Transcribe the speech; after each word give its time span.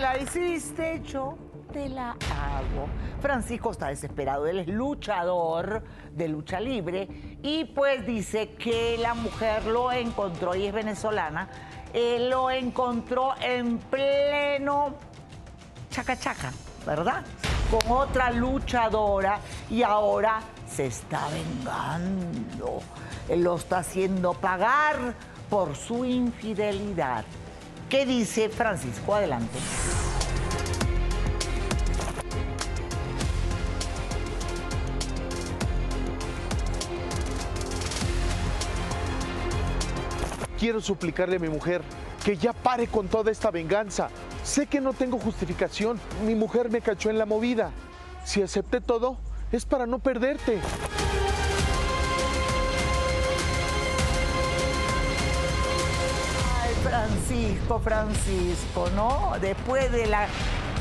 la 0.00 0.18
hiciste, 0.18 1.02
yo 1.04 1.36
te 1.72 1.88
la 1.88 2.10
hago. 2.10 2.88
Francisco 3.20 3.70
está 3.70 3.88
desesperado, 3.88 4.46
él 4.46 4.60
es 4.60 4.68
luchador 4.68 5.82
de 6.12 6.28
lucha 6.28 6.60
libre 6.60 7.08
y 7.42 7.64
pues 7.66 8.04
dice 8.06 8.50
que 8.50 8.98
la 8.98 9.14
mujer 9.14 9.64
lo 9.66 9.92
encontró 9.92 10.54
y 10.54 10.66
es 10.66 10.72
venezolana, 10.72 11.48
él 11.92 12.30
lo 12.30 12.50
encontró 12.50 13.34
en 13.40 13.78
pleno 13.78 14.94
chaca 15.90 16.16
chaca, 16.16 16.50
¿verdad? 16.86 17.22
Con 17.70 17.96
otra 17.96 18.30
luchadora 18.30 19.38
y 19.70 19.82
ahora 19.82 20.40
se 20.66 20.86
está 20.86 21.28
vengando. 21.28 22.80
Él 23.28 23.44
lo 23.44 23.56
está 23.56 23.78
haciendo 23.78 24.32
pagar 24.32 25.14
por 25.50 25.76
su 25.76 26.04
infidelidad. 26.04 27.24
¿Qué 27.92 28.06
dice 28.06 28.48
Francisco? 28.48 29.14
Adelante. 29.14 29.58
Quiero 40.58 40.80
suplicarle 40.80 41.36
a 41.36 41.38
mi 41.38 41.50
mujer 41.50 41.82
que 42.24 42.38
ya 42.38 42.54
pare 42.54 42.86
con 42.86 43.08
toda 43.08 43.30
esta 43.30 43.50
venganza. 43.50 44.08
Sé 44.42 44.68
que 44.68 44.80
no 44.80 44.94
tengo 44.94 45.18
justificación. 45.18 46.00
Mi 46.24 46.34
mujer 46.34 46.70
me 46.70 46.80
cachó 46.80 47.10
en 47.10 47.18
la 47.18 47.26
movida. 47.26 47.72
Si 48.24 48.40
acepté 48.40 48.80
todo, 48.80 49.18
es 49.52 49.66
para 49.66 49.84
no 49.84 49.98
perderte. 49.98 50.60
Francisco, 57.32 57.80
Francisco, 57.80 58.90
¿no? 58.94 59.32
Después 59.40 59.90
de 59.90 60.06
la 60.06 60.26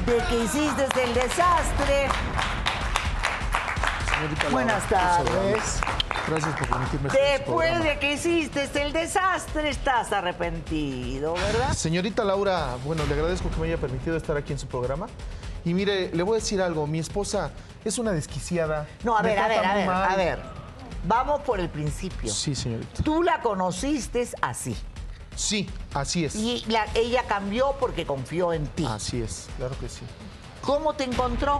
de 0.05 0.18
que 0.30 0.44
hiciste 0.44 0.86
el 1.04 1.14
desastre. 1.14 2.09
Señorita 4.14 4.44
Laura, 4.44 4.52
Buenas 4.52 4.90
tardes. 4.90 5.81
Gracias 6.28 6.56
por 6.58 6.67
permitirme 6.67 7.09
su 7.09 7.16
Después 7.16 7.84
de 7.84 8.00
que 8.00 8.14
hiciste 8.14 8.70
el 8.81 8.92
desastre, 8.92 9.70
estás 9.70 10.12
arrepentido, 10.12 11.34
¿verdad? 11.36 11.73
Señorita 11.73 12.23
Laura, 12.23 12.75
bueno, 12.84 13.06
le 13.06 13.14
agradezco 13.14 13.50
que 13.50 13.58
me 13.58 13.68
haya 13.68 13.78
permitido 13.78 14.18
estar 14.18 14.36
aquí 14.36 14.52
en 14.52 14.59
su 14.59 14.68
programa. 14.68 15.08
Y 15.64 15.73
mire, 15.73 16.14
le 16.14 16.23
voy 16.23 16.38
a 16.38 16.40
decir 16.42 16.62
algo. 16.62 16.86
Mi 16.86 17.00
esposa 17.00 17.52
es 17.86 17.97
una 17.97 18.12
desquiciada. 18.12 18.88
No, 19.03 19.18
a 19.18 19.22
ver, 19.22 19.40
a 19.40 19.47
ver, 19.47 19.66
a 19.66 19.75
ver, 19.75 19.88
mal. 19.88 20.12
a 20.12 20.16
ver. 20.16 20.40
Vamos 21.06 21.42
por 21.42 21.59
el 21.59 21.70
principio. 21.70 22.31
Sí, 22.31 22.56
señorita. 22.56 23.03
Tú 23.03 23.23
la 23.23 23.40
conociste 23.42 24.28
así. 24.42 24.75
Sí, 25.36 25.70
así 25.94 26.26
es. 26.26 26.36
Y 26.36 26.64
la- 26.68 26.88
ella 26.94 27.24
cambió 27.28 27.76
porque 27.80 28.06
confió 28.06 28.54
en 28.54 28.68
ti. 28.68 28.86
Así 28.88 29.22
es, 29.22 29.48
claro 29.58 29.76
que 29.80 29.88
sí. 29.90 30.02
¿Cómo 30.62 30.94
te 30.94 31.04
encontró 31.06 31.60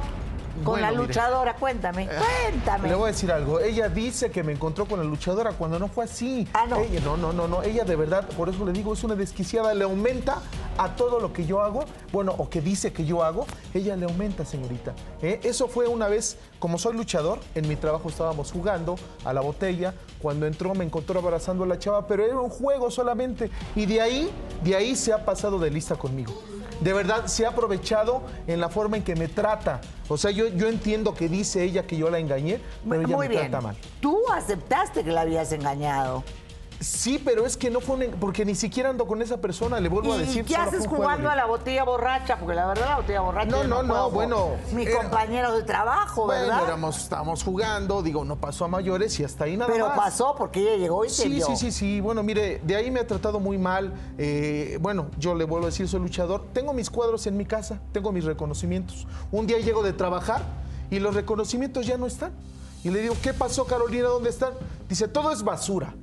con 0.56 0.64
Bueno, 0.64 0.86
la 0.86 0.92
mire. 0.92 1.04
luchadora? 1.08 1.56
Cuéntame, 1.56 2.08
cuéntame. 2.08 2.90
Le 2.90 2.96
voy 2.96 3.06
a 3.06 3.08
decir 3.12 3.32
algo. 3.32 3.60
Ella 3.60 3.90
dice 3.90 4.32
que 4.32 4.44
me 4.44 4.52
encontró 4.52 4.86
con 4.86 5.00
la 5.00 5.06
luchadora 5.06 5.52
cuando 5.54 5.80
no 5.80 5.88
fue 5.88 6.06
así. 6.06 6.48
Ah, 6.54 6.66
no. 6.68 6.78
Ella, 6.80 7.00
no, 7.04 7.18
no, 7.18 7.34
no, 7.34 7.48
no. 7.48 7.64
Ella 7.64 7.84
de 7.84 7.96
verdad, 7.96 8.28
por 8.30 8.50
eso 8.50 8.66
le 8.66 8.72
digo, 8.74 8.94
es 8.94 9.04
una 9.04 9.16
desquiciada. 9.16 9.74
Le 9.74 9.84
aumenta 9.84 10.42
a 10.78 10.96
todo 10.96 11.20
lo 11.20 11.34
que 11.34 11.46
yo 11.46 11.62
hago. 11.62 11.86
Bueno, 12.12 12.34
o 12.38 12.50
que 12.50 12.62
dice 12.62 12.92
que 12.94 13.06
yo 13.06 13.24
hago. 13.24 13.46
Ella 13.74 13.96
le 13.96 14.06
aumenta, 14.06 14.46
señorita. 14.46 14.94
¿Eh? 15.22 15.40
Eso 15.44 15.68
fue 15.68 15.88
una 15.88 16.08
vez, 16.08 16.38
como 16.60 16.78
soy 16.78 16.94
luchador, 16.94 17.40
en 17.56 17.68
mi 17.68 17.76
trabajo 17.76 18.10
estábamos 18.10 18.52
jugando 18.52 18.96
a 19.26 19.34
la 19.34 19.42
botella. 19.42 19.94
Cuando 20.22 20.46
entró 20.46 20.74
me 20.76 20.86
encontró 20.86 21.20
abrazando 21.20 21.64
a 21.64 21.68
la 21.68 21.80
chava, 21.80 22.08
pero 22.08 22.24
era 22.26 22.40
un 22.40 22.50
juego 22.50 22.92
solamente. 22.92 23.50
Y 23.76 23.86
de 23.86 24.02
ahí, 24.02 24.30
de 24.64 24.76
ahí 24.76 24.96
se 24.96 25.14
ha 25.14 25.26
pasado 25.26 25.60
de 25.60 25.72
lista 25.72 25.96
conmigo. 25.96 26.34
De 26.82 26.94
verdad, 26.94 27.28
se 27.28 27.46
ha 27.46 27.50
aprovechado 27.50 28.24
en 28.48 28.60
la 28.60 28.70
forma 28.70 28.98
en 28.98 29.04
que 29.04 29.16
me 29.16 29.28
trata. 29.28 29.82
O 30.08 30.18
sea, 30.18 30.32
yo, 30.32 30.48
yo 30.48 30.68
entiendo 30.68 31.14
que 31.14 31.30
dice 31.30 31.64
ella 31.64 31.86
que 31.86 31.96
yo 31.96 32.10
la 32.10 32.18
engañé, 32.20 32.60
pero 32.90 33.04
ella 33.04 33.18
me 33.18 33.28
bien. 33.28 33.42
trata 33.50 33.62
mal. 33.62 33.78
Tú 34.00 34.20
aceptaste 34.34 35.03
que 35.03 35.12
la 35.12 35.22
habías 35.22 35.52
engañado. 35.52 36.24
Sí, 36.81 37.22
pero 37.24 37.46
es 37.46 37.58
que 37.58 37.69
no 37.69 37.80
fue 37.80 37.96
un 38.08 38.12
porque 38.19 38.44
ni 38.44 38.56
siquiera 38.56 38.90
ando 38.90 39.06
con 39.06 39.22
esa 39.22 39.38
persona, 39.40 39.80
le 39.80 39.88
vuelvo 39.88 40.14
a 40.14 40.18
¿Y 40.18 40.19
decir. 40.22 40.44
qué 40.46 40.56
solo 40.56 40.68
haces 40.68 40.80
juego 40.88 41.03
jugando 41.03 41.30
a 41.30 41.36
la 41.36 41.46
botella 41.46 41.84
borracha? 41.84 42.38
Porque 42.40 42.56
la 42.56 42.66
verdad 42.66 42.90
la 42.90 42.96
botella 42.97 43.22
borracha. 43.22 43.52
No, 43.52 43.64
no, 43.64 43.84
no, 43.84 43.88
puedo 43.94 44.09
bueno, 44.12 44.47
Mis 44.74 44.88
era- 44.88 45.02
compañeros 45.03 45.53
de 45.53 45.62
trabajo, 45.62 46.25
Bueno, 46.25 46.42
¿verdad? 46.42 46.64
éramos, 46.64 46.97
estábamos 46.97 47.44
jugando, 47.44 48.02
digo, 48.02 48.25
no 48.25 48.36
pasó 48.38 48.66
a 48.66 48.68
mayores 48.68 49.19
y 49.19 49.24
hasta 49.24 49.44
ahí 49.44 49.58
nada 49.58 49.72
Pero 49.72 49.90
más. 49.90 49.96
pasó 49.97 50.34
porque 50.36 50.59
ella 50.62 50.78
llegó 50.78 51.06
y 51.06 51.09
Sí, 51.12 51.30
vio. 51.30 51.46
sí, 51.46 51.56
sí, 51.56 51.72
sí. 51.72 52.02
Bueno, 52.02 52.24
mire, 52.24 52.59
de 52.64 52.75
ahí 52.75 52.90
me 52.90 53.00
ha 53.00 53.06
tratado 53.06 53.40
muy 53.40 53.59
mal. 53.59 53.94
Eh, 54.18 54.80
bueno, 54.81 55.06
yo 55.19 55.36
le 55.36 55.44
vuelvo 55.46 55.68
a 55.68 55.69
decir, 55.69 55.88
soy 55.88 56.00
luchador. 56.00 56.46
Tengo 56.52 56.74
mis 56.74 56.90
cuadros 56.90 57.28
en 57.28 57.38
mi 57.38 57.46
casa, 57.46 57.80
tengo 57.92 58.12
mis 58.12 58.25
reconocimientos. 58.25 59.06
Un 59.31 59.46
día 59.46 59.59
llego 59.59 59.84
de 59.84 59.94
trabajar 59.94 60.42
y 60.90 60.98
los 60.98 61.13
reconocimientos 61.13 61.86
ya 61.86 61.98
no 61.98 62.08
están. 62.08 62.31
Y 62.84 62.90
le 62.90 63.02
digo, 63.02 63.16
¿qué 63.22 63.34
pasó, 63.36 63.66
Carolina? 63.66 64.08
¿Dónde 64.08 64.31
están? 64.31 64.53
Dice, 64.90 65.08
todo 65.08 65.31
es 65.31 65.44
basura. 65.44 65.94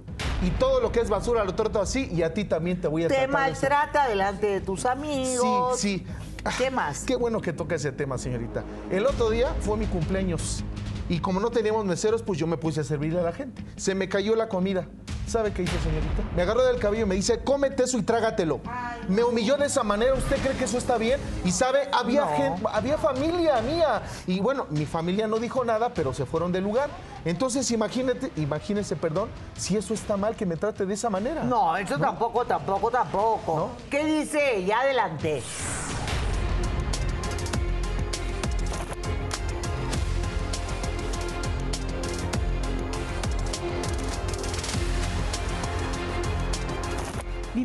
Y 0.43 0.51
todo 0.51 0.81
lo 0.81 0.93
que 0.93 1.01
es 1.01 1.09
basura 1.09 1.45
lo 1.45 1.55
trato 1.55 1.81
así 1.81 2.09
y 2.12 2.23
a 2.23 2.33
ti 2.33 2.45
también 2.45 2.81
te 2.81 2.89
voy 2.89 3.05
a 3.05 3.09
Te 3.09 3.15
tratar 3.15 3.29
esa- 3.31 3.39
maltrata 3.39 4.09
delante 4.09 4.47
de 4.47 4.61
tus 4.61 4.84
amigos. 4.87 5.79
Sí, 5.79 5.99
sí. 5.99 6.06
¿Qué 6.56 6.69
Ah, 6.69 6.71
más? 6.71 7.01
Qué 7.05 7.17
bueno 7.17 7.41
que 7.41 7.53
toca 7.53 7.75
ese 7.75 7.91
tema, 7.93 8.17
señorita. 8.17 8.62
El 8.91 9.05
otro 9.07 9.28
día 9.31 9.53
fue 9.61 9.77
mi 9.77 9.87
cumpleaños 9.87 10.62
y 11.09 11.19
como 11.19 11.41
no 11.41 11.51
teníamos 11.51 11.84
meseros, 11.84 12.23
pues 12.23 12.39
yo 12.39 12.47
me 12.47 12.57
puse 12.57 12.81
a 12.81 12.84
servirle 12.84 13.19
a 13.21 13.23
la 13.23 13.33
gente. 13.33 13.62
Se 13.77 13.95
me 13.95 14.09
cayó 14.09 14.34
la 14.37 14.49
comida. 14.49 14.87
¿Sabe 15.28 15.53
qué 15.53 15.62
hizo, 15.62 15.78
señorita? 15.81 16.22
Me 16.34 16.43
agarró 16.43 16.65
del 16.65 16.78
cabello 16.78 17.03
y 17.03 17.06
me 17.09 17.15
dice, 17.15 17.41
cómete 17.44 17.84
eso 17.84 17.99
y 17.99 18.03
trágatelo. 18.03 18.61
Me 19.09 19.22
humilló 19.22 19.56
de 19.59 19.66
esa 19.66 19.83
manera. 19.83 20.15
¿Usted 20.15 20.37
cree 20.39 20.56
que 20.56 20.65
eso 20.65 20.78
está 20.78 20.97
bien? 20.97 21.21
Y 21.44 21.53
sabe, 21.53 21.89
había, 21.93 22.22
No. 22.22 22.37
gente, 22.37 22.62
había 22.72 22.97
familia 22.99 23.61
mía. 23.61 24.03
Y 24.27 24.41
bueno, 24.41 24.66
mi 24.71 24.87
familia 24.87 25.27
no 25.27 25.39
dijo 25.39 25.65
nada, 25.65 25.91
pero 25.94 26.15
se 26.15 26.25
fueron 26.25 26.50
del 26.50 26.65
lugar. 26.65 26.89
Entonces, 27.25 27.71
imagínate, 27.71 28.33
imagínese, 28.37 28.97
perdón, 28.97 29.28
si 29.56 29.77
eso 29.77 29.93
está 29.93 30.16
mal 30.16 30.34
que 30.34 30.47
me 30.47 30.56
trate 30.56 30.87
de 30.87 30.94
esa 30.94 31.11
manera. 31.11 31.43
No, 31.45 31.77
eso 31.77 31.99
tampoco, 31.99 32.45
tampoco, 32.47 32.91
tampoco. 32.91 33.56
¿No? 33.56 33.71
¿Qué 33.91 34.05
dice 34.05 34.56
ella? 34.56 34.81
Adelante. 34.81 35.43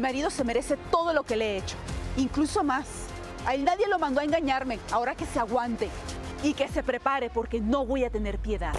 Marido 0.03 0.30
se 0.30 0.44
merece 0.44 0.75
todo 0.91 1.14
lo 1.14 1.24
que 1.24 1.38
le 1.38 1.53
he 1.53 1.58
hecho, 1.59 1.78
incluso 2.18 2.62
más. 2.62 2.86
A 3.46 3.56
él 3.56 3.64
nadie 3.64 3.88
lo 3.88 4.00
mandó 4.00 4.19
a 4.19 4.25
engañarme, 4.25 4.78
ahora 4.91 5.16
que 5.16 5.25
se 5.25 5.40
aguante 5.40 5.90
y 6.44 6.53
que 6.53 6.68
se 6.68 6.84
prepare 6.84 7.30
porque 7.30 7.62
no 7.62 7.86
voy 7.86 8.03
a 8.03 8.09
tener 8.09 8.38
piedad. 8.38 8.74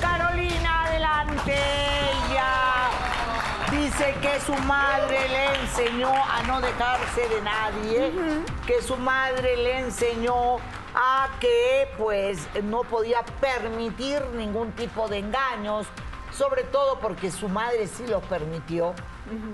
Carolina, 0.00 0.84
adelante. 0.84 2.15
Dice 3.86 4.16
que 4.20 4.40
su 4.40 4.52
madre 4.64 5.28
le 5.28 5.60
enseñó 5.60 6.08
a 6.12 6.42
no 6.42 6.60
dejarse 6.60 7.28
de 7.28 7.40
nadie, 7.40 8.12
que 8.66 8.82
su 8.82 8.96
madre 8.96 9.56
le 9.56 9.78
enseñó 9.78 10.56
a 10.92 11.28
que 11.38 11.86
pues 11.96 12.48
no 12.64 12.80
podía 12.80 13.22
permitir 13.40 14.20
ningún 14.34 14.72
tipo 14.72 15.06
de 15.06 15.18
engaños, 15.18 15.86
sobre 16.36 16.64
todo 16.64 16.98
porque 16.98 17.30
su 17.30 17.48
madre 17.48 17.86
sí 17.86 18.04
los 18.08 18.24
permitió 18.24 18.92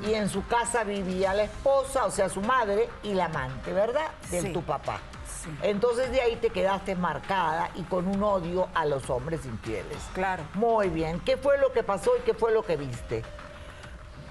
y 0.03 0.15
en 0.15 0.31
su 0.31 0.47
casa 0.47 0.83
vivía 0.83 1.35
la 1.35 1.43
esposa, 1.43 2.07
o 2.07 2.11
sea, 2.11 2.31
su 2.31 2.41
madre 2.41 2.89
y 3.03 3.13
la 3.13 3.27
amante, 3.27 3.71
¿verdad? 3.75 4.09
De 4.31 4.41
Sí. 4.41 4.53
tu 4.55 4.63
papá. 4.63 4.99
Entonces 5.61 6.11
de 6.11 6.23
ahí 6.23 6.37
te 6.37 6.49
quedaste 6.49 6.95
marcada 6.97 7.69
y 7.75 7.83
con 7.83 8.07
un 8.09 8.23
odio 8.23 8.69
a 8.75 8.87
los 8.87 9.11
hombres 9.11 9.45
infieles. 9.45 9.99
Claro. 10.15 10.43
Muy 10.55 10.89
bien. 10.89 11.21
¿Qué 11.21 11.37
fue 11.37 11.59
lo 11.59 11.71
que 11.73 11.83
pasó 11.83 12.13
y 12.19 12.23
qué 12.23 12.33
fue 12.33 12.51
lo 12.53 12.63
que 12.63 12.79
viste? 12.79 13.23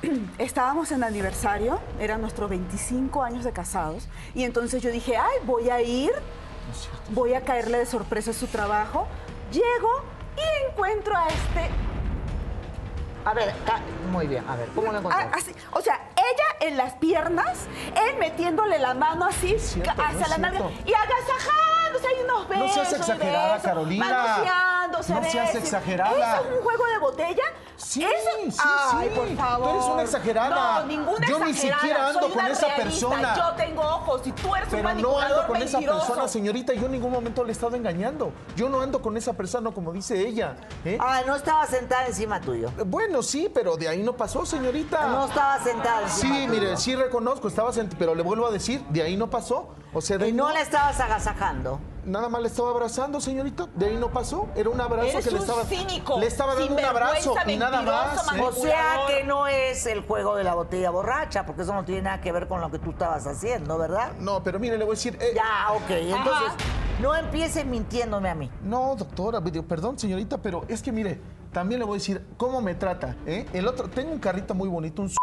Estábamos 0.37 0.91
en 0.91 1.03
aniversario, 1.03 1.79
eran 1.99 2.21
nuestros 2.21 2.49
25 2.49 3.23
años 3.23 3.43
de 3.43 3.51
casados, 3.51 4.07
y 4.33 4.43
entonces 4.43 4.81
yo 4.81 4.91
dije, 4.91 5.17
ay, 5.17 5.37
voy 5.43 5.69
a 5.69 5.81
ir, 5.81 6.11
voy 7.09 7.33
a 7.33 7.41
caerle 7.41 7.79
de 7.79 7.85
sorpresa 7.85 8.31
a 8.31 8.33
su 8.33 8.47
trabajo. 8.47 9.07
Llego 9.51 10.01
y 10.37 10.69
encuentro 10.71 11.15
a 11.15 11.27
este 11.27 11.69
A 13.25 13.33
ver, 13.33 13.53
muy 14.11 14.25
bien. 14.27 14.47
A 14.47 14.55
ver, 14.55 14.69
¿cómo 14.73 14.91
lo 14.91 14.97
Ah, 14.97 15.01
encontraste? 15.01 15.55
o 15.73 15.81
sea, 15.81 16.09
ella 16.15 16.67
en 16.67 16.77
las 16.77 16.93
piernas, 16.93 17.67
él 18.07 18.17
metiéndole 18.17 18.79
la 18.79 18.93
mano 18.93 19.25
así 19.25 19.59
cierto, 19.59 19.93
no 19.95 20.03
hacia 20.03 20.21
es 20.21 20.29
la 20.29 20.37
y 20.85 20.93
agasajándose 20.93 22.07
hay 22.07 22.23
unos 22.23 22.47
besos. 22.47 22.73
seas 22.73 22.91
y 22.91 22.95
exagerada, 22.95 23.47
besos, 23.53 23.63
Carolina. 23.63 24.37
No 24.91 24.97
No 24.97 25.03
seas 25.29 25.55
exagerada. 25.55 26.11
¿Eso 26.37 26.45
es 26.49 26.57
un 26.57 26.63
juego 26.63 26.85
de 26.85 26.97
botella? 26.99 27.43
Sí, 27.83 28.03
Eso- 28.03 28.51
sí, 28.51 28.57
Ay, 28.63 29.09
sí. 29.11 29.19
por 29.19 29.35
favor. 29.35 29.69
Tú 29.69 29.75
eres 29.75 29.85
una 29.85 30.01
exagerada. 30.03 30.79
No, 30.81 30.85
ninguna 30.87 31.27
Yo 31.27 31.39
ni 31.39 31.53
siquiera 31.53 32.07
ando 32.07 32.19
Soy 32.21 32.31
con 32.31 32.45
esa 32.47 32.67
realista. 32.67 32.83
persona. 32.83 33.35
Yo 33.35 33.51
tengo 33.57 33.81
ojos 33.81 34.21
y 34.25 34.31
tú 34.31 34.55
eres 34.55 34.65
un 34.67 34.71
Pero 34.71 34.83
no 34.83 34.89
manipulador 34.89 35.23
ando 35.39 35.47
con 35.47 35.61
esa 35.61 35.79
persona, 35.79 36.27
señorita. 36.27 36.73
Yo 36.73 36.85
en 36.85 36.91
ningún 36.93 37.11
momento 37.11 37.43
le 37.43 37.49
he 37.49 37.51
estado 37.53 37.75
engañando. 37.75 38.31
Yo 38.55 38.69
no 38.69 38.81
ando 38.81 39.01
con 39.01 39.17
esa 39.17 39.33
persona 39.33 39.71
como 39.71 39.91
dice 39.91 40.19
ella. 40.19 40.55
¿eh? 40.85 40.97
Ah, 41.01 41.21
no 41.25 41.35
estaba 41.35 41.65
sentada 41.67 42.05
encima 42.07 42.39
tuyo. 42.39 42.69
Bueno, 42.85 43.21
sí, 43.23 43.49
pero 43.53 43.75
de 43.77 43.87
ahí 43.89 44.01
no 44.03 44.13
pasó, 44.15 44.45
señorita. 44.45 45.07
No 45.07 45.25
estaba 45.25 45.59
sentada 45.63 46.03
encima 46.03 46.35
Sí, 46.35 46.45
tuyo. 46.47 46.59
mire, 46.61 46.77
sí 46.77 46.95
reconozco, 46.95 47.47
estaba 47.47 47.71
sent- 47.71 47.95
pero 47.97 48.15
le 48.15 48.23
vuelvo 48.23 48.47
a 48.47 48.51
decir, 48.51 48.81
de 48.89 49.01
ahí 49.01 49.17
no 49.17 49.29
pasó. 49.29 49.69
O 49.93 50.01
sea, 50.01 50.17
de 50.17 50.25
Y 50.25 50.27
ahí 50.27 50.33
no 50.33 50.47
no, 50.47 50.53
la 50.53 50.61
estabas 50.61 50.99
agasajando. 50.99 51.79
Nada 52.05 52.29
más 52.29 52.41
le 52.41 52.47
estaba 52.47 52.69
abrazando, 52.71 53.19
señorita. 53.21 53.67
De 53.75 53.87
ahí 53.87 53.97
no 53.97 54.11
pasó. 54.11 54.47
Era 54.55 54.69
un 54.69 54.79
abrazo 54.81 55.09
Eres 55.09 55.23
que 55.25 55.31
le 55.31 55.37
un 55.37 55.41
estaba 55.43 55.63
cínico, 55.65 56.19
le 56.19 56.27
estaba 56.27 56.55
dando 56.55 56.73
un 56.73 56.79
abrazo 56.85 57.35
y 57.47 57.57
nada 57.57 57.81
más. 57.81 58.35
¿eh? 58.35 58.41
O 58.41 58.51
sea 58.51 58.99
que 59.07 59.23
no 59.23 59.47
es 59.47 59.85
el 59.85 60.01
juego 60.01 60.35
de 60.35 60.43
la 60.43 60.55
botella 60.55 60.89
borracha, 60.91 61.45
porque 61.45 61.63
eso 61.63 61.73
no 61.73 61.83
tiene 61.85 62.03
nada 62.03 62.21
que 62.21 62.31
ver 62.31 62.47
con 62.47 62.61
lo 62.61 62.69
que 62.71 62.79
tú 62.79 62.91
estabas 62.91 63.25
haciendo, 63.27 63.77
¿verdad? 63.77 64.13
No, 64.19 64.43
pero 64.43 64.59
mire, 64.59 64.77
le 64.77 64.83
voy 64.83 64.93
a 64.93 64.95
decir, 64.95 65.17
eh, 65.21 65.33
Ya, 65.35 65.71
ok. 65.73 65.89
Entonces, 65.89 66.51
no 67.01 67.15
empieces 67.15 67.65
mintiéndome 67.65 68.29
a 68.29 68.35
mí. 68.35 68.49
No, 68.63 68.95
doctora, 68.95 69.39
digo, 69.39 69.65
perdón, 69.65 69.97
señorita, 69.97 70.37
pero 70.37 70.63
es 70.67 70.81
que 70.81 70.91
mire, 70.91 71.19
también 71.51 71.79
le 71.79 71.85
voy 71.85 71.95
a 71.95 71.99
decir 71.99 72.25
cómo 72.37 72.61
me 72.61 72.75
trata. 72.75 73.15
¿eh? 73.25 73.45
El 73.53 73.67
otro, 73.67 73.89
tengo 73.89 74.11
un 74.11 74.19
carrito 74.19 74.53
muy 74.53 74.69
bonito, 74.69 75.01
un 75.01 75.09
su- 75.09 75.17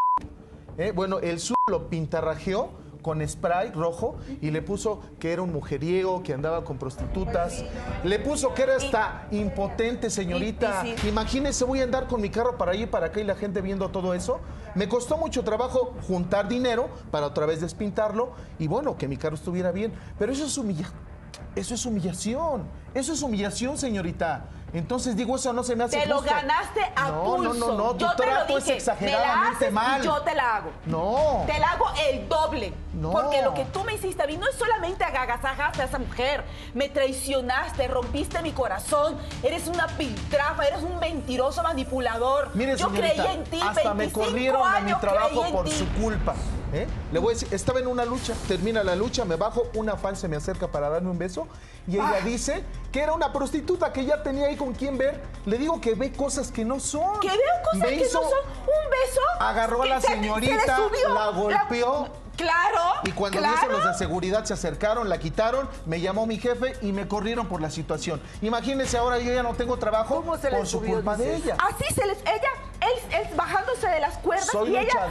¿eh? 0.76 0.92
Bueno, 0.92 1.18
el 1.18 1.40
su 1.40 1.54
lo 1.70 1.88
pintarrajeó 1.88 2.70
con 3.02 3.26
spray 3.26 3.70
rojo 3.70 4.16
y 4.40 4.50
le 4.50 4.62
puso 4.62 5.00
que 5.18 5.32
era 5.32 5.42
un 5.42 5.52
mujeriego, 5.52 6.22
que 6.22 6.34
andaba 6.34 6.64
con 6.64 6.78
prostitutas. 6.78 7.64
Le 8.04 8.18
puso 8.18 8.54
que 8.54 8.62
era 8.62 8.76
hasta 8.76 9.26
impotente, 9.30 10.10
señorita. 10.10 10.84
Imagínese, 11.06 11.64
voy 11.64 11.80
a 11.80 11.84
andar 11.84 12.06
con 12.06 12.20
mi 12.20 12.30
carro 12.30 12.56
para 12.56 12.72
allí 12.72 12.84
y 12.84 12.86
para 12.86 13.06
acá 13.06 13.20
y 13.20 13.24
la 13.24 13.36
gente 13.36 13.60
viendo 13.60 13.88
todo 13.90 14.14
eso. 14.14 14.40
Me 14.74 14.88
costó 14.88 15.16
mucho 15.16 15.44
trabajo 15.44 15.94
juntar 16.06 16.48
dinero 16.48 16.88
para 17.10 17.26
otra 17.26 17.46
vez 17.46 17.60
despintarlo 17.60 18.32
y 18.58 18.66
bueno, 18.68 18.96
que 18.96 19.08
mi 19.08 19.16
carro 19.16 19.34
estuviera 19.34 19.72
bien. 19.72 19.92
Pero 20.18 20.32
eso 20.32 20.46
es 20.46 20.56
humillación. 20.58 21.08
Eso 21.54 21.74
es 21.74 21.84
humillación. 21.86 22.64
Eso 22.94 23.12
es 23.12 23.22
humillación, 23.22 23.78
señorita. 23.78 24.48
Entonces 24.72 25.16
digo, 25.16 25.36
eso 25.36 25.52
no 25.52 25.62
se 25.62 25.74
me 25.74 25.84
hace 25.84 25.98
Te 25.98 26.06
lo 26.06 26.20
ganaste 26.20 26.80
a 26.94 27.08
no, 27.08 27.22
pulso. 27.24 27.54
No, 27.54 27.68
no, 27.68 27.76
no, 27.76 27.90
tu 27.92 27.98
yo 28.00 28.14
te 28.16 28.26
lo 28.26 28.32
trato 28.32 28.58
es 28.58 28.64
dije, 28.64 28.76
exageradamente 28.76 29.36
me 29.36 29.46
la 29.46 29.56
haces 29.56 29.72
mal. 29.72 30.00
Y 30.00 30.04
yo 30.04 30.22
te 30.22 30.34
la 30.34 30.56
hago. 30.56 30.70
No. 30.84 31.44
Te 31.46 31.58
la 31.58 31.70
hago 31.70 31.86
el 32.10 32.28
doble. 32.28 32.72
No. 32.92 33.10
Porque 33.12 33.40
lo 33.42 33.54
que 33.54 33.64
tú 33.66 33.82
me 33.84 33.94
hiciste 33.94 34.22
a 34.22 34.26
mí 34.26 34.36
no 34.36 34.46
es 34.46 34.56
solamente 34.56 35.04
agasajaste 35.04 35.82
a 35.82 35.84
esa 35.86 35.98
mujer. 35.98 36.44
Me 36.74 36.88
traicionaste, 36.88 37.88
rompiste 37.88 38.42
mi 38.42 38.52
corazón. 38.52 39.16
Eres 39.42 39.68
una 39.68 39.86
piltrafa, 39.86 40.64
eres 40.64 40.82
un 40.82 40.98
mentiroso 40.98 41.62
manipulador. 41.62 42.50
Mire, 42.54 42.76
yo 42.76 42.88
señorita, 42.88 43.14
creí 43.22 43.36
en 43.36 43.44
ti. 43.44 43.60
hasta 43.62 43.94
me 43.94 44.00
25 44.06 44.20
corrieron 44.20 44.62
de 44.62 44.68
mi 44.68 44.76
años 44.86 45.00
trabajo 45.00 45.28
creí 45.28 45.44
en 45.46 45.52
por 45.52 45.64
ti. 45.64 45.70
su 45.72 45.88
culpa. 46.00 46.34
¿Eh? 46.72 46.86
Le 47.12 47.18
voy 47.18 47.30
a 47.30 47.34
decir, 47.34 47.48
estaba 47.52 47.80
en 47.80 47.86
una 47.86 48.04
lucha, 48.04 48.34
termina 48.46 48.82
la 48.84 48.94
lucha, 48.96 49.24
me 49.24 49.36
bajo, 49.36 49.68
una 49.74 49.96
fan 49.96 50.16
se 50.16 50.28
me 50.28 50.36
acerca 50.36 50.68
para 50.68 50.88
darme 50.88 51.10
un 51.10 51.18
beso 51.18 51.46
y 51.86 51.94
ella 51.94 52.16
Ah. 52.20 52.24
dice 52.24 52.62
que 52.92 53.00
era 53.00 53.12
una 53.12 53.32
prostituta 53.32 53.92
que 53.92 54.04
ya 54.04 54.22
tenía 54.22 54.46
ahí 54.46 54.56
con 54.56 54.72
quien 54.74 54.98
ver. 54.98 55.20
Le 55.46 55.56
digo 55.58 55.80
que 55.80 55.94
ve 55.94 56.12
cosas 56.12 56.50
que 56.52 56.64
no 56.64 56.80
son. 56.80 57.20
Que 57.20 57.28
veo 57.28 57.38
cosas 57.64 57.80
Me 57.80 57.88
que 57.96 58.04
hizo- 58.06 58.20
no 58.20 58.28
son. 58.28 58.38
Un 58.62 58.90
beso. 58.90 59.20
Agarró 59.40 59.82
a 59.82 59.86
la 59.86 60.00
se- 60.00 60.08
se 60.08 60.16
le 60.16 60.20
señorita, 60.22 60.76
subió 60.76 61.14
la 61.14 61.28
golpeó. 61.30 62.08
Claro. 62.38 63.00
Y 63.04 63.10
cuando 63.10 63.38
claro. 63.38 63.56
eso, 63.56 63.68
los 63.68 63.84
de 63.84 63.94
seguridad 63.94 64.44
se 64.44 64.54
acercaron, 64.54 65.08
la 65.08 65.18
quitaron, 65.18 65.68
me 65.86 66.00
llamó 66.00 66.24
mi 66.24 66.38
jefe 66.38 66.76
y 66.80 66.92
me 66.92 67.08
corrieron 67.08 67.48
por 67.48 67.60
la 67.60 67.68
situación. 67.68 68.20
Imagínense, 68.40 68.96
ahora 68.96 69.18
yo 69.18 69.32
ya 69.32 69.42
no 69.42 69.54
tengo 69.54 69.76
trabajo 69.76 70.16
¿Cómo 70.16 70.38
se 70.38 70.50
le 70.50 70.56
por 70.56 70.66
su 70.66 70.78
subió, 70.78 70.94
culpa 70.94 71.16
de 71.16 71.34
ella. 71.36 71.56
Así 71.58 71.92
se 71.92 72.06
les. 72.06 72.18
Ella, 72.20 72.50
él, 72.80 73.20
él 73.20 73.34
bajándose 73.34 73.88
de 73.88 74.00
las 74.00 74.16
cuerdas 74.18 74.46
Soy 74.46 74.70
y 74.70 74.76
ella 74.76 75.08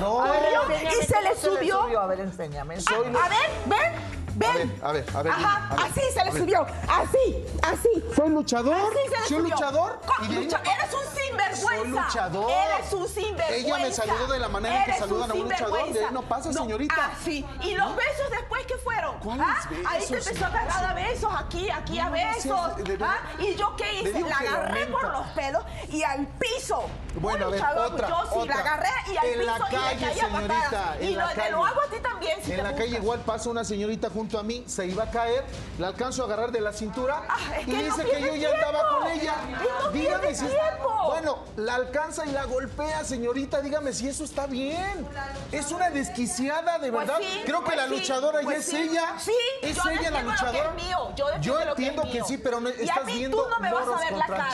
y 0.82 1.06
se 1.06 1.22
le 1.22 1.36
subió. 1.36 2.00
A 2.00 2.08
ver, 2.08 2.22
enséñame. 2.22 2.80
Soy 2.80 3.08
A, 3.08 3.26
a 3.26 3.30
ver, 3.30 3.50
ven, 3.66 4.27
ven. 4.38 4.50
A 4.52 4.54
ver, 4.58 4.80
a 4.84 4.92
ver, 4.92 5.06
a 5.16 5.22
ver, 5.24 5.32
Ajá, 5.34 5.70
dime, 5.70 5.82
a 5.82 5.86
ver, 5.86 5.92
así 5.92 6.02
se 6.14 6.26
le 6.26 6.32
subió. 6.32 6.62
Así, 6.88 7.46
así. 7.64 8.04
Soy 8.16 8.30
luchador. 8.30 8.76
Así 8.76 8.98
se 9.06 9.10
le 9.10 9.18
Soy 9.18 9.28
subió. 9.28 9.42
luchador. 9.56 10.00
Y 10.22 10.28
de 10.28 10.36
lucha- 10.42 10.62
Eres 10.62 10.94
un 10.94 11.18
sinvergüenza. 11.22 11.68
Soy 11.68 11.88
luchador. 11.90 12.52
Eres 12.52 12.94
un 12.94 13.08
sinvergüenza. 13.08 13.56
Ella 13.56 13.78
me 13.78 13.92
saludó 13.92 14.28
de 14.28 14.40
la 14.40 14.50
manera 14.50 14.80
en 14.80 14.86
que 14.86 15.00
saludan 15.00 15.32
a 15.32 15.34
un 15.34 15.42
luchador, 15.44 15.94
de 15.94 16.00
ahí 16.06 16.12
no 16.14 16.22
pasa, 16.24 16.54
señorita. 16.54 17.12
Así. 17.14 17.46
¿Y 17.62 17.74
los 17.76 17.96
besos 17.96 18.30
después 18.32 18.47
qué 18.68 18.78
fueron? 18.78 19.18
¿Cuáles 19.20 19.46
¿Ah? 19.48 19.70
Ahí 19.90 20.06
te 20.06 20.18
empezó 20.18 20.46
a 20.46 20.48
agarrar 20.48 20.86
a 20.86 20.94
besos, 20.94 21.32
aquí, 21.38 21.70
aquí 21.70 22.00
a 22.00 22.10
besos. 22.10 22.60
¿Ah? 23.02 23.18
¿Y 23.40 23.56
yo 23.56 23.76
qué 23.76 24.02
hice? 24.02 24.22
La 24.22 24.38
que 24.40 24.48
agarré 24.48 24.86
por 24.88 25.04
los 25.12 25.28
pelos 25.28 25.64
y 25.90 26.04
al 26.04 26.28
piso. 26.40 26.84
Bueno, 27.16 27.48
a 27.48 27.50
ver, 27.50 27.64
otra, 27.64 28.08
Yo 28.10 28.22
sí 28.32 28.38
otra. 28.40 28.56
la 28.56 28.62
agarré 28.62 28.90
y 29.12 29.18
al 29.18 29.26
En 29.26 29.40
piso 29.40 29.46
la 29.46 29.58
y 29.58 29.72
le 29.72 29.78
calle, 29.78 30.06
caí 30.06 30.20
señorita, 30.20 30.98
Y 31.02 31.16
lo, 31.16 31.28
te 31.30 31.36
calle. 31.36 31.52
lo 31.52 31.66
hago 31.66 31.82
a 31.82 31.88
ti 31.90 31.96
también 32.02 32.44
si 32.44 32.52
en 32.52 32.58
te 32.58 32.64
la 32.64 32.76
calle 32.76 32.98
igual 32.98 33.20
pasa 33.22 33.50
una 33.50 33.64
señorita 33.64 34.10
junto 34.12 34.38
a 34.40 34.44
mí, 34.44 34.64
se 34.68 34.86
iba 34.86 35.04
a 35.06 35.10
caer, 35.12 35.44
la 35.80 35.88
alcanzo 35.88 36.22
a 36.22 36.26
agarrar 36.26 36.52
de 36.52 36.62
la 36.62 36.74
cintura 36.74 37.24
Ah, 37.28 37.38
es 37.58 37.68
y 37.68 37.72
que 37.72 37.78
no 37.78 37.84
dice 37.84 38.04
que 38.06 38.22
yo 38.22 38.36
ya 38.36 38.50
andaba 38.54 38.90
con 38.90 39.08
ella. 39.12 39.34
No 39.82 39.90
dígame 39.92 40.36
si 40.36 40.46
tiempo. 40.46 40.94
Bueno, 41.08 41.40
la 41.56 41.76
alcanza 41.76 42.26
y 42.26 42.32
la 42.32 42.44
golpea, 42.44 43.04
señorita, 43.04 43.62
dígame 43.62 43.94
si 43.94 44.08
eso 44.10 44.24
está 44.24 44.46
bien. 44.46 45.08
Es 45.52 45.72
una 45.72 45.90
desquiciada, 45.90 46.78
de 46.80 46.92
Pues 46.92 47.08
verdad. 47.08 47.22
sí, 47.22 47.42
Creo 47.46 47.60
que 47.62 47.66
pues 47.66 47.78
la 47.78 47.84
sí, 47.88 47.90
luchadora 47.90 48.40
ya 48.42 48.46
pues 48.46 48.57
es 48.58 48.66
sí. 48.66 48.78
ella. 48.78 49.14
Sí, 49.20 49.32
es 49.62 49.76
yo 49.76 49.90
ella 49.90 50.12
la 50.12 50.22
lo 50.22 50.28
que 50.30 50.32
luchadora. 50.34 50.70
es 50.78 50.84
mío, 50.86 50.98
yo 51.16 51.28
defiendo 51.28 51.66
lo 51.66 51.76
que 51.76 51.88
entiendo 51.88 52.12
que 52.12 52.24
sí, 52.24 52.38
pero 52.38 52.60
no, 52.60 52.70
y 52.70 52.74
a 52.74 52.76
estás 52.84 53.06
mí 53.06 53.14
viendo 53.18 53.38
tú 53.44 53.50
no 53.50 53.60
me 53.60 53.74
vas 53.74 53.88
a 53.88 53.98
ver 54.00 54.14
la 54.14 54.26
cara. 54.28 54.52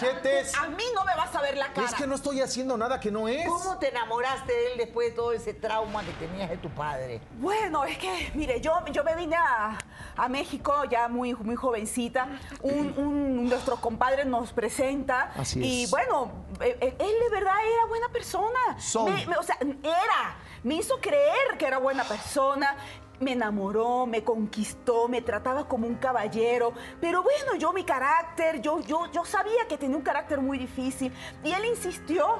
A 0.61 0.67
mí 0.67 0.83
no 0.95 1.05
me 1.05 1.15
vas 1.15 1.35
a 1.35 1.41
ver 1.41 1.57
la 1.57 1.73
cara. 1.73 1.87
Es 1.87 1.93
que 1.95 2.07
no 2.07 2.15
estoy 2.15 2.41
haciendo 2.41 2.77
nada 2.77 2.99
que 2.99 3.11
no 3.11 3.27
es. 3.27 3.47
¿Cómo 3.47 3.77
te 3.79 3.89
enamoraste 3.89 4.51
de 4.53 4.71
él 4.73 4.77
después 4.77 5.09
de 5.09 5.15
todo 5.15 5.31
ese 5.31 5.53
trauma 5.53 6.03
que 6.03 6.11
tenías 6.13 6.49
de 6.49 6.57
tu 6.57 6.69
padre? 6.69 7.21
Bueno, 7.39 7.83
es 7.85 7.97
que, 7.97 8.31
mire, 8.33 8.59
yo, 8.61 8.73
yo 8.91 9.03
me 9.03 9.15
vine 9.15 9.35
a, 9.35 9.77
a 10.15 10.29
México 10.29 10.83
ya 10.85 11.07
muy, 11.07 11.33
muy 11.33 11.55
jovencita. 11.55 12.27
Un, 12.61 12.93
un- 12.97 13.49
nuestro 13.49 13.77
compadre 13.77 14.25
nos 14.25 14.53
presenta. 14.53 15.31
Así 15.35 15.59
Y 15.63 15.83
es. 15.83 15.91
bueno, 15.91 16.31
eh, 16.61 16.77
eh, 16.79 16.95
él 16.99 17.13
de 17.23 17.29
verdad 17.29 17.53
era 17.65 17.85
buena 17.87 18.09
persona. 18.09 18.59
Son. 18.79 19.13
Me- 19.13 19.25
me- 19.27 19.37
o 19.37 19.43
sea, 19.43 19.57
era. 19.61 20.37
Me 20.63 20.75
hizo 20.75 20.99
creer 21.01 21.57
que 21.57 21.65
era 21.65 21.77
buena 21.77 22.03
persona. 22.05 22.75
Me 23.23 23.31
enamoró, 23.31 24.05
me 24.05 24.23
conquistó, 24.23 25.07
me 25.07 25.21
trataba 25.21 25.67
como 25.67 25.87
un 25.87 25.95
caballero. 25.95 26.73
Pero 26.99 27.23
bueno, 27.23 27.55
yo 27.57 27.71
mi 27.73 27.83
carácter, 27.83 28.61
yo, 28.61 28.81
yo, 28.81 29.09
yo 29.11 29.23
sabía 29.25 29.65
que 29.69 29.77
tenía 29.77 29.95
un 29.95 30.03
carácter 30.03 30.41
muy 30.41 30.57
difícil. 30.57 31.13
Y 31.43 31.51
él 31.51 31.65
insistió. 31.65 32.39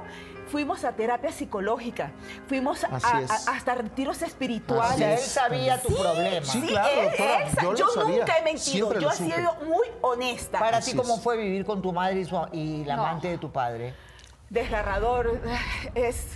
Fuimos 0.51 0.83
a 0.83 0.91
terapia 0.91 1.31
psicológica, 1.31 2.11
fuimos 2.47 2.83
a- 2.83 2.87
Así 2.87 3.07
a- 3.09 3.21
es. 3.21 3.31
a- 3.47 3.51
hasta 3.53 3.75
retiros 3.75 4.21
espirituales. 4.21 4.99
él 4.99 5.11
es. 5.13 5.21
sabía 5.21 5.81
tu 5.81 5.87
Sí, 5.87 5.95
problema. 5.97 6.45
Sí, 6.45 6.61
sí, 6.61 6.67
claro, 6.67 6.89
él- 6.99 7.05
doctora, 7.07 7.43
él 7.47 7.53
sa- 7.55 7.61
yo 7.61 7.71
lo 7.71 7.77
yo 7.77 7.87
sabía. 7.87 8.17
nunca 8.19 8.37
he 8.37 8.43
mentido, 8.43 8.99
yo 8.99 9.09
he 9.09 9.13
sido 9.15 9.55
muy 9.65 9.87
honesta. 10.01 10.59
Para 10.59 10.77
Así 10.77 10.91
ti, 10.91 10.97
¿cómo 10.97 11.15
es. 11.15 11.21
fue 11.23 11.37
vivir 11.37 11.65
con 11.65 11.81
tu 11.81 11.93
madre 11.93 12.19
y, 12.19 12.25
su- 12.25 12.47
y 12.51 12.83
la 12.83 12.97
No. 12.97 13.05
amante 13.05 13.29
de 13.29 13.37
tu 13.37 13.49
padre? 13.53 13.95
Desgarrador, 14.49 15.39
es 15.95 16.15
es 16.15 16.27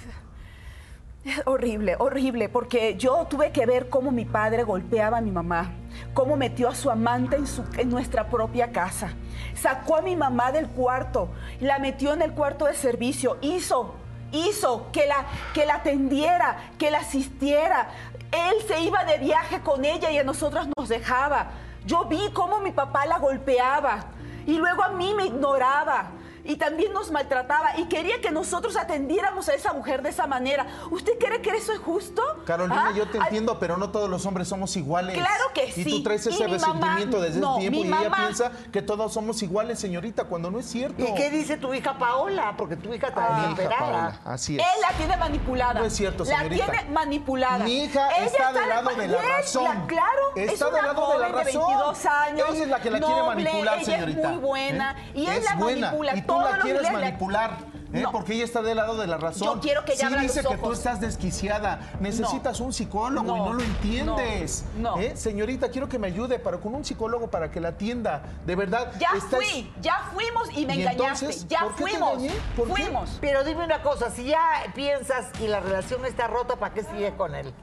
horrible, 1.46 1.96
horrible, 2.00 2.50
porque 2.50 2.96
yo 2.98 3.26
tuve 3.30 3.52
que 3.52 3.66
ver 3.66 3.90
cómo 3.90 4.12
mi 4.12 4.26
padre 4.26 4.64
golpeaba 4.64 5.18
a 5.18 5.22
mi 5.22 5.32
mamá, 5.32 5.72
cómo 6.14 6.36
metió 6.36 6.70
a 6.70 6.76
su 6.76 6.90
amante 6.90 7.36
en, 7.36 7.46
en 7.78 7.90
nuestra 7.90 8.30
propia 8.30 8.72
casa, 8.72 9.14
sacó 9.56 9.98
a 9.98 10.02
mi 10.02 10.16
mamá 10.16 10.52
del 10.52 10.68
cuarto, 10.68 11.30
la 11.60 11.80
metió 11.80 12.14
en 12.14 12.22
el 12.22 12.34
cuarto 12.34 12.66
de 12.66 12.74
servicio, 12.74 13.38
hizo, 13.42 13.96
hizo 14.32 14.88
que 14.92 15.06
la, 15.08 15.26
que 15.54 15.66
la 15.66 15.76
atendiera, 15.76 16.72
que 16.78 16.92
la 16.92 17.00
asistiera. 17.00 17.90
Él 18.32 18.56
se 18.68 18.82
iba 18.82 19.06
de 19.06 19.20
viaje 19.20 19.62
con 19.62 19.86
ella 19.86 20.12
y 20.12 20.18
a 20.18 20.24
nosotros 20.24 20.68
nos 20.78 20.90
dejaba. 20.90 21.52
Yo 21.86 22.06
vi 22.06 22.20
cómo 22.34 22.60
mi 22.60 22.72
papá 22.72 23.06
la 23.06 23.20
golpeaba 23.20 24.00
y 24.46 24.58
luego 24.58 24.84
a 24.84 24.90
mí 24.90 25.14
me 25.16 25.26
ignoraba 25.28 26.12
y 26.48 26.56
también 26.56 26.94
nos 26.94 27.12
maltrataba 27.12 27.78
y 27.78 27.86
quería 27.88 28.20
que 28.22 28.32
nosotros 28.32 28.76
atendiéramos 28.78 29.48
a 29.50 29.54
esa 29.54 29.74
mujer 29.74 30.02
de 30.02 30.10
esa 30.10 30.28
manera. 30.28 30.66
¿Usted 30.92 31.14
cree 31.20 31.42
que 31.42 31.52
eso 31.52 31.74
es 31.74 31.80
justo? 31.80 32.22
Carolina, 32.46 32.88
¿Ah? 32.90 32.94
yo 32.96 33.08
te 33.10 33.18
entiendo, 33.18 33.60
pero 33.60 33.78
no 33.78 33.90
todos 33.92 34.10
los 34.10 34.26
hombres 34.26 34.48
somos 34.48 34.76
iguales. 34.78 35.16
Claro 35.16 35.44
que 35.54 35.66
Y 35.68 35.72
sí. 35.72 35.90
tú 35.90 36.04
traes 36.04 36.26
Y 36.26 36.30
ese 36.30 36.48
resentimiento 36.48 37.20
desde 37.22 37.40
no, 37.40 37.58
ese 37.60 37.70
tiempo 37.70 37.80
y 37.86 37.88
ella 37.88 38.12
piensa 38.16 38.52
que 38.72 38.82
todos 38.82 39.14
somos 39.14 39.42
iguales, 39.44 39.80
señorita, 39.80 40.24
cuando 40.26 40.50
no 40.50 40.60
es 40.60 40.66
cierto. 40.66 41.04
¿Y 41.04 41.14
qué 41.16 41.30
dice 41.30 41.58
tu 41.58 41.74
hija 41.74 41.98
Paola? 41.98 42.56
Porque 42.58 42.76
tu 42.76 42.94
hija 42.94 43.08
está 43.08 43.22
hija 43.28 43.42
desesperada. 43.50 43.80
Paola, 43.80 44.20
así 44.26 44.58
es. 44.58 44.62
Él 44.64 44.82
la 44.82 44.98
tiene 44.98 45.18
manipulada. 45.18 45.80
No 45.80 45.86
es 45.86 45.94
cierto, 45.94 46.26
señorita. 46.26 46.66
La 46.66 46.72
tiene 46.72 46.90
manipulada. 46.92 47.66
Mi 47.66 47.84
hija 47.84 48.10
Ella 48.16 48.26
está 48.26 48.54
del 48.54 48.70
lado 48.70 48.90
de 48.96 49.08
la 49.08 49.18
y 49.18 49.28
razón. 49.28 49.88
claro, 49.88 50.22
Está 50.36 50.54
es 50.54 50.62
una 50.62 50.72
del 50.78 50.86
lado 50.86 51.12
de 51.12 51.20
la 51.20 51.28
razón. 51.28 51.44
22 51.68 52.06
años. 52.06 52.48
Ella 52.52 52.64
es 52.64 52.70
la 52.70 52.80
que 52.80 52.92
la 52.92 53.00
quiere 53.00 53.22
noble, 53.22 53.44
manipular, 53.44 53.76
ella 53.80 53.86
señorita. 53.86 54.22
Es 54.22 54.28
muy 54.30 54.38
buena. 54.38 54.96
¿Eh? 54.98 55.12
Y 55.16 55.26
él 55.28 55.44
la 55.44 55.56
buena. 55.56 55.88
manipula. 55.88 56.16
Y 56.16 56.22
tú 56.22 56.37
todos 56.40 56.58
la 56.58 56.64
quieres 56.64 56.92
manipular. 56.92 57.52
¿eh? 57.94 58.02
No. 58.02 58.12
Porque 58.12 58.34
ella 58.34 58.44
está 58.44 58.62
del 58.62 58.76
lado 58.78 58.98
de 58.98 59.08
la 59.08 59.18
razón. 59.18 59.56
Yo 59.56 59.62
quiero 59.62 59.86
que 59.86 59.94
ella 59.94 60.02
sí 60.02 60.06
abra 60.08 60.22
dice 60.22 60.44
los 60.44 60.52
que 60.52 60.58
tú 60.58 60.66
ojos. 60.66 60.78
estás 60.80 61.00
desquiciada. 61.00 61.80
Necesitas 62.02 62.60
un 62.60 62.74
psicólogo 62.74 63.36
y 63.36 63.40
No. 63.40 63.54
lo 63.54 63.64
entiendes. 63.64 64.66
No. 64.78 64.96
No. 64.98 65.02
¿Eh? 65.02 65.16
Señorita, 65.16 65.70
quiero 65.70 65.88
que 65.88 65.98
me 65.98 66.08
ayude 66.08 66.38
para 66.40 66.58
con 66.58 66.76
un 66.76 66.84
psicólogo 66.86 67.30
para 67.30 67.50
que 67.50 67.60
la 67.62 67.70
atienda. 67.70 68.24
De 68.46 68.56
verdad. 68.56 68.92
Ya 69.00 69.10
estás- 69.18 69.40
fui, 69.44 69.72
ya 69.82 70.10
fuimos 70.14 70.50
y 70.58 70.66
me 70.66 70.76
¿Y 70.76 70.82
engañaste. 70.82 71.04
entonces? 71.26 71.48
ya 71.48 71.60
¿Por 71.62 71.76
qué 71.76 71.84
te 71.86 71.90
fuimos. 71.92 72.14
engañé? 72.14 72.32
¿Por 72.56 72.68
qué? 72.68 72.72
fuimos. 72.84 73.18
Pero 73.22 73.44
dime 73.44 73.64
una 73.64 73.82
cosa, 73.82 74.12
si 74.12 74.26
ya 74.26 74.44
piensas 74.76 75.28
y 75.40 75.48
la 75.48 75.60
relación 75.60 76.06
está 76.06 76.28
rota, 76.28 76.56
¿para 76.58 76.74
qué 76.74 76.84
sigues 76.84 77.14
con 77.14 77.36
él? 77.36 77.54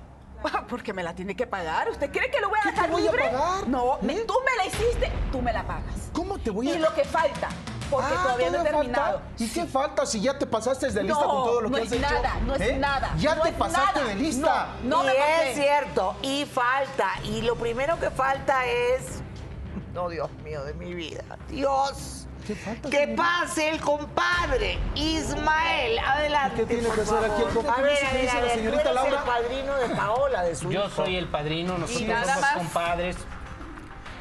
Porque 0.69 0.93
me 0.93 1.02
la 1.02 1.14
tiene 1.14 1.35
que 1.37 1.47
pagar. 1.47 1.88
¿Usted 1.90 2.11
cree 2.11 2.31
que 2.31 2.40
lo 2.40 2.49
voy 2.49 2.59
a 2.59 2.62
¿Qué 2.62 2.69
te 2.71 2.75
dejar 2.76 2.90
voy 2.90 3.07
a 3.07 3.11
libre? 3.11 3.28
pagar? 3.31 3.69
No, 3.69 3.99
me- 4.02 4.14
¿Eh? 4.14 4.25
tú 4.26 4.35
me 4.45 4.57
la 4.57 4.66
hiciste, 4.66 5.11
tú 5.33 5.40
me 5.43 5.52
la 5.52 5.66
pagas. 5.66 5.95
¿Cómo 6.12 6.38
te 6.38 6.50
voy 6.50 6.71
a 6.71 6.75
Y 6.75 6.78
lo 6.78 6.93
que 6.95 7.04
falta, 7.04 7.49
porque 7.90 8.08
Ah, 8.16 8.22
todavía 8.22 8.50
no 8.50 8.54
he 8.56 8.58
¿todavía 8.58 8.72
terminado. 8.80 9.18
falta? 9.20 9.44
¿Y 9.44 9.48
qué 9.48 9.66
falta 9.66 10.06
si 10.06 10.20
ya 10.20 10.38
te 10.38 10.46
pasaste 10.46 10.90
de 10.90 11.02
lista 11.02 11.20
No, 11.20 11.28
con 11.28 11.44
todo 11.44 11.60
lo 11.62 11.68
no 11.70 11.76
que 11.76 11.82
es 11.82 11.88
has 11.92 11.98
hecho? 11.98 12.12
nada, 12.12 12.34
no 12.46 12.54
es 12.54 12.60
¿Eh? 12.60 12.76
nada, 12.78 13.14
Ya 13.18 13.34
no 13.34 13.42
te 13.42 13.48
es 13.50 13.54
pasaste 13.54 14.00
nada. 14.00 14.08
de 14.08 14.14
lista. 14.16 14.66
No 14.84 15.02
y 15.02 15.06
me 15.06 15.14
pasé. 15.14 15.50
es 15.50 15.54
cierto, 15.56 16.16
y 16.22 16.44
falta. 16.46 17.10
Y 17.24 17.42
lo 17.42 17.56
primero 17.56 17.98
que 17.98 18.10
falta 18.10 18.66
es. 18.66 19.20
No, 19.92 20.08
Dios 20.08 20.30
mío, 20.42 20.64
de 20.64 20.74
mi 20.74 20.92
vida. 20.94 21.22
Dios. 21.48 22.26
¿Qué 22.46 22.54
falta, 22.56 22.90
Que 22.90 23.08
pase 23.08 23.70
el 23.70 23.80
compadre 23.80 24.78
Ismael. 24.94 25.98
Adelante. 25.98 26.56
¿Qué 26.56 26.66
tiene 26.66 26.82
por 26.88 26.94
que 26.96 27.00
hacer 27.00 27.30
aquí 27.30 27.42
el 27.42 27.48
compadre? 27.54 27.80
A 27.80 27.82
ver, 27.82 27.98
¿Qué 28.00 28.06
a 28.06 28.12
ver, 28.12 28.22
dice 28.22 28.36
a 28.36 28.40
la 28.42 28.48
señorita 28.50 28.82
tú 28.82 28.88
eres 28.90 28.94
Laura? 29.02 29.18
el 29.18 29.24
padrino 29.24 29.74
de 29.76 29.88
Paola, 29.94 30.42
de 30.42 30.54
su 30.56 30.70
Yo 30.70 30.80
hijo. 30.86 30.90
soy 31.04 31.16
el 31.16 31.26
padrino, 31.28 31.78
nosotros 31.78 32.06
somos 32.06 32.40
más. 32.40 32.56
compadres. 32.56 33.16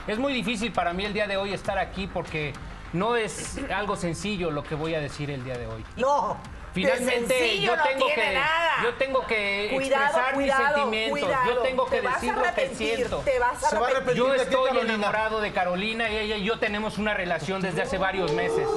Es 0.07 0.17
muy 0.19 0.31
difícil 0.33 0.71
para 0.71 0.93
mí 0.93 1.03
el 1.05 1.13
día 1.13 1.27
de 1.27 1.35
hoy 1.37 1.53
estar 1.53 1.77
aquí 1.77 2.07
porque 2.07 2.53
no 2.93 3.15
es 3.15 3.57
algo 3.75 3.95
sencillo 3.95 4.51
lo 4.51 4.63
que 4.63 4.75
voy 4.75 4.95
a 4.95 4.99
decir 4.99 5.29
el 5.31 5.43
día 5.43 5.57
de 5.57 5.67
hoy. 5.67 5.85
No. 5.97 6.37
Finalmente 6.73 7.59
yo 7.61 7.75
no 7.75 7.83
tengo 7.83 8.05
tiene 8.07 8.21
que 8.23 8.33
nada. 8.33 8.71
yo 8.83 8.93
tengo 8.95 9.27
que 9.27 9.69
Cuidado, 9.75 10.03
expresar 10.05 10.33
cuidado, 10.33 10.63
mis 10.63 10.73
sentimientos, 10.73 11.19
cuidado. 11.19 11.45
yo 11.53 11.57
tengo 11.61 11.85
que 11.85 12.01
decir 12.01 12.33
lo 12.35 12.53
que 12.55 12.75
siento. 12.75 13.17
Te 13.19 13.37
vas 13.39 13.63
a 13.63 13.69
Se 13.69 13.77
va 13.79 13.87
a. 13.89 14.13
Yo 14.13 14.27
¿de 14.29 14.37
qué, 14.37 14.43
estoy 14.43 14.77
enamorado 14.79 15.39
de 15.39 15.51
Carolina 15.53 16.09
y 16.09 16.17
ella 16.17 16.37
y 16.37 16.43
yo 16.43 16.57
tenemos 16.57 16.97
una 16.97 17.13
relación 17.13 17.61
desde 17.61 17.83
hace 17.83 17.99
varios 17.99 18.31
meses. 18.31 18.67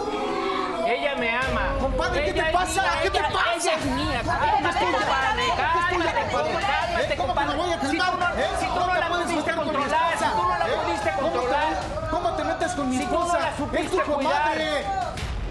Ella 0.86 1.14
me 1.16 1.30
ama. 1.30 1.74
Compadre, 1.80 2.24
¿qué 2.26 2.32
te 2.34 2.42
pasa? 2.52 2.82
mía, 2.82 2.92
¿Qué 3.02 3.10
te 3.10 3.18
ella- 3.18 3.28
pasa? 3.32 3.54
Ella 3.56 3.72
es 3.78 3.84
mía. 3.86 4.18
Compadre, 4.22 4.46
Cálmate, 4.46 4.78
¿qué 4.78 4.84
te 4.84 4.92
compadre. 4.92 5.46
Cálmate, 5.56 6.66
cálmate, 6.66 7.16
¿Cómo 7.16 7.34
que 7.34 7.40
me 7.44 7.54
voy 7.56 7.72
a 7.72 7.78
compadre. 7.78 7.90
Si 7.90 7.96
tú 7.96 8.04
calmar? 8.04 8.34
no- 8.36 8.40
¿Eh? 8.42 8.46
Si 8.60 8.66
tú 8.66 8.72
¿Cómo 8.74 8.86
no 8.86 8.94
la 9.00 9.08
puedes 9.08 9.24
pudiste 9.26 9.40
meter 9.40 9.54
con 9.56 9.64
mi 9.66 9.72
controlar, 9.72 10.08
si 10.18 10.24
esposa? 10.24 10.32
tú 10.36 10.42
no 10.42 10.58
la 10.58 10.66
¿Eh? 10.66 10.78
pudiste 10.84 11.10
¿Cómo 11.16 11.28
te- 11.30 11.36
controlar. 11.38 11.74
¿Cómo 12.10 12.36
te 12.36 12.44
metes 12.44 12.74
con 12.86 12.90
mi 12.90 12.98
Si 12.98 13.04
tú 13.06 13.14
no 13.14 13.20
esposa? 13.26 13.38
la 13.72 13.78
es 13.80 13.90
tu 13.90 14.00
comadre. 14.02 14.84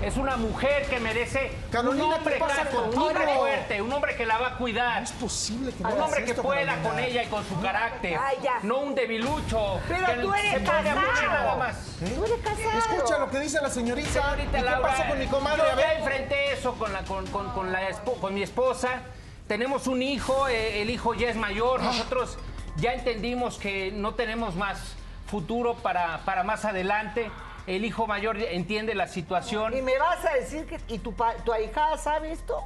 Es 0.02 0.18
una 0.18 0.36
mujer 0.36 0.86
que 0.88 1.00
merece 1.00 1.52
Carolina, 1.72 2.06
un 2.06 2.14
hombre 2.14 2.34
¿qué 2.36 2.40
pasa 2.40 2.64
casto, 2.64 2.84
un 2.94 3.00
hombre 3.02 3.26
fuerte, 3.38 3.82
un 3.82 3.92
hombre 3.94 4.16
que 4.16 4.26
la 4.26 4.38
va 4.38 4.48
a 4.50 4.58
cuidar. 4.58 5.02
Es 5.02 5.12
posible 5.14 5.72
que 5.72 5.82
no 5.82 5.90
Un 5.90 6.02
hombre 6.02 6.26
que 6.26 6.32
esto, 6.32 6.44
pueda 6.44 6.66
Carolina. 6.66 6.90
con 6.90 7.00
ella 7.00 7.24
y 7.24 7.28
con 7.28 7.44
su 7.48 7.60
carácter. 7.62 8.20
Ay, 8.22 8.38
ya. 8.44 8.60
No 8.62 8.80
un 8.80 8.94
debilucho. 8.94 9.80
Pero 9.88 10.06
que 10.06 10.14
tú 10.16 10.34
eres 10.34 10.52
se 10.52 10.60
mucho 10.60 10.72
casado. 10.72 11.28
nada 11.32 11.56
más. 11.56 11.76
Tú 12.00 12.26
eres 12.26 12.38
casado. 12.44 12.78
Escucha 12.78 13.18
lo 13.20 13.30
que 13.32 13.40
dice 13.40 13.60
la 13.62 13.70
señorita. 13.70 14.10
Señorita 14.10 14.58
¿Y 14.60 14.62
qué 14.62 14.70
Laura, 14.70 14.90
pasa 14.90 15.08
con 15.08 15.18
mi 15.18 15.28
comadre? 15.28 15.64
Yo 15.72 15.80
ya 15.80 15.94
enfrenté 15.94 16.52
eso 16.52 16.74
con, 16.76 16.92
la, 16.94 17.00
con, 17.04 17.26
con- 17.28 17.50
con 17.52 17.72
la 17.72 17.80
con 18.22 18.34
mi 18.34 18.44
esposa. 18.44 19.02
Tenemos 19.48 19.88
un 19.88 20.04
hijo, 20.04 20.48
eh, 20.50 20.82
el 20.82 20.90
hijo 20.90 21.14
ya 21.16 21.30
es 21.30 21.36
mayor. 21.38 21.80
Ah. 21.82 21.86
Nosotros 21.86 22.38
ya 22.76 22.94
entendimos 22.94 23.58
que 23.58 23.92
no 23.92 24.14
tenemos 24.14 24.56
más 24.56 24.78
futuro 25.26 25.76
para, 25.76 26.20
para 26.26 26.44
más 26.44 26.66
adelante. 26.66 27.32
El 27.68 27.84
hijo 27.84 28.06
mayor 28.06 28.38
entiende 28.38 28.94
la 28.94 29.08
situación. 29.08 29.76
Y 29.76 29.82
me 29.82 29.98
vas 29.98 30.24
a 30.26 30.34
decir 30.34 30.66
que. 30.66 30.80
¿Y 30.88 31.00
tu, 31.00 31.14
tu 31.44 31.52
ahijada 31.52 31.98
sabe 31.98 32.32
esto? 32.32 32.64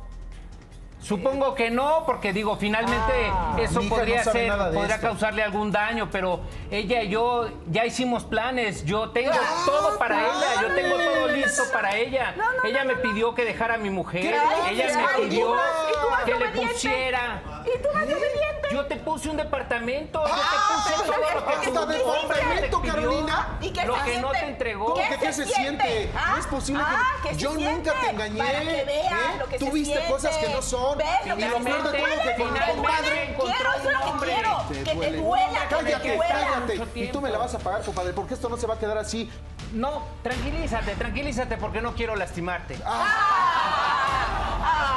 Supongo 1.01 1.55
que 1.55 1.71
no, 1.71 2.03
porque 2.05 2.33
digo, 2.33 2.57
finalmente 2.57 3.29
Ah. 3.31 3.55
eso 3.59 3.81
podría 3.87 4.23
no 4.23 4.31
ser, 4.31 4.51
podría 4.73 4.95
esto. 4.95 5.07
causarle 5.07 5.43
algún 5.43 5.71
daño, 5.71 6.09
pero 6.11 6.41
ella 6.69 7.01
y 7.03 7.09
yo 7.09 7.49
ya 7.67 7.85
hicimos 7.85 8.25
planes, 8.25 8.83
yo 8.83 9.09
tengo 9.11 9.31
Ah, 9.33 9.63
todo 9.65 9.97
para 9.97 10.21
ella, 10.21 10.61
yo 10.61 10.75
tengo 10.75 10.95
todo 10.97 11.27
listo 11.29 11.63
para 11.71 11.95
ella. 11.95 12.35
ella 12.65 12.83
me 12.83 12.95
pidió 12.97 13.33
que 13.33 13.45
dejara 13.45 13.75
a 13.75 13.77
mi 13.77 13.89
mujer, 13.89 14.35
¿Qué 14.67 14.71
ella 14.73 14.97
me 14.97 15.23
pidió 15.23 15.55
¿Y 15.55 15.93
tú 15.93 16.09
vas 16.11 16.23
que 16.25 16.35
le 16.35 16.47
pusiera. 16.49 17.41
¿Y 17.65 17.81
tú 17.81 17.87
vas 17.93 18.03
obediente? 18.03 18.49
Yo 18.71 18.85
te 18.85 18.97
puse 18.97 19.29
un 19.29 19.37
departamento, 19.37 20.23
yo 20.27 20.33
Ah, 20.33 20.83
te 20.85 20.91
puse 20.91 21.05
todo 21.11 21.17
lo 21.17 21.45
que 21.45 21.53
¿hasta 21.53 21.65
tu 21.65 21.87
de 21.87 22.01
hombre 22.03 22.37
departamento, 22.37 22.81
Carolina? 22.83 23.57
¿Y 23.61 23.69
qué 23.71 23.85
lo 23.85 23.95
se 23.95 24.03
que 24.03 24.17
no 24.19 24.27
siente? 24.29 24.39
te 24.39 24.45
entregó. 24.51 24.85
¿Cómo 24.93 25.09
que 25.09 25.17
qué 25.17 25.33
se 25.33 25.45
siente? 25.45 26.11
¿Ah? 26.15 26.31
No 26.33 26.37
es 26.39 26.45
posible 26.47 26.83
que- 26.83 26.87
Ah, 26.95 27.03
¿qué 27.23 27.29
se 27.29 27.35
Yo 27.37 27.53
nunca 27.53 27.93
te 27.99 28.09
engañé, 28.11 28.37
Para 28.43 28.59
que 28.59 28.83
veas 28.85 29.11
¿eh? 29.11 29.37
lo 29.39 29.45
que 29.47 29.57
Tú 29.57 29.65
se 29.65 29.71
viste 29.71 29.93
siente. 29.95 30.11
cosas 30.13 30.37
que 30.37 30.49
no 30.49 30.61
son. 30.61 30.88
¿Ves 30.95 31.07
lo 31.27 31.35
que 31.35 31.41
Y 31.41 31.49
lo 31.49 31.57
peor 31.59 31.83
de 31.91 31.97
todo 31.99 32.23
que 32.23 32.35
con 32.35 32.47
compadre 32.75 33.23
encontró 33.31 33.55
Quiero, 33.55 33.73
eso 33.73 33.89
es 33.89 33.93
lo 34.05 34.19
que 34.19 34.25
quiero. 34.25 34.57
Te 34.69 34.73
Que 34.75 34.83
te 34.83 34.95
duele. 34.95 35.17
que 35.17 35.59
te 35.59 35.67
Cállate, 35.69 36.15
duela. 36.15 36.33
cállate. 36.35 36.79
Mucho 36.79 36.91
Y 36.95 37.07
tú 37.07 37.21
me 37.21 37.29
la 37.29 37.37
vas 37.37 37.55
a 37.55 37.59
pagar, 37.59 37.81
compadre, 37.81 38.13
porque 38.13 38.33
esto 38.33 38.49
no 38.49 38.57
se 38.57 38.67
va 38.67 38.73
a 38.75 38.79
quedar 38.79 38.97
así. 38.97 39.29
No, 39.73 40.03
tranquilízate, 40.23 40.95
tranquilízate 40.95 41.57
porque 41.57 41.81
no 41.81 41.93
quiero 41.93 42.15
lastimarte. 42.15 42.77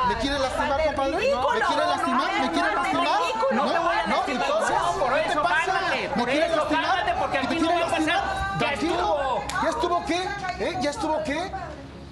¿Me 0.08 0.14
quieres 0.16 0.40
lastimar, 0.40 0.82
compadre? 0.84 1.16
ridículo. 1.18 1.48
¿Me 1.52 1.60
quieres 1.60 1.86
lastimar? 1.86 2.32
¿Me 2.40 2.50
quieres 2.50 2.54
No, 2.54 2.68
de 2.68 2.74
lastimar? 2.74 3.06
No 3.52 3.64
no, 3.64 3.72
lastimar. 3.72 4.24
entonces, 4.28 4.76
No, 4.76 4.92
por 4.98 5.14
¿qué 5.14 5.20
te 5.22 5.28
eso, 5.32 5.42
pasa? 5.42 5.54
cálmate, 5.66 6.10
¿Me 6.16 6.46
eso, 6.46 6.56
lastimar? 6.56 7.18
porque 7.18 7.38
¿Me 7.38 7.44
aquí 7.44 7.56
quieres 7.58 7.62
no 7.62 7.68
va 7.70 7.76
a 7.76 7.90
pasar. 7.90 8.00
lastimar? 8.00 8.52
Ya 8.52 8.58
Tranquilo. 8.58 8.94
estuvo. 8.94 9.62
¿Ya 9.62 9.68
estuvo 9.68 10.04
qué? 10.06 10.28
¿Eh? 10.64 10.76
¿Ya 10.80 10.90
estuvo 10.90 11.22
qué? 11.24 11.52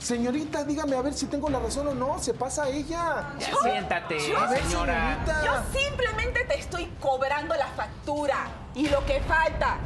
Señorita, 0.00 0.64
dígame 0.64 0.97
a 0.97 1.02
ver 1.02 1.12
si 1.12 1.26
tengo 1.26 1.50
la 1.50 1.59
razón 1.59 1.87
o 1.88 1.95
no. 1.95 2.19
Se 2.19 2.33
pasa 2.33 2.69
ella. 2.69 3.35
Ya 3.38 3.50
siéntate, 3.62 4.35
A 4.35 4.47
ver, 4.47 4.62
señora. 4.64 4.95
señorita. 5.25 5.45
Yo 5.45 5.78
simplemente 5.78 6.45
te 6.45 6.59
estoy 6.59 6.87
cobrando 7.00 7.54
la 7.54 7.66
factura 7.69 8.47
y 8.75 8.88
lo 8.88 9.04
que 9.04 9.21
falta. 9.21 9.76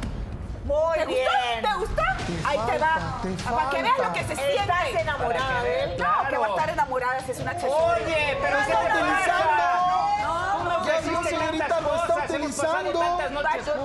Muy 0.63 0.97
¿Te 0.99 1.05
bien. 1.05 1.27
gusta? 1.27 1.69
¿Te 1.69 1.77
gusta? 1.77 2.17
Ahí 2.49 2.59
te 2.65 2.77
va. 2.79 3.21
Para 3.55 3.69
que 3.69 3.83
veas 3.83 3.97
lo 3.99 4.13
que 4.13 4.19
se 4.23 4.35
siente. 4.35 4.55
¿Estás 4.55 5.01
enamorada 5.01 5.63
de 5.63 5.83
él? 5.83 5.89
veas. 5.97 5.99
No, 6.23 6.29
que 6.29 6.37
va 6.37 6.45
a 6.45 6.49
estar 6.49 6.69
enamorada 6.69 7.19
si 7.25 7.31
es 7.31 7.39
una 7.39 7.51
accesorio. 7.51 8.05
Oye, 8.05 8.37
pero 8.41 8.57
No, 8.59 8.65
¿qué 8.65 8.73
no, 8.73 10.63
no, 10.63 10.79
no, 10.79 10.85
Ya 10.87 11.01
señorita, 11.29 11.81
lo 11.81 11.95
está 11.95 12.15
utilizando. 12.25 13.19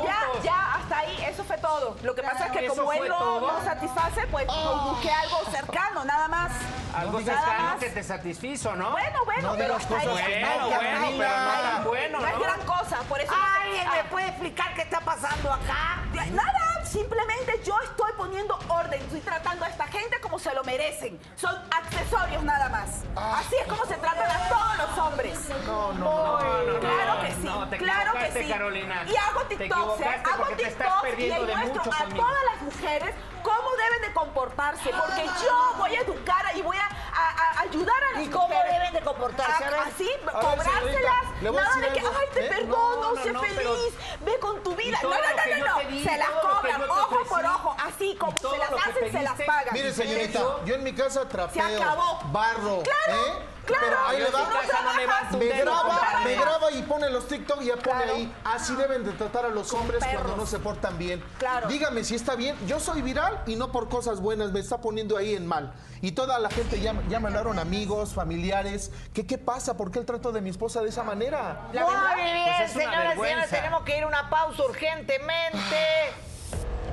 ya, 0.04 0.42
ya, 0.42 0.79
hasta 0.90 0.98
ahí, 1.06 1.24
eso 1.28 1.44
fue 1.44 1.56
todo. 1.58 1.96
Lo 2.02 2.14
que 2.14 2.22
pasa 2.22 2.46
es 2.46 2.52
que 2.52 2.66
¿Eso 2.66 2.74
como 2.76 2.92
él 2.92 3.08
no, 3.08 3.64
satisface, 3.64 4.26
pues 4.30 4.46
busqué 4.46 5.10
algo 5.10 5.38
cercano, 5.50 6.04
nada 6.04 6.26
más. 6.28 6.50
Algo 6.94 7.20
cercano 7.20 7.62
más. 7.62 7.76
que 7.76 7.90
te 7.90 8.02
satisfizo, 8.02 8.74
¿no? 8.74 8.90
Bueno, 8.90 9.24
bueno, 9.24 9.50
No 9.52 9.56
pero 9.56 9.76
hasta 9.76 9.96
ahí. 9.98 10.06
cosas 10.08 10.26
ahí, 10.26 10.42
bueno, 10.42 11.06
ahí. 11.06 11.16
pero 11.18 11.30
no 11.30 11.52
tan 11.62 11.84
bueno, 11.84 12.20
No 12.20 12.26
es 12.26 12.38
gran 12.40 12.60
cosa, 12.62 12.98
por 13.08 13.20
eso. 13.20 13.32
¿Alguien 13.62 13.88
me 13.88 14.04
puede 14.10 14.26
explicar 14.28 14.74
qué 14.74 14.82
está 14.82 15.00
pasando 15.00 15.52
acá? 15.52 16.02
Nada, 16.32 16.69
simplemente 16.90 17.60
yo 17.64 17.74
estoy 17.84 18.10
poniendo 18.16 18.58
orden, 18.68 19.00
estoy 19.00 19.20
tratando 19.20 19.64
a 19.64 19.68
esta 19.68 19.86
gente 19.86 20.20
como 20.20 20.38
se 20.38 20.52
lo 20.54 20.64
merecen. 20.64 21.18
Son 21.36 21.54
accesorios 21.70 22.42
nada 22.42 22.68
más. 22.68 23.04
Así 23.14 23.54
es 23.60 23.66
como 23.68 23.84
se 23.86 23.94
tratan 23.94 24.30
a 24.30 24.48
todos 24.48 24.78
los 24.78 24.98
hombres. 24.98 25.38
No, 25.66 25.92
no, 25.92 26.40
no, 26.40 26.62
no, 26.72 26.80
claro 26.80 27.20
que 27.22 27.32
sí, 27.32 27.44
no, 27.44 27.68
te 27.68 27.78
claro 27.78 28.12
que 28.14 28.42
sí. 28.42 28.48
Carolina. 28.48 29.04
Y 29.06 29.16
hago 29.16 29.42
Te 29.42 29.56
TikToks, 29.56 30.00
¿eh? 30.00 30.22
hago 30.32 30.44
te 30.46 30.56
TikToks 30.56 31.18
y 31.18 31.28
de 31.28 31.56
muestro 31.56 31.82
a 31.82 32.04
todas 32.08 32.44
las 32.52 32.62
mujeres 32.62 33.14
cómo 33.42 33.70
deben 33.76 34.02
de 34.08 34.12
comportarse, 34.12 34.90
porque 34.90 35.26
yo 35.42 35.74
voy 35.78 35.94
a 35.94 36.00
educar 36.00 36.44
y 36.54 36.62
voy 36.62 36.76
a, 36.76 36.88
a- 37.28 37.58
a 37.58 37.60
ayudar 37.62 38.02
a 38.04 38.18
las 38.18 38.26
¿Y 38.26 38.30
cómo 38.30 38.48
mujeres. 38.48 38.72
deben 38.72 38.92
de 38.94 39.00
comportarse? 39.00 39.64
A 39.64 39.70
ver. 39.70 39.78
A- 39.80 39.82
Así, 39.82 40.04
ver, 40.24 40.32
cobrárselas, 40.32 41.24
a 41.38 41.42
nada 41.42 41.76
de 41.76 41.92
que, 41.92 42.00
ay, 42.00 42.26
te 42.32 42.46
¿eh? 42.46 42.48
perdono, 42.48 43.00
No, 43.00 43.14
no, 43.14 43.22
sé 43.22 43.32
no, 43.32 43.40
pero- 43.42 43.54
feliz, 43.76 43.94
ve 44.20 44.38
con 44.40 44.62
tu 44.62 44.74
vida. 44.76 44.98
No, 45.02 45.08
no, 45.10 45.16
no, 45.16 45.20
no, 45.58 45.82
no, 45.90 46.02
se 46.02 46.16
las 46.18 46.28
cobran, 46.30 46.82
ojo 46.90 47.18
por 47.28 47.44
ojo, 47.44 47.76
así 47.84 48.16
como 48.16 48.36
se 48.36 48.58
las 48.58 48.70
hacen, 48.72 49.12
se 49.12 49.22
las 49.22 49.34
pagan. 49.42 49.72
Mire, 49.74 49.92
señorita, 49.92 50.40
yo 50.64 50.74
en 50.74 50.84
mi 50.84 50.92
casa 50.94 51.28
trapeo, 51.28 51.82
acabó. 51.82 52.20
barro, 52.26 52.82
Claro, 52.82 53.26
¿eh? 53.26 53.46
Claro. 53.70 53.86
Pero 53.86 54.06
ahí 54.06 54.18
le 54.18 54.30
va. 54.30 55.30
no 55.30 55.38
Me 55.38 55.48
graba, 55.48 56.00
me 56.24 56.34
graba 56.34 56.70
y 56.72 56.82
pone 56.82 57.10
los 57.10 57.26
TikTok 57.28 57.62
y 57.62 57.66
ya 57.66 57.76
pone 57.76 58.02
Claro. 58.02 58.14
ahí. 58.14 58.34
Así 58.44 58.74
deben 58.76 59.04
de 59.04 59.12
tratar 59.12 59.44
a 59.46 59.48
los 59.48 59.72
hombres 59.72 60.02
cuando 60.12 60.36
no 60.36 60.46
se 60.46 60.58
portan 60.58 60.98
bien. 60.98 61.22
Claro. 61.38 61.68
Dígame 61.68 62.04
si 62.04 62.14
está 62.14 62.34
bien. 62.34 62.56
Yo 62.66 62.80
soy 62.80 63.02
viral 63.02 63.42
y 63.46 63.56
no 63.56 63.72
por 63.72 63.88
cosas 63.88 64.20
buenas, 64.20 64.52
me 64.52 64.60
está 64.60 64.78
poniendo 64.78 65.16
ahí 65.16 65.34
en 65.34 65.46
mal. 65.46 65.72
Y 66.02 66.12
toda 66.12 66.38
la 66.38 66.48
gente 66.50 66.80
ya, 66.80 66.94
ya 67.08 67.20
me 67.20 67.28
hablaron 67.28 67.58
amigos, 67.58 68.14
familiares. 68.14 68.90
¿Qué, 69.12 69.26
¿Qué 69.26 69.36
pasa? 69.38 69.76
¿Por 69.76 69.90
qué 69.90 69.98
el 69.98 70.06
trato 70.06 70.32
de 70.32 70.40
mi 70.40 70.50
esposa 70.50 70.80
de 70.82 70.88
esa 70.88 71.02
manera? 71.02 71.68
La 71.72 71.84
verdad, 71.84 72.12
Muy 72.14 72.22
bien, 72.24 72.44
pues 72.58 72.72
señoras 72.72 73.16
y 73.16 73.20
señores, 73.20 73.50
tenemos 73.50 73.82
que 73.82 73.98
ir 73.98 74.04
a 74.04 74.06
una 74.06 74.30
pausa 74.30 74.62
urgentemente. 74.64 75.76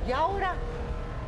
Y 0.06 0.12
ahora 0.12 0.54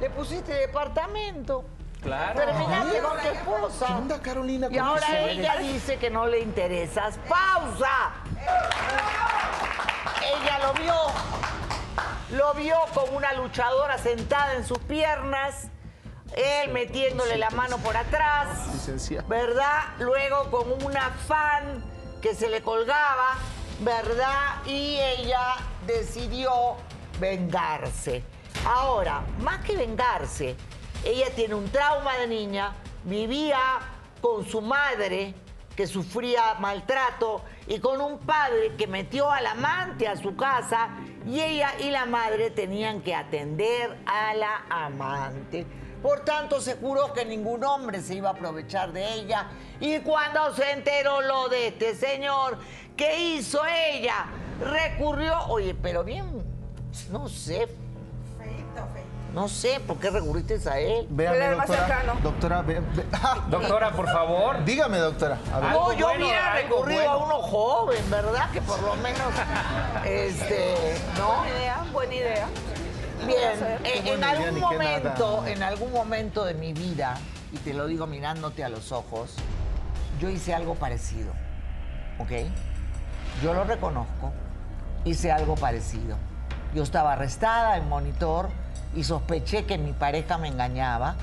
le 0.01 0.11
pusiste 0.11 0.53
departamento. 0.53 1.65
Claro. 2.01 2.41
Terminaste 2.41 2.99
con 3.01 3.19
tu 3.21 3.29
esposa. 3.29 3.87
¿Qué 3.87 3.93
onda, 3.93 4.23
Carolina? 4.23 4.67
Y 4.71 4.77
con 4.77 4.87
ahora 4.87 5.19
ella 5.21 5.57
dice 5.59 5.99
que 5.99 6.11
no 6.11 6.27
le 6.27 6.41
interesas. 6.41 7.19
¡Pausa! 7.29 8.13
Ella 10.23 10.59
lo 10.61 10.73
vio. 10.75 10.95
Lo 12.39 12.55
vio 12.55 12.77
como 12.95 13.17
una 13.17 13.33
luchadora 13.35 13.99
sentada 13.99 14.55
en 14.55 14.65
sus 14.67 14.79
piernas. 14.79 15.69
él 16.37 16.71
metiéndole 16.73 17.37
la 17.37 17.51
mano 17.51 17.77
por 17.79 17.97
atrás, 17.97 18.69
Licenciado. 18.73 19.27
¿verdad? 19.29 19.81
Luego 19.99 20.49
con 20.51 20.85
una 20.85 21.11
fan 21.27 21.85
que 22.23 22.35
se 22.37 22.49
le 22.49 22.63
colgaba, 22.63 23.35
¿verdad? 23.81 24.65
Y 24.65 24.99
ella 25.01 25.57
decidió 25.87 26.77
vengarse. 27.19 28.23
Ahora, 28.65 29.23
más 29.41 29.65
que 29.65 29.77
vengarse, 29.77 30.55
ella 31.05 31.31
tiene 31.35 31.55
un 31.55 31.69
trauma 31.71 32.17
de 32.19 32.27
niña, 32.27 32.75
vivía 33.05 33.59
con 34.21 34.45
su 34.45 34.61
madre 34.61 35.35
que 35.75 35.87
sufría 35.87 36.55
maltrato 36.55 37.43
y 37.67 37.79
con 37.79 38.01
un 38.01 38.19
padre 38.19 38.77
que 38.77 38.87
metió 38.87 39.31
al 39.31 39.47
amante 39.47 40.07
a 40.07 40.17
su 40.17 40.37
casa 40.37 40.91
y 41.27 41.41
ella 41.41 41.73
y 41.79 41.91
la 41.91 42.05
madre 42.07 42.51
tenían 42.51 43.01
que 43.01 43.15
atender 43.15 43.99
a 44.05 44.35
la 44.35 44.65
amante. 44.69 45.67
Por 46.03 46.21
tanto, 46.21 46.61
se 46.61 46.77
juró 46.77 47.13
que 47.13 47.25
ningún 47.25 47.63
hombre 47.65 48.01
se 48.01 48.15
iba 48.15 48.31
a 48.31 48.33
aprovechar 48.33 48.93
de 48.93 49.15
ella. 49.15 49.49
Y 49.81 49.99
cuando 50.01 50.55
se 50.55 50.71
enteró 50.71 51.21
lo 51.21 51.49
de 51.49 51.69
este 51.69 51.95
señor, 51.95 52.59
¿qué 52.97 53.19
hizo 53.19 53.61
ella? 53.67 54.27
Recurrió, 54.61 55.47
oye, 55.49 55.75
pero 55.75 56.03
bien, 56.03 56.43
no 57.11 57.29
sé. 57.29 57.69
No 59.35 59.49
sé 59.49 59.81
por 59.87 59.99
qué 59.99 60.11
recurriste 60.11 60.59
a 60.69 60.79
él. 60.79 61.07
Véame, 61.09 61.51
doctora. 61.51 61.79
cercano. 61.79 62.15
Doctora, 62.23 62.63
ve- 62.63 62.81
ve- 62.81 63.05
¡Ah! 63.13 63.45
Doctora, 63.49 63.93
por 63.93 64.07
favor. 64.07 64.65
dígame, 64.65 64.99
doctora. 64.99 65.39
A 65.55 65.61
ver. 65.61 65.71
No, 65.71 65.93
yo 65.93 66.07
bueno, 66.09 66.25
hubiera 66.25 66.53
recurrido 66.55 67.01
bueno. 67.01 67.11
a 67.13 67.17
uno 67.25 67.39
joven, 67.43 68.11
¿verdad? 68.11 68.51
Que 68.51 68.61
por 68.63 68.83
lo 68.83 68.97
menos, 68.97 69.33
este, 70.05 70.75
¿no? 71.17 71.29
Buena 71.39 71.51
idea, 71.59 71.85
buena 71.93 72.15
idea. 72.15 72.47
Bien, 73.27 73.81
eh, 73.85 74.03
en 74.07 74.25
algún 74.25 74.61
momento, 74.61 75.47
en 75.47 75.63
algún 75.63 75.93
momento 75.93 76.45
de 76.45 76.55
mi 76.55 76.73
vida, 76.73 77.19
y 77.53 77.59
te 77.59 77.75
lo 77.75 77.87
digo 77.87 78.07
mirándote 78.07 78.65
a 78.65 78.69
los 78.69 78.93
ojos, 78.93 79.35
yo 80.19 80.29
hice 80.31 80.55
algo 80.55 80.75
parecido, 80.75 81.31
¿ok? 82.19 82.31
Yo 83.43 83.53
lo 83.55 83.65
reconozco, 83.65 84.33
hice 85.05 85.31
algo 85.31 85.55
parecido. 85.55 86.17
Yo 86.75 86.83
estaba 86.83 87.13
arrestada 87.13 87.77
en 87.77 87.89
monitor 87.89 88.49
y 88.95 89.05
sospeché 89.05 89.65
que 89.67 89.79
mi 89.79 89.93
pareja 89.93 90.39
me 90.39 90.49
engañaba. 90.49 91.17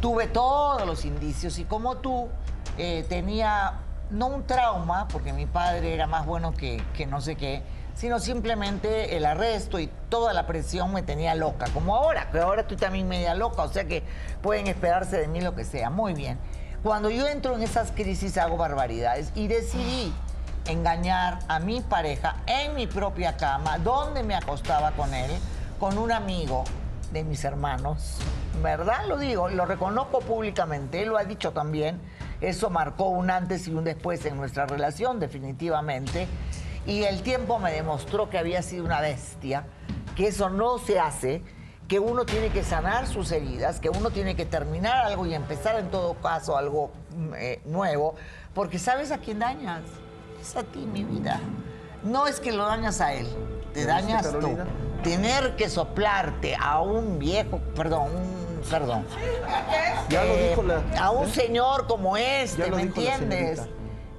Tuve 0.00 0.26
todos 0.28 0.86
los 0.86 1.04
indicios 1.04 1.58
y 1.58 1.64
como 1.64 1.96
tú, 1.96 2.28
eh, 2.76 3.04
tenía 3.08 3.80
no 4.10 4.28
un 4.28 4.46
trauma, 4.46 5.08
porque 5.08 5.32
mi 5.32 5.46
padre 5.46 5.92
era 5.92 6.06
más 6.06 6.24
bueno 6.24 6.54
que, 6.54 6.82
que 6.96 7.06
no 7.06 7.20
sé 7.20 7.36
qué, 7.36 7.62
sino 7.94 8.20
simplemente 8.20 9.16
el 9.16 9.26
arresto 9.26 9.80
y 9.80 9.90
toda 10.08 10.32
la 10.32 10.46
presión 10.46 10.92
me 10.92 11.02
tenía 11.02 11.34
loca, 11.34 11.66
como 11.74 11.96
ahora, 11.96 12.30
que 12.30 12.38
ahora 12.38 12.62
estoy 12.62 12.76
también 12.76 13.08
media 13.08 13.34
loca, 13.34 13.62
o 13.62 13.68
sea 13.68 13.84
que 13.84 14.04
pueden 14.40 14.68
esperarse 14.68 15.18
de 15.18 15.28
mí 15.28 15.40
lo 15.40 15.54
que 15.54 15.64
sea. 15.64 15.90
Muy 15.90 16.14
bien. 16.14 16.38
Cuando 16.82 17.10
yo 17.10 17.26
entro 17.26 17.56
en 17.56 17.62
esas 17.62 17.90
crisis 17.90 18.38
hago 18.38 18.56
barbaridades 18.56 19.32
y 19.34 19.48
decidí 19.48 20.12
engañar 20.66 21.40
a 21.48 21.58
mi 21.58 21.80
pareja 21.80 22.36
en 22.46 22.76
mi 22.76 22.86
propia 22.86 23.36
cama, 23.36 23.78
donde 23.78 24.22
me 24.22 24.36
acostaba 24.36 24.92
con 24.92 25.12
él, 25.12 25.30
con 25.80 25.98
un 25.98 26.12
amigo 26.12 26.62
de 27.12 27.24
mis 27.24 27.44
hermanos. 27.44 28.18
¿Verdad? 28.62 29.06
Lo 29.06 29.18
digo, 29.18 29.48
lo 29.48 29.66
reconozco 29.66 30.20
públicamente, 30.20 31.04
lo 31.06 31.16
ha 31.16 31.24
dicho 31.24 31.52
también. 31.52 32.00
Eso 32.40 32.70
marcó 32.70 33.08
un 33.08 33.30
antes 33.30 33.66
y 33.68 33.72
un 33.72 33.84
después 33.84 34.24
en 34.26 34.36
nuestra 34.36 34.66
relación, 34.66 35.18
definitivamente. 35.20 36.28
Y 36.86 37.02
el 37.04 37.22
tiempo 37.22 37.58
me 37.58 37.72
demostró 37.72 38.30
que 38.30 38.38
había 38.38 38.62
sido 38.62 38.84
una 38.84 39.00
bestia, 39.00 39.64
que 40.16 40.28
eso 40.28 40.48
no 40.48 40.78
se 40.78 40.98
hace, 40.98 41.42
que 41.88 41.98
uno 41.98 42.26
tiene 42.26 42.50
que 42.50 42.62
sanar 42.62 43.06
sus 43.06 43.32
heridas, 43.32 43.80
que 43.80 43.88
uno 43.88 44.10
tiene 44.10 44.36
que 44.36 44.44
terminar 44.44 45.06
algo 45.06 45.26
y 45.26 45.34
empezar 45.34 45.78
en 45.78 45.90
todo 45.90 46.14
caso 46.14 46.56
algo 46.56 46.90
mm, 47.16 47.34
eh, 47.36 47.60
nuevo, 47.64 48.14
porque 48.54 48.78
¿sabes 48.78 49.10
a 49.10 49.18
quién 49.18 49.38
dañas? 49.38 49.82
Es 50.40 50.54
a 50.56 50.62
ti, 50.62 50.80
mi 50.80 51.02
vida. 51.02 51.40
No 52.04 52.26
es 52.26 52.40
que 52.40 52.52
lo 52.52 52.66
dañas 52.66 53.00
a 53.00 53.14
él, 53.14 53.26
te 53.72 53.80
¿Me 53.80 53.86
dañas 53.86 54.30
tú. 54.32 54.56
Tener 55.02 55.56
que 55.56 55.68
soplarte 55.68 56.56
a 56.60 56.80
un 56.80 57.18
viejo, 57.18 57.60
perdón, 57.76 58.08
un, 58.14 58.60
perdón. 58.68 59.04
Ya 60.08 60.24
lo 60.24 60.32
Eh, 60.34 60.48
dijo 60.50 60.62
la. 60.62 60.82
A 61.00 61.10
un 61.10 61.28
¿eh? 61.28 61.32
señor 61.32 61.86
como 61.86 62.16
este, 62.16 62.64
¿me 62.70 62.76
la 62.76 62.82
entiendes? 62.82 63.58
señorita. 63.60 63.74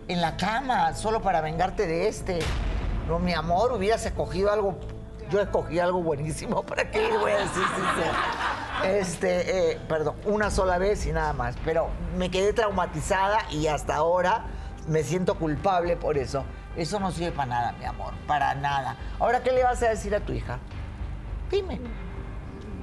En 0.07 0.21
la 0.21 0.37
cama, 0.37 0.93
solo 0.95 1.21
para 1.21 1.41
vengarte 1.41 1.85
de 1.85 2.07
este. 2.07 2.39
No, 3.07 3.19
mi 3.19 3.33
amor, 3.33 3.73
hubieras 3.73 4.05
escogido 4.05 4.51
algo. 4.51 4.79
Yo 5.29 5.39
escogí 5.41 5.77
algo 5.79 6.01
buenísimo, 6.01 6.63
¿para 6.65 6.89
qué 6.89 7.01
le 7.01 7.17
voy 7.17 7.31
a 7.31 7.37
decir? 7.39 7.63
Este, 8.85 9.71
eh, 9.73 9.79
perdón, 9.87 10.15
una 10.25 10.49
sola 10.49 10.77
vez 10.77 11.05
y 11.05 11.11
nada 11.11 11.33
más. 11.33 11.55
Pero 11.65 11.89
me 12.17 12.31
quedé 12.31 12.53
traumatizada 12.53 13.39
y 13.51 13.67
hasta 13.67 13.95
ahora 13.95 14.45
me 14.87 15.03
siento 15.03 15.35
culpable 15.35 15.97
por 15.97 16.17
eso. 16.17 16.43
Eso 16.75 16.99
no 16.99 17.11
sirve 17.11 17.31
para 17.31 17.47
nada, 17.49 17.71
mi 17.73 17.85
amor, 17.85 18.13
para 18.27 18.53
nada. 18.55 18.95
Ahora, 19.19 19.41
¿qué 19.41 19.51
le 19.51 19.63
vas 19.63 19.81
a 19.83 19.89
decir 19.89 20.13
a 20.15 20.19
tu 20.19 20.31
hija? 20.33 20.59
Dime. 21.49 21.79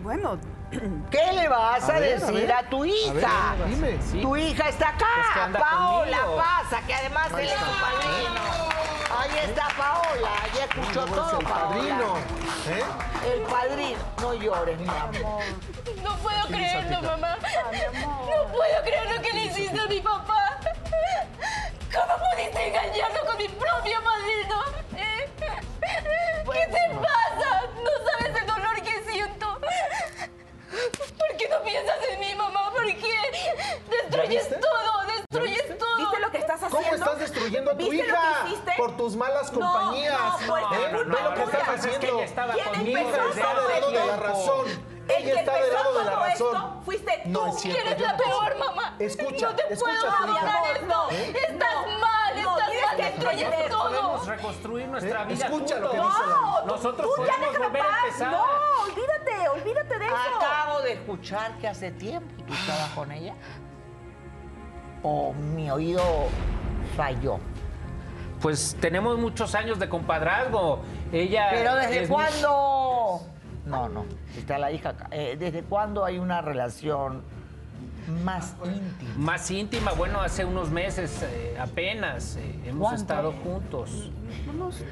Bueno, 0.02 0.38
¿Qué 1.10 1.32
le 1.32 1.48
vas 1.48 1.88
a, 1.88 1.96
A 1.96 1.98
ver, 2.00 2.16
a 2.22 2.26
decir 2.26 2.52
a, 2.52 2.68
tu 2.68 2.78
A 2.82 2.86
ver, 2.86 2.90
hija? 2.92 3.54
dime. 3.68 3.98
Sí. 4.02 4.20
Tu 4.20 4.36
hija 4.36 4.68
está 4.68 4.88
acá, 4.90 5.06
Pues 5.14 5.26
que 5.34 5.40
anda 5.40 5.60
Paola 5.60 6.18
conmigo. 6.18 6.36
pasa, 6.42 6.80
que 6.86 6.94
además 6.94 7.28
él 7.32 7.38
es 7.48 7.52
su 7.52 7.80
padrino. 7.80 8.40
Ahí 9.18 9.38
está 9.48 9.68
Paola, 9.78 10.30
ya 10.54 10.64
escuchó 10.64 11.06
No, 11.06 11.12
todo, 11.14 11.38
el 11.38 11.46
Paola. 11.46 11.68
padrino. 11.68 12.16
¿eh? 12.68 13.32
El 13.32 13.40
padrino. 13.42 13.98
No 14.20 14.34
llores, 14.34 14.78
mi 14.80 14.88
amor. 14.88 15.42
No 16.02 16.16
puedo 16.16 16.46
creerlo, 16.48 17.02
mamá. 17.02 17.36
No 17.36 18.52
puedo 18.52 18.82
creer 18.84 19.16
lo 19.16 19.22
que 19.22 19.32
le 19.32 19.44
hiciste 19.46 19.78
a 19.80 19.86
mi 19.86 20.00
papá. 20.00 20.58
¿Cómo 21.96 22.14
pudiste 22.30 22.66
engañarlo 22.68 23.24
con 23.26 23.36
mi 23.38 23.48
propio? 23.48 23.98
¿Eh? 24.96 25.28
¿Qué 26.52 26.66
te 26.70 26.94
pasa? 26.96 27.62
No 27.74 27.90
sabes 28.10 28.40
el 28.42 28.46
dolor 28.46 28.82
que 28.82 29.10
siento. 29.10 29.58
¿Por 31.18 31.36
qué 31.38 31.48
no 31.48 31.62
piensas 31.62 31.96
en 32.10 32.20
mí, 32.20 32.34
mamá? 32.34 32.70
¿Por 32.72 32.84
qué? 32.86 33.14
Destruyes 33.90 34.48
todo, 34.48 35.06
destruyes 35.06 35.78
todo. 35.78 35.96
¿viste 35.98 36.20
lo 36.20 36.30
que 36.30 36.38
estás 36.38 36.62
haciendo? 36.62 36.76
¿Cómo 36.78 36.94
estás 36.94 37.18
destruyendo 37.18 37.70
a 37.70 37.74
tu 37.76 37.90
¿Viste 37.90 37.96
lo 37.96 38.12
hija? 38.14 38.46
Por 38.76 38.96
tus 38.96 39.16
malas 39.16 39.50
compañías. 39.50 40.18
no, 40.18 40.46
pues, 40.46 40.64
¿eh? 40.64 40.88
no, 40.92 40.98
Ve 40.98 41.04
no, 41.06 41.30
lo 41.30 41.34
que 41.34 41.42
estás 41.42 41.66
no, 41.66 41.74
es 41.74 41.80
que 41.80 41.88
haciendo. 41.96 42.16
ella 42.16 42.24
estaba 42.24 42.52
¿Quién 42.54 42.66
conmigo 42.68 42.98
empezó 42.98 43.16
Hija 43.16 43.26
desde 43.26 43.40
está 43.40 43.54
del 43.54 43.66
hace 43.66 43.80
lado 43.80 43.90
de 43.90 44.06
la 44.06 44.16
razón. 44.16 44.95
El 45.08 45.22
Ella 45.22 45.34
que 45.34 45.38
está 45.40 45.52
del 45.54 45.62
empezó 45.64 45.82
lado 45.84 45.98
de 45.98 46.04
la 46.04 46.10
razón. 46.16 46.54
esto 46.56 46.80
fuiste 46.84 47.22
No 47.26 47.40
tú. 47.40 47.46
es 47.56 47.60
cierto. 47.62 47.80
Eres 47.86 48.00
la 48.00 48.12
no 48.12 48.18
sé. 48.18 48.24
peor, 48.24 48.58
mamá. 48.58 48.96
Escucha, 48.98 49.46
no 49.50 49.54
te 49.54 49.72
escucha 49.72 49.92
puedo 50.00 50.10
aguantar 50.10 50.76
esto. 50.76 51.08
¿Eh? 51.12 51.34
Estás 51.48 51.74
No, 51.74 51.98
mal, 52.00 52.42
no, 52.42 52.58
estás 52.58 52.86
mal, 52.86 52.96
destruyes 52.96 53.68
todo. 53.68 53.88
Podemos 53.88 54.26
reconstruir 54.26 54.88
nuestra 54.88 55.22
¿Eh? 55.22 55.26
vida 55.26 55.44
Escucha 55.46 55.78
lo 55.78 55.90
que 55.90 55.96
dice 55.96 56.08
la- 56.08 56.26
No, 56.26 56.66
Nosotros 56.66 57.10
tú 57.16 57.24
ya 57.24 57.32
podemos 57.32 57.52
déjame 57.52 57.66
volver 57.66 57.82
a 57.82 57.98
empezar. 58.06 58.30
No, 58.32 58.44
olvídate, 58.82 59.48
olvídate 59.48 59.98
de 59.98 60.06
eso. 60.06 60.16
Acabo 60.36 60.80
de 60.82 60.92
escuchar 60.94 61.58
que 61.58 61.68
hace 61.68 61.90
tiempo 61.92 62.42
tú 62.46 62.52
estabas 62.52 62.90
con 62.90 63.12
ella. 63.12 63.34
O 65.02 65.32
mi 65.32 65.70
oído 65.70 66.02
falló. 66.96 67.38
Pues 68.40 68.76
tenemos 68.80 69.18
muchos 69.18 69.54
años 69.54 69.78
de 69.78 69.88
compadrazgo. 69.88 70.80
Ella. 71.12 71.48
Pero 71.50 71.74
¿desde 71.76 72.08
cuándo? 72.08 72.85
No, 73.66 73.88
no. 73.88 74.04
Está 74.36 74.58
la 74.58 74.70
hija. 74.72 74.94
Eh, 75.10 75.36
¿Desde 75.38 75.62
cuándo 75.62 76.04
hay 76.04 76.18
una 76.18 76.40
relación 76.40 77.22
más 78.24 78.54
íntima? 78.64 79.14
Más 79.16 79.50
íntima, 79.50 79.92
bueno, 79.92 80.20
hace 80.20 80.44
unos 80.44 80.70
meses 80.70 81.22
eh, 81.24 81.56
apenas 81.58 82.36
eh, 82.36 82.54
hemos 82.64 82.82
¿Cuánto? 82.88 83.02
estado 83.02 83.32
juntos. 83.32 84.10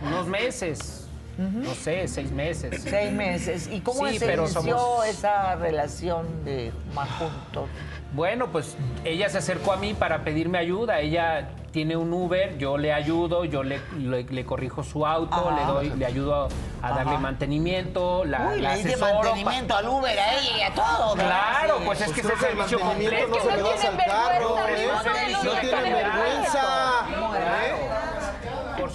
Unos 0.04 0.26
meses. 0.26 1.08
No 1.36 1.74
sé, 1.74 2.06
seis 2.06 2.30
meses. 2.30 2.80
Seis 2.82 3.12
meses. 3.12 3.68
¿Y 3.68 3.80
cómo 3.80 4.06
Sí, 4.08 4.18
se 4.20 4.26
pero 4.26 4.42
inició 4.44 4.62
somos- 4.78 5.06
esa 5.06 5.56
relación 5.56 6.44
de 6.44 6.72
más 6.94 7.08
juntos? 7.10 7.68
Bueno, 8.12 8.52
pues 8.52 8.76
ella 9.04 9.28
se 9.28 9.38
acercó 9.38 9.72
a 9.72 9.76
mí 9.76 9.94
para 9.94 10.22
pedirme 10.22 10.58
ayuda. 10.58 11.00
Ella 11.00 11.48
tiene 11.74 11.96
un 11.96 12.12
Uber, 12.12 12.56
yo 12.56 12.78
le 12.78 12.92
ayudo, 12.92 13.44
yo 13.44 13.64
le, 13.64 13.80
le- 13.98 14.22
le 14.22 14.44
corrijo 14.46 14.84
su 14.84 15.04
auto, 15.04 15.34
Ajá. 15.34 15.56
le 15.56 15.64
doy, 15.66 15.90
le 15.98 16.06
ayudo 16.06 16.44
a, 16.44 16.48
a 16.86 16.90
darle 16.94 17.14
Ajá. 17.14 17.18
mantenimiento, 17.20 18.24
la, 18.24 18.50
Uy, 18.52 18.60
la 18.60 18.76
le 18.76 18.80
asesoro 18.92 19.12
mantenimiento 19.24 19.76
al 19.76 19.88
Uber 19.88 20.16
a 20.16 20.34
ella 20.38 20.56
y 20.56 20.62
a 20.62 20.72
todo. 20.72 21.14
Claro, 21.14 21.78
pues 21.84 22.00
es 22.02 22.12
que 22.12 22.22
Pues 22.22 22.32
ese 22.34 22.46
que 22.46 22.52
el 22.52 22.56
servicio 22.68 22.78
completo. 22.78 23.26
no 23.26 23.34
se 23.40 23.56
le 23.56 23.88
al 23.88 23.96
carro, 24.06 24.54
vergüenza, 24.54 25.10
¿eh? 25.26 25.32
No 25.32 25.42
dos 25.42 25.60
tienen 25.60 25.82
tiene 25.82 25.94
vergüenza. 25.94 26.62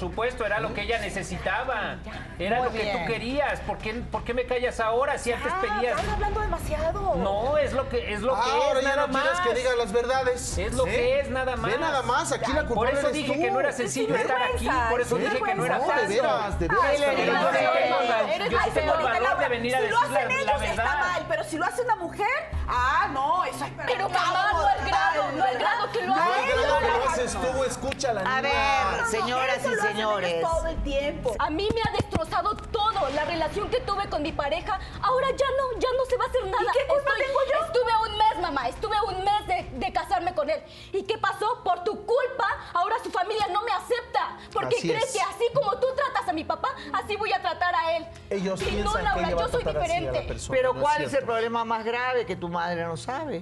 Muy 0.09 0.27
¿eh? 0.27 0.29
Por 0.29 0.37
supuesto, 0.39 0.45
era 0.45 0.59
lo 0.59 0.73
que 0.73 0.81
ella 0.81 0.99
necesitaba. 0.99 1.97
Era 2.37 2.57
Muy 2.57 2.65
lo 2.67 2.71
que 2.73 2.81
bien. 2.81 2.97
tú 2.97 3.05
querías. 3.11 3.59
¿Por 3.61 3.77
qué, 3.77 3.93
por 4.11 4.23
qué 4.23 4.33
me 4.33 4.45
callas 4.45 4.79
ahora 4.79 5.17
si 5.17 5.31
antes 5.31 5.51
Ah, 5.53 5.61
pedías? 5.61 5.97
estás 5.99 6.13
hablando 6.13 6.39
demasiado. 6.41 7.15
No, 7.15 7.57
es 7.57 7.73
lo 7.73 7.87
que 7.89 8.13
es 8.13 8.21
lo 8.21 8.33
que 8.33 8.49
Ahora 8.51 8.79
es 8.79 8.85
ya 8.85 8.95
nada 8.95 9.07
no 9.07 9.13
quieres 9.13 9.31
más. 9.31 9.41
que 9.47 9.53
diga 9.53 9.75
las 9.75 9.91
verdades. 9.91 10.57
Es 10.57 10.73
lo 10.73 10.87
¿eh? 10.87 10.91
que 10.91 11.19
es 11.21 11.29
nada 11.29 11.55
más. 11.55 11.71
Ve 11.71 11.77
nada 11.77 12.01
más, 12.03 12.31
aquí 12.31 12.51
la 12.51 12.59
Por 12.65 12.67
culpable 12.67 12.91
eso 12.99 13.07
eres 13.09 13.13
dije 13.13 13.33
tú. 13.33 13.41
que 13.41 13.51
no 13.51 13.59
era 13.59 13.71
sencillo 13.71 14.15
Es 14.15 14.21
estar 14.21 14.41
aquí, 14.43 14.69
por 14.89 15.01
eso 15.01 15.17
es 15.17 15.23
dije 15.23 15.41
que 15.43 15.55
no 15.55 15.65
era 15.65 15.77
vergüenza. 15.79 15.99
No, 15.99 15.99
fácil. 16.01 16.09
de 16.09 16.17
veras, 16.27 16.59
de 16.59 16.67
veras. 16.67 16.83
Ay, 16.83 18.39
yo 18.39 18.47
sí 18.47 18.51
yo 18.51 18.59
sí 18.63 18.69
tengo 18.73 18.93
el 18.93 18.99
señorita 18.99 19.03
valor 19.19 19.37
de 19.39 19.49
venir 19.49 19.75
a 19.75 19.79
si 19.79 19.87
lo 19.87 19.99
decir 19.99 20.11
la, 20.11 20.19
hacen 20.19 20.29
la 20.29 20.41
ellos 20.53 20.61
está 20.69 20.83
verdad. 20.83 20.99
mal, 20.99 21.25
pero 21.29 21.43
si 21.43 21.57
lo 21.57 21.65
hace 21.65 21.81
una 21.81 21.95
mujer, 21.95 22.25
ah, 22.69 23.07
no, 23.11 23.43
eso 23.45 23.65
es 23.65 23.71
Pero 23.85 24.09
mamá, 24.09 24.51
no 24.53 24.67
al 24.67 24.85
grado, 24.85 25.31
no 25.33 25.43
al 25.43 25.57
grado 25.57 25.91
que 25.91 26.01
lo 26.01 26.15
No, 26.15 26.21
hagan. 26.21 26.43
el 26.49 26.61
grado 26.61 26.79
que 26.79 26.87
lo 26.87 27.09
haces 27.09 27.33
tú, 27.33 27.63
escucha 27.63 28.09
a 28.11 28.41
ver, 28.41 29.05
señoras 29.09 29.57
Eso 29.59 29.73
y 29.73 29.75
señores. 29.87 30.33
ellos 30.33 30.49
todo 30.49 30.67
el 30.67 30.83
tiempo. 30.83 31.35
A 31.39 31.49
mí 31.49 31.67
me 31.73 31.81
ha 31.81 31.91
destrozado 31.93 32.55
todo, 32.55 33.09
la 33.09 33.25
relación 33.25 33.69
que 33.69 33.79
tuve 33.81 34.07
con 34.09 34.21
mi 34.23 34.31
pareja. 34.31 34.79
Ahora 35.01 35.27
ya 35.31 35.45
no, 35.57 35.79
ya 35.79 35.89
no 35.97 36.05
se 36.09 36.17
va 36.17 36.25
a 36.25 36.27
hacer 36.27 36.45
nada. 36.45 36.71
qué 36.73 36.87
culpa 36.87 37.11
tengo 37.17 37.39
yo? 37.51 37.65
Estuve 37.65 38.11
un 38.11 38.17
mes, 38.17 38.39
mamá, 38.41 38.67
estuve 38.69 38.95
un 39.07 39.23
mes 39.23 39.47
de, 39.47 39.69
de 39.77 39.93
casarme 39.93 40.33
con 40.33 40.49
él. 40.49 40.61
¿Y 40.93 41.03
qué 41.03 41.17
pasó? 41.17 41.61
Por 41.63 41.83
tu 41.83 42.05
culpa, 42.05 42.47
ahora 42.73 42.95
su 43.03 43.09
familia 43.11 43.47
no 43.51 43.61
me 43.63 43.71
acepta. 43.71 44.37
Porque 44.53 44.77
Así 44.77 44.89
crees 44.89 45.03
es. 45.05 45.11
que 45.13 45.21
así 45.21 45.45
como 45.53 45.71
tú 45.79 45.87
tratas 45.95 46.27
a 46.29 46.33
mi 46.33 46.43
papá, 46.43 46.69
así 46.93 47.15
voy 47.15 47.31
a 47.33 47.41
tratar 47.41 47.73
a 47.75 47.95
él. 47.97 48.07
Ellos 48.29 48.61
y 48.61 48.65
no, 48.65 48.69
piensan 48.71 49.03
Laura, 49.03 49.13
que 49.13 49.19
ella 49.21 49.35
va 49.35 49.41
yo 49.41 49.47
a 49.47 49.51
soy 49.51 49.63
tratar 49.63 49.81
así 49.83 49.91
a 49.91 49.95
la 49.95 49.99
diferente. 50.01 50.27
persona. 50.27 50.57
Pero 50.57 50.73
no 50.73 50.81
¿cuál 50.81 50.95
es 50.97 51.03
el 51.03 51.09
cierto. 51.09 51.25
problema 51.27 51.65
más 51.65 51.83
grave 51.85 52.25
que 52.25 52.35
tu 52.35 52.49
madre 52.59 52.83
no 52.83 52.97
sabe? 52.97 53.41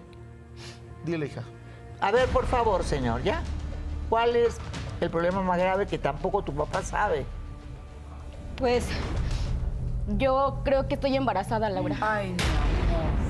Dile, 1.03 1.25
hija. 1.25 1.41
A 2.01 2.12
ver, 2.12 2.30
por 2.30 2.45
favor, 2.45 2.84
señor, 2.84 3.23
¿ya? 3.23 3.41
¿Cuál 4.10 4.36
es 4.36 4.58
el 5.01 5.10
problema 5.10 5.41
más 5.41 5.58
grave 5.58 5.88
que 5.88 5.97
tampoco 5.97 6.43
tu 6.43 6.53
papá 6.53 6.84
sabe? 6.84 7.25
Pues 8.58 8.88
yo 10.19 10.62
creo 10.63 10.88
que 10.88 10.93
estoy 10.93 11.15
embarazada, 11.15 11.67
Laura. 11.69 11.95
Ay, 11.99 12.30
no. 12.34 13.27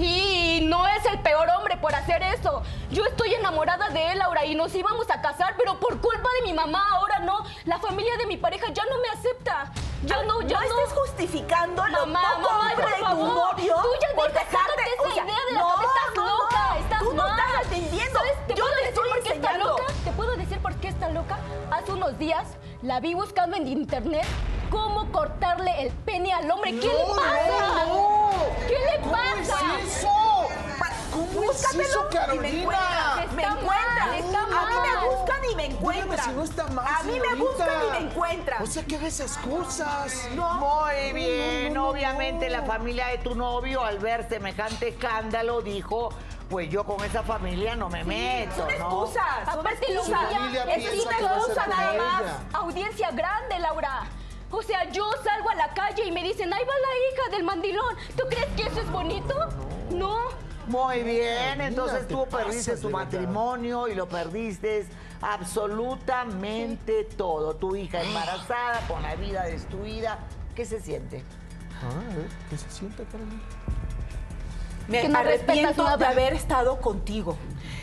Sí, 0.00 0.60
no 0.64 0.88
es 0.88 1.04
el 1.04 1.18
peor 1.20 1.46
hombre 1.58 1.76
por 1.76 1.94
hacer 1.94 2.22
eso. 2.22 2.62
Yo 2.90 3.04
estoy 3.04 3.34
enamorada 3.34 3.90
de 3.90 4.12
él, 4.12 4.18
Laura, 4.18 4.46
y 4.46 4.54
nos 4.54 4.74
íbamos 4.74 5.10
a 5.10 5.20
casar, 5.20 5.54
pero 5.58 5.78
por 5.78 6.00
culpa 6.00 6.26
de 6.40 6.46
mi 6.48 6.54
mamá, 6.54 6.82
ahora 6.92 7.18
no. 7.18 7.44
La 7.66 7.78
familia 7.78 8.16
de 8.16 8.24
mi 8.24 8.38
pareja 8.38 8.68
ya 8.72 8.82
no 8.86 8.96
me 8.98 9.08
acepta. 9.10 9.70
Ya 10.04 10.22
no, 10.22 10.40
ya 10.40 10.58
no. 10.58 10.68
no 10.68 10.78
estés 10.80 10.98
justificando 10.98 11.86
lo 11.86 12.06
Mamá, 12.06 12.22
poco 12.36 12.50
mamá, 12.50 12.70
hombre 12.70 12.82
por 12.82 12.90
de 12.90 13.04
tu 13.04 13.26
novio 13.26 13.74
Tú 13.82 13.88
ya 14.00 14.08
por 14.16 14.32
deja, 14.32 14.40
dejarte, 14.46 14.82
esa 14.94 15.02
o 15.02 15.12
sea, 15.12 15.24
idea 15.24 15.36
de 15.46 15.52
la 15.52 15.60
no, 15.60 15.68
cabeza. 15.68 15.90
Estás 15.92 16.16
no, 16.16 16.26
loca, 16.38 16.56
no. 16.70 16.76
estás 16.80 16.98
Tú 17.00 17.12
no 17.12 17.22
mal. 17.22 17.38
estás 17.38 17.66
atendiendo. 17.66 18.18
¿Sabes? 18.18 18.46
¿Te 18.46 18.54
Yo 18.54 18.64
puedo 18.64 18.74
te 18.74 18.80
decir 18.80 18.88
estoy 18.88 19.10
por 19.10 19.22
qué 19.22 19.32
está 19.34 19.58
loca? 19.58 19.84
¿Te 20.04 20.12
puedo 20.12 20.36
decir 20.36 20.58
por 20.60 20.74
qué 20.76 20.88
está 20.88 21.08
loca? 21.10 21.38
Hace 21.70 21.92
unos 21.92 22.18
días 22.18 22.46
la 22.82 23.00
vi 23.00 23.14
buscando 23.14 23.56
en 23.56 23.66
internet 23.68 24.24
cómo 24.70 25.10
cortarle 25.12 25.82
el 25.82 25.90
pene 25.92 26.32
al 26.32 26.50
hombre. 26.50 26.72
¿Qué 26.78 26.86
le 26.86 26.92
No, 27.06 27.14
pasa? 27.16 27.86
no, 27.86 27.86
no. 27.86 28.30
¿Qué 28.68 28.74
le 28.78 29.00
¿Cómo 29.00 29.12
pasa? 29.12 29.78
es 29.80 29.96
eso? 29.98 30.08
¿Cómo 31.12 31.26
es 31.26 31.34
Búscatelo 31.48 31.82
eso, 31.82 32.00
y 32.00 32.14
me 32.14 32.20
Carolina? 32.20 32.48
encuentras. 32.60 33.32
Me 33.32 33.42
Está 33.42 33.52
encuentras. 33.60 34.06
mal, 34.06 34.14
está 34.14 34.38
A 34.40 34.66
mí 34.66 34.74
me 34.86 35.08
buscan 35.08 35.44
y 35.50 35.54
me 35.56 35.64
encuentran. 35.66 36.24
si 36.24 36.30
no 36.32 36.44
está 36.44 36.66
mal, 36.68 36.86
A 36.86 37.02
mí 37.02 37.12
me 37.20 37.34
buscan 37.34 37.68
y 37.88 37.90
me 38.00 38.10
encuentran. 38.10 38.62
O 38.62 38.66
sea, 38.66 38.84
que 38.84 38.96
haga 38.96 39.08
esas 39.08 39.36
cosas. 39.38 40.28
Muy 40.30 41.12
bien, 41.12 41.74
no, 41.74 41.82
no, 41.82 41.88
obviamente 41.88 42.46
no. 42.48 42.52
la 42.52 42.62
familia 42.62 43.08
de 43.08 43.18
tu 43.18 43.34
novio 43.34 43.84
al 43.84 43.98
ver 43.98 44.28
semejante 44.28 44.88
escándalo 44.88 45.62
dijo, 45.62 46.10
pues 46.50 46.68
yo 46.68 46.84
con 46.84 47.02
esa 47.04 47.22
familia 47.22 47.76
no 47.76 47.88
me 47.88 48.02
meto, 48.04 48.56
Son 48.56 48.66
¿no? 48.66 48.72
excusas. 48.74 49.44
Son 49.44 49.60
Aparte 49.60 49.94
lo 49.94 50.00
excusas. 50.00 50.32
es 50.76 51.06
una 51.06 51.18
excusa 51.18 51.66
nada 51.68 51.94
más. 51.94 52.22
Audiencia 52.52 53.10
grande, 53.12 53.58
Laura. 53.60 54.02
O 54.50 54.60
sea, 54.62 54.90
yo 54.90 55.08
salgo 55.22 55.48
a 55.50 55.54
la 55.54 55.68
calle 55.72 56.04
y 56.04 56.10
me 56.10 56.24
dicen, 56.24 56.52
ahí 56.52 56.64
va 56.64 56.72
la 56.74 57.22
hija 57.28 57.36
del 57.36 57.44
mandilón. 57.44 57.94
¿Tú 58.16 58.24
crees 58.28 58.48
que 58.56 58.62
eso 58.64 58.80
es 58.80 58.90
bonito? 58.90 59.32
No. 59.90 60.18
Muy 60.66 61.02
bien, 61.02 61.60
entonces 61.60 62.06
tú 62.06 62.26
perdiste 62.28 62.76
tu 62.76 62.90
matrimonio 62.90 63.88
y 63.88 63.94
lo 63.94 64.08
perdiste 64.08 64.86
absolutamente 65.20 67.04
todo. 67.16 67.54
Tu 67.54 67.76
hija 67.76 68.02
embarazada, 68.02 68.80
con 68.88 69.02
la 69.02 69.14
vida 69.14 69.44
destruida. 69.44 70.18
¿Qué 70.54 70.64
se 70.64 70.80
siente? 70.80 71.24
Ah, 71.82 71.88
a 71.90 72.16
ver, 72.16 72.26
¿qué 72.50 72.58
se 72.58 72.70
siente, 72.70 73.04
Carolina? 73.04 73.40
Me 74.90 75.02
Que 75.02 75.08
no 75.08 75.18
arrepiento 75.20 75.84
nada. 75.84 75.96
de 75.96 76.06
haber 76.06 76.32
estado 76.34 76.80
contigo. 76.80 77.36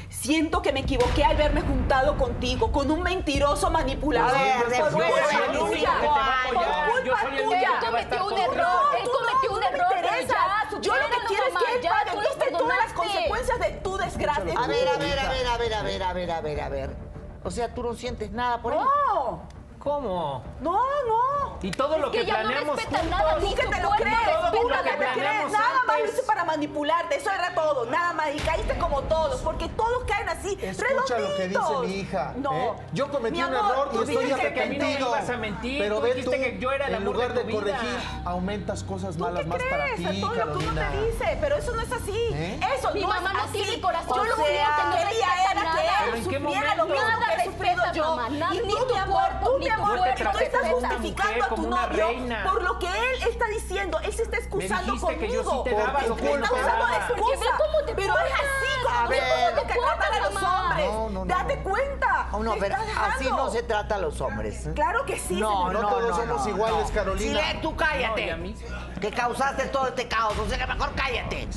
Siento 0.09 0.61
que 0.61 0.73
me 0.73 0.81
equivoqué 0.81 1.23
al 1.23 1.37
verme 1.37 1.61
juntado 1.61 2.17
contigo, 2.17 2.71
con 2.71 2.91
un 2.91 3.01
mentiroso 3.01 3.69
manipulador. 3.69 4.35
Por 4.35 4.91
culpa 4.91 5.49
tuya. 5.51 5.51
25 5.51 5.69
que 5.71 5.79
te 5.79 6.17
va 6.17 6.41
a 6.41 6.47
Por 6.47 6.55
culpa 6.93 7.21
tuya. 7.37 7.69
Él 7.71 7.79
cometió 7.85 8.25
un 8.25 8.37
error. 8.37 8.95
Él 8.99 9.09
cometió 9.09 9.51
un 9.53 9.59
me 9.59 9.65
error, 9.67 10.81
Yo 10.81 10.95
lo 10.95 11.05
que 11.07 11.27
quiero 11.27 11.43
es 11.47 11.53
que 11.55 11.75
él 11.75 11.81
ya, 11.81 11.89
pague. 11.91 12.11
tú 12.11 12.19
Viste 12.19 12.51
todas 12.51 12.77
las 12.77 12.93
consecuencias 12.93 13.59
de 13.59 13.71
tu 13.71 13.97
desgracia. 13.97 14.59
A 14.59 14.67
ver, 14.67 14.87
a 14.87 14.97
ver, 14.97 15.19
a 15.19 15.29
ver, 15.29 15.47
a 15.47 15.57
ver, 15.57 15.73
a 15.73 15.83
ver, 15.83 16.03
a 16.03 16.13
ver, 16.13 16.31
a 16.31 16.41
ver, 16.41 16.61
a 16.61 16.69
ver. 16.69 16.95
O 17.43 17.51
sea, 17.51 17.73
tú 17.73 17.83
no 17.83 17.93
sientes 17.93 18.31
nada 18.31 18.61
por 18.61 18.73
él. 18.73 18.79
No, 18.79 19.47
¿Cómo? 19.87 20.43
no, 20.59 20.73
no. 21.07 21.57
Y 21.61 21.71
todo 21.71 21.97
lo 21.97 22.11
que 22.11 22.19
que 22.19 22.27
no 22.31 22.37
planeamos 22.39 22.75
respeta 22.75 22.99
juntos. 22.99 23.17
nada, 23.17 23.35
Tú 23.39 23.55
que 23.55 23.65
te 23.67 23.81
lo 23.81 23.89
crees, 23.91 24.17
tú 24.51 24.67
que 24.67 24.73
que 24.83 24.89
te 24.91 25.05
lo 25.07 25.13
crees. 25.13 25.51
Nada 25.51 25.69
más 25.87 25.99
lo 25.99 26.05
hice 26.05 26.21
para 26.23 26.43
manipularte, 26.45 27.15
eso 27.15 27.31
era 27.31 27.55
todo, 27.55 27.85
nada 27.87 28.13
más. 28.13 28.27
Y 28.35 28.37
caíste 28.39 28.77
como 28.77 29.01
todos, 29.03 29.41
porque 29.41 29.67
todos 29.69 30.03
caen 30.05 30.29
así, 30.29 30.55
Escucha 30.61 31.17
lo 31.17 31.35
que 31.35 31.47
dice 31.47 31.59
redonditos. 31.59 31.85
mi 31.87 31.93
hija. 31.95 32.33
No. 32.37 32.53
¿eh? 32.53 32.73
Yo 32.93 33.09
cometí 33.09 33.37
Mi 33.37 33.43
un 33.43 33.55
amor, 33.55 33.71
error 33.71 33.87
y 33.91 33.95
tú 33.95 34.01
estoy 34.03 34.25
dijiste 34.25 34.53
que 34.53 34.61
a 34.61 34.65
mí 34.67 34.77
no 34.77 34.83
me 34.85 34.91
arrepentido. 34.91 35.07
ibas 35.17 35.29
a 35.29 35.37
mentir, 35.37 35.79
Pero 35.81 35.95
tú 36.01 36.23
tú, 36.25 36.31
que 36.31 36.57
yo 36.59 36.71
era 36.71 36.85
el 36.87 36.91
en 36.93 37.01
amor 37.01 37.13
lugar 37.15 37.33
de 37.33 37.39
de, 37.39 37.43
vida. 37.45 37.59
corregir, 37.59 37.99
aumentas 38.25 38.83
cosas 38.83 39.15
¿Tú 39.17 39.23
malas 39.23 39.41
qué 39.41 39.47
más 39.47 39.63
para 39.63 39.83
crees? 39.95 40.09
ti, 40.11 40.21
Todo 40.21 40.35
lo 40.35 40.57
que 40.59 40.65
uno 40.67 40.81
te 40.91 41.01
dice, 41.07 41.37
pero 41.41 41.55
eso 41.55 41.71
no 41.75 41.81
es 41.81 41.91
así. 41.91 42.29
¿Eh? 42.33 42.59
Eso 42.77 42.91
Mi 42.93 43.01
no 43.01 43.07
mamá 43.07 43.31
es 43.31 43.45
no 43.47 43.51
tiene 43.51 43.81
corazón, 43.81 44.15
Yo 44.15 44.23
lo 44.25 44.35
único 44.35 44.45
que 44.45 44.51
quería 44.51 44.67
no 44.85 45.01
era 45.01 45.53
respeta 45.53 45.59
que 45.59 45.63
nada. 45.63 45.81
él 45.81 45.87
¿Pero 46.05 46.17
en 46.17 46.29
qué 46.29 46.37
sufriera 46.39 46.75
lo 46.75 46.85
momento? 46.85 47.03
mismo 47.07 47.25
que 47.25 47.41
he 47.41 47.45
sufrido 47.45 47.83
yo. 47.93 48.17
y 48.53 48.59
ni 48.67 48.73
tú, 48.73 48.85
tu 48.85 48.93
mi 48.93 48.99
amor, 48.99 49.29
tú, 49.43 49.57
mi 49.57 49.67
amor, 49.83 49.97
cuerpo 49.97 50.31
tú 50.31 50.37
estás 50.39 50.71
justificando 50.71 51.45
a 51.45 51.49
tu 51.49 51.61
novio 51.67 52.07
reina. 52.07 52.43
por 52.43 52.63
lo 52.63 52.79
que 52.79 52.87
él 52.87 53.23
está 53.29 53.45
diciendo. 53.47 53.99
Él 54.03 54.13
se 54.13 54.23
está 54.23 54.37
excusando 54.37 54.93
dijiste 54.93 55.17
que 55.17 55.27
yo 55.31 55.41
sí 55.41 55.45
conmigo. 55.45 55.63
te 55.63 55.75
daba 55.75 56.01
lo 56.03 56.15
que 56.15 56.31
él 56.33 56.41
está 56.43 56.47
te 56.47 56.53
usando 56.61 56.83
daba. 56.83 56.89
de 56.91 56.97
excusa. 56.97 57.21
Porque 57.21 57.37
ve 57.39 57.47
cómo 57.57 57.85
te 57.85 57.95
Pero 57.95 58.13
es 58.17 58.33
así 58.33 58.87
A 58.87 58.97
como 58.97 59.09
que 59.09 59.75
¿Cómo 59.77 59.87
te 59.99 60.17
a 60.17 60.29
los 60.29 60.43
hombres. 60.43 60.85
No, 60.87 61.09
no, 61.09 61.25
no, 61.25 61.25
Date 61.25 61.57
cuenta. 61.63 62.27
No, 62.37 62.55
pero 62.59 62.75
así 62.75 63.29
no 63.29 63.49
se 63.49 63.63
trata 63.63 63.95
a 63.95 63.97
los 63.99 64.21
hombres. 64.21 64.69
Claro 64.75 65.05
que 65.05 65.17
sí, 65.17 65.35
No, 65.35 65.67
señor. 65.67 65.73
No 65.73 65.81
no, 65.81 65.89
todos 65.89 66.09
no, 66.09 66.15
somos 66.15 66.45
no, 66.45 66.49
iguales, 66.49 66.87
no. 66.89 66.93
Carolina. 66.93 67.39
Sí, 67.51 67.57
tú 67.61 67.71
No, 67.71 67.77
cállate. 67.77 68.25
y 68.25 68.29
a 68.29 68.37
mí- 68.37 68.55
Que 69.01 69.11
causaste 69.11 69.65
todo 69.67 69.87
este 69.87 70.07
caos. 70.07 70.37
O 70.37 70.47
sea 70.47 70.57
que 70.57 70.67
mejor 70.67 70.91
cállate. 70.95 71.47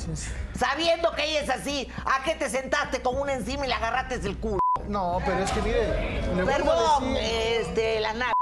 Sabiendo 0.57 1.11
que 1.13 1.23
ella 1.25 1.41
es 1.41 1.49
así, 1.49 1.91
¿a 2.05 2.23
qué 2.23 2.35
te 2.35 2.49
sentaste 2.49 3.01
con 3.01 3.17
una 3.19 3.33
encima 3.33 3.65
y 3.65 3.67
le 3.69 3.73
agarraste 3.73 4.15
el 4.15 4.37
culo? 4.39 4.60
No, 4.91 5.19
pero 5.25 5.39
es 5.39 5.49
que 5.51 5.61
mire, 5.61 6.21
le 6.35 6.43
Perdón, 6.43 7.15
este, 7.17 8.01
la 8.01 8.11
nave. 8.11 8.33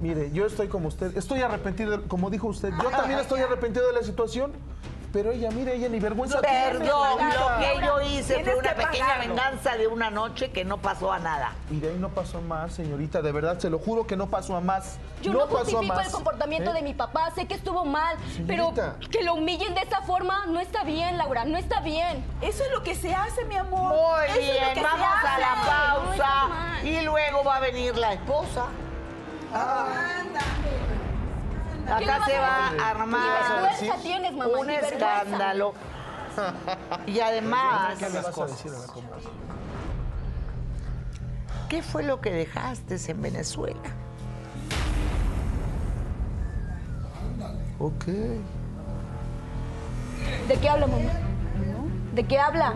Mire, 0.00 0.30
yo 0.30 0.46
estoy 0.46 0.68
como 0.68 0.86
usted, 0.86 1.16
estoy 1.16 1.40
arrepentido, 1.40 2.04
como 2.06 2.30
dijo 2.30 2.46
usted. 2.46 2.72
Yo 2.80 2.90
también 2.90 3.18
estoy 3.18 3.40
arrepentido 3.40 3.88
de 3.88 3.94
la 3.94 4.04
situación, 4.04 4.52
pero 5.12 5.30
ella, 5.32 5.50
mire, 5.50 5.74
ella 5.76 5.88
ni 5.88 6.00
vergüenza 6.00 6.40
tiene, 6.40 6.78
Perdón, 6.78 7.18
señorita. 7.18 7.40
lo 7.40 7.58
que 7.60 7.86
yo 7.86 8.00
hice 8.00 8.44
fue 8.44 8.54
una 8.56 8.74
que 8.74 8.82
pequeña 8.86 9.06
pagarlo. 9.06 9.34
venganza 9.34 9.76
de 9.76 9.86
una 9.86 10.10
noche 10.10 10.50
que 10.50 10.64
no 10.64 10.78
pasó 10.78 11.12
a 11.12 11.18
nada. 11.18 11.52
Y 11.70 11.80
de 11.80 11.90
ahí 11.90 11.98
no 11.98 12.08
pasó 12.08 12.38
a 12.38 12.40
más, 12.40 12.72
señorita, 12.72 13.20
de 13.22 13.32
verdad, 13.32 13.58
se 13.58 13.68
lo 13.70 13.78
juro 13.78 14.06
que 14.06 14.16
no 14.16 14.28
pasó 14.28 14.56
a 14.56 14.60
más. 14.60 14.98
Yo 15.22 15.32
no, 15.32 15.40
pasó 15.40 15.56
a 15.56 15.60
justifico 15.60 15.94
más. 15.94 16.06
el 16.06 16.12
comportamiento 16.12 16.70
¿Eh? 16.70 16.74
de 16.74 16.82
mi 16.82 16.94
papá, 16.94 17.30
sé 17.34 17.46
que 17.46 17.54
estuvo 17.54 17.84
mal, 17.84 18.16
Señorita. 18.34 18.96
pero 18.98 19.10
que 19.10 19.22
lo 19.22 19.34
humillen 19.34 19.74
de 19.74 19.82
esa 19.82 20.02
forma 20.02 20.46
no 20.46 20.58
está 20.60 20.82
bien, 20.84 21.18
Laura, 21.18 21.44
no 21.44 21.58
está 21.58 21.80
bien. 21.80 22.24
Eso 22.40 22.64
es 22.64 22.70
lo 22.72 22.82
que 22.82 22.94
se 22.94 23.14
hace, 23.14 23.44
mi 23.44 23.56
amor. 23.56 23.94
Muy 23.94 24.24
Eso 24.28 24.38
es 24.40 24.46
lo 24.46 24.52
bien, 24.52 24.74
se 24.74 24.82
vamos 24.82 25.06
a 25.24 25.38
la 25.38 25.54
pausa 25.66 26.80
y 26.82 27.00
luego 27.02 27.44
va 27.44 27.56
a 27.56 27.60
venir 27.60 27.96
la 27.96 28.14
esposa. 28.14 28.66
¿Qué 29.52 29.58
le 29.58 31.01
Acá 31.86 32.24
se 32.26 32.36
a 32.36 32.40
va 32.40 32.68
a 32.68 32.72
vas 32.72 32.80
a 32.80 32.90
armar 32.90 34.02
tienes, 34.02 34.32
mamá, 34.32 34.58
un 34.58 34.70
escándalo. 34.70 35.74
Y 37.06 37.20
además, 37.20 37.98
¿Qué 37.98 38.08
le 38.08 38.20
vas 38.20 38.38
a 38.38 38.46
decir 38.46 38.72
a 38.72 38.78
la 38.78 38.86
comadre? 38.86 39.22
¿qué 41.68 41.82
fue 41.82 42.02
lo 42.02 42.20
que 42.20 42.30
dejaste 42.30 42.98
en 43.10 43.22
Venezuela? 43.22 43.80
Ok. 47.78 48.04
¿De 50.48 50.56
qué 50.60 50.68
habla, 50.68 50.86
mamá? 50.86 51.12
¿De 52.12 52.24
qué 52.24 52.38
habla? 52.38 52.74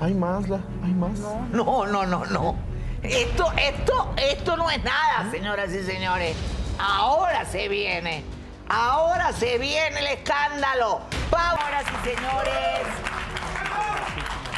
Hay 0.00 0.14
más, 0.14 0.48
la, 0.48 0.60
hay 0.84 0.92
más. 0.92 1.18
No, 1.50 1.86
no, 1.86 2.06
no, 2.06 2.24
no. 2.26 2.56
Esto, 3.02 3.50
esto, 3.56 4.14
esto 4.16 4.56
no 4.56 4.70
es 4.70 4.84
nada, 4.84 5.30
señoras 5.30 5.72
y 5.72 5.82
señores. 5.82 6.36
Ahora 6.80 7.44
se 7.44 7.68
viene. 7.68 8.24
Ahora 8.68 9.32
se 9.32 9.58
viene 9.58 10.00
el 10.00 10.06
escándalo. 10.06 11.00
Señoras 11.30 11.84
y 11.84 12.08
señores, 12.08 12.86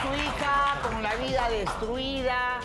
su 0.00 0.14
hija 0.14 0.78
con 0.82 1.02
la 1.02 1.14
vida 1.16 1.48
destruida, 1.50 2.60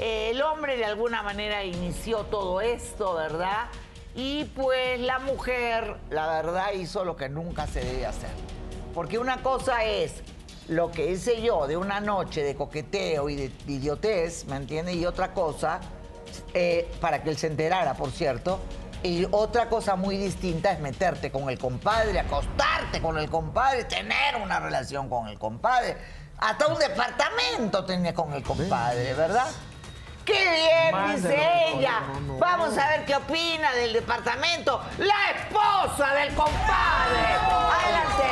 Eh, 0.00 0.30
el 0.30 0.42
hombre 0.42 0.76
de 0.76 0.84
alguna 0.84 1.22
manera 1.22 1.62
inició 1.64 2.24
todo 2.24 2.60
esto, 2.60 3.14
¿verdad? 3.14 3.68
Y 4.16 4.44
pues 4.46 4.98
la 4.98 5.20
mujer, 5.20 5.96
la 6.10 6.26
verdad, 6.26 6.72
hizo 6.72 7.04
lo 7.04 7.14
que 7.14 7.28
nunca 7.28 7.68
se 7.68 7.84
debe 7.84 8.06
hacer. 8.06 8.30
Porque 8.94 9.18
una 9.18 9.42
cosa 9.42 9.84
es 9.84 10.14
lo 10.66 10.90
que 10.90 11.10
hice 11.12 11.40
yo 11.40 11.68
de 11.68 11.76
una 11.76 12.00
noche 12.00 12.42
de 12.42 12.56
coqueteo 12.56 13.28
y 13.28 13.36
de 13.36 13.52
idiotez, 13.68 14.46
¿me 14.46 14.56
entiendes? 14.56 14.96
Y 14.96 15.06
otra 15.06 15.34
cosa, 15.34 15.80
eh, 16.52 16.90
para 17.00 17.22
que 17.22 17.30
él 17.30 17.36
se 17.36 17.46
enterara, 17.46 17.94
por 17.94 18.10
cierto, 18.10 18.58
y 19.02 19.26
otra 19.30 19.68
cosa 19.68 19.96
muy 19.96 20.16
distinta 20.16 20.72
es 20.72 20.80
meterte 20.80 21.30
con 21.32 21.50
el 21.50 21.58
compadre, 21.58 22.18
acostarte 22.20 23.00
con 23.00 23.18
el 23.18 23.28
compadre, 23.28 23.84
tener 23.84 24.36
una 24.36 24.60
relación 24.60 25.08
con 25.08 25.28
el 25.28 25.38
compadre. 25.38 25.96
Hasta 26.38 26.66
un 26.68 26.78
departamento 26.78 27.84
tenía 27.84 28.14
con 28.14 28.32
el 28.32 28.42
compadre, 28.42 29.14
¿verdad? 29.14 29.46
¡Qué 30.24 30.32
bien! 30.32 31.22
De 31.22 31.30
dice 31.30 31.68
ella. 31.68 32.00
no, 32.00 32.20
no. 32.20 32.38
Vamos 32.38 32.78
a 32.78 32.88
ver 32.90 33.04
qué 33.04 33.16
opina 33.16 33.72
del 33.72 33.92
departamento 33.92 34.80
la 34.98 35.30
esposa 35.36 36.14
del 36.14 36.34
compadre. 36.34 37.34
¡Adelante! 37.82 38.22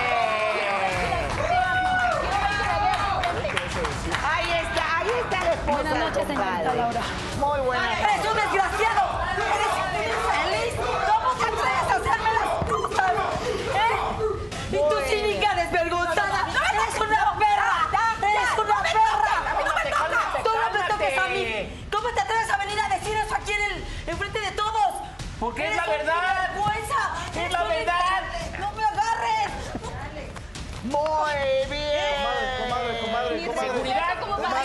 Ahí 4.25 4.51
está, 4.51 4.99
ahí 4.99 5.11
está 5.21 5.45
la 5.45 5.53
esposa 5.53 5.73
Buenas 5.73 5.93
del 5.95 6.03
noches, 6.03 6.27
señorita. 6.27 6.75
Laura. 6.75 7.01
Muy 7.41 7.61
buenas 7.61 8.01
noches. 8.01 8.31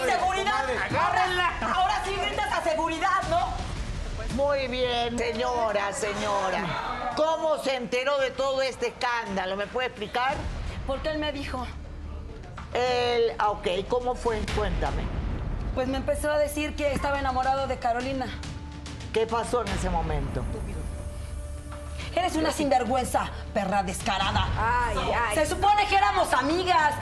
Seguridad. 0.04 0.66
Ahora 1.74 2.02
sí 2.04 2.16
gritas 2.16 2.52
a 2.52 2.62
seguridad, 2.62 3.22
¿no? 3.30 3.54
Muy 4.36 4.68
bien, 4.68 5.18
señora, 5.18 5.94
señora. 5.94 7.14
¿Cómo 7.16 7.58
se 7.60 7.76
enteró 7.76 8.18
de 8.18 8.32
todo 8.32 8.62
este 8.62 8.88
escándalo? 8.88 9.56
¿Me 9.56 9.68
puede 9.68 9.88
explicar? 9.88 10.36
Porque 10.86 11.10
él 11.10 11.20
me 11.20 11.32
dijo. 11.32 11.66
El, 12.74 13.34
ah, 13.40 13.52
ok, 13.52 13.68
¿cómo 13.88 14.16
fue? 14.16 14.42
Cuéntame. 14.56 15.04
Pues 15.74 15.88
me 15.88 15.98
empezó 15.98 16.32
a 16.32 16.38
decir 16.38 16.76
que 16.76 16.92
estaba 16.92 17.20
enamorado 17.20 17.68
de 17.68 17.78
Carolina. 17.78 18.28
¿Qué 19.14 19.26
pasó 19.26 19.62
en 19.62 19.70
ese 19.70 19.90
momento? 19.90 20.44
Eres 22.16 22.36
una 22.36 22.52
sinvergüenza, 22.52 23.30
perra 23.54 23.84
descarada. 23.84 24.48
Ay, 24.58 24.98
ay. 25.30 25.36
Se 25.36 25.46
supone 25.46 25.86
que 25.88 25.96
éramos 25.98 26.32
amigas, 26.34 26.94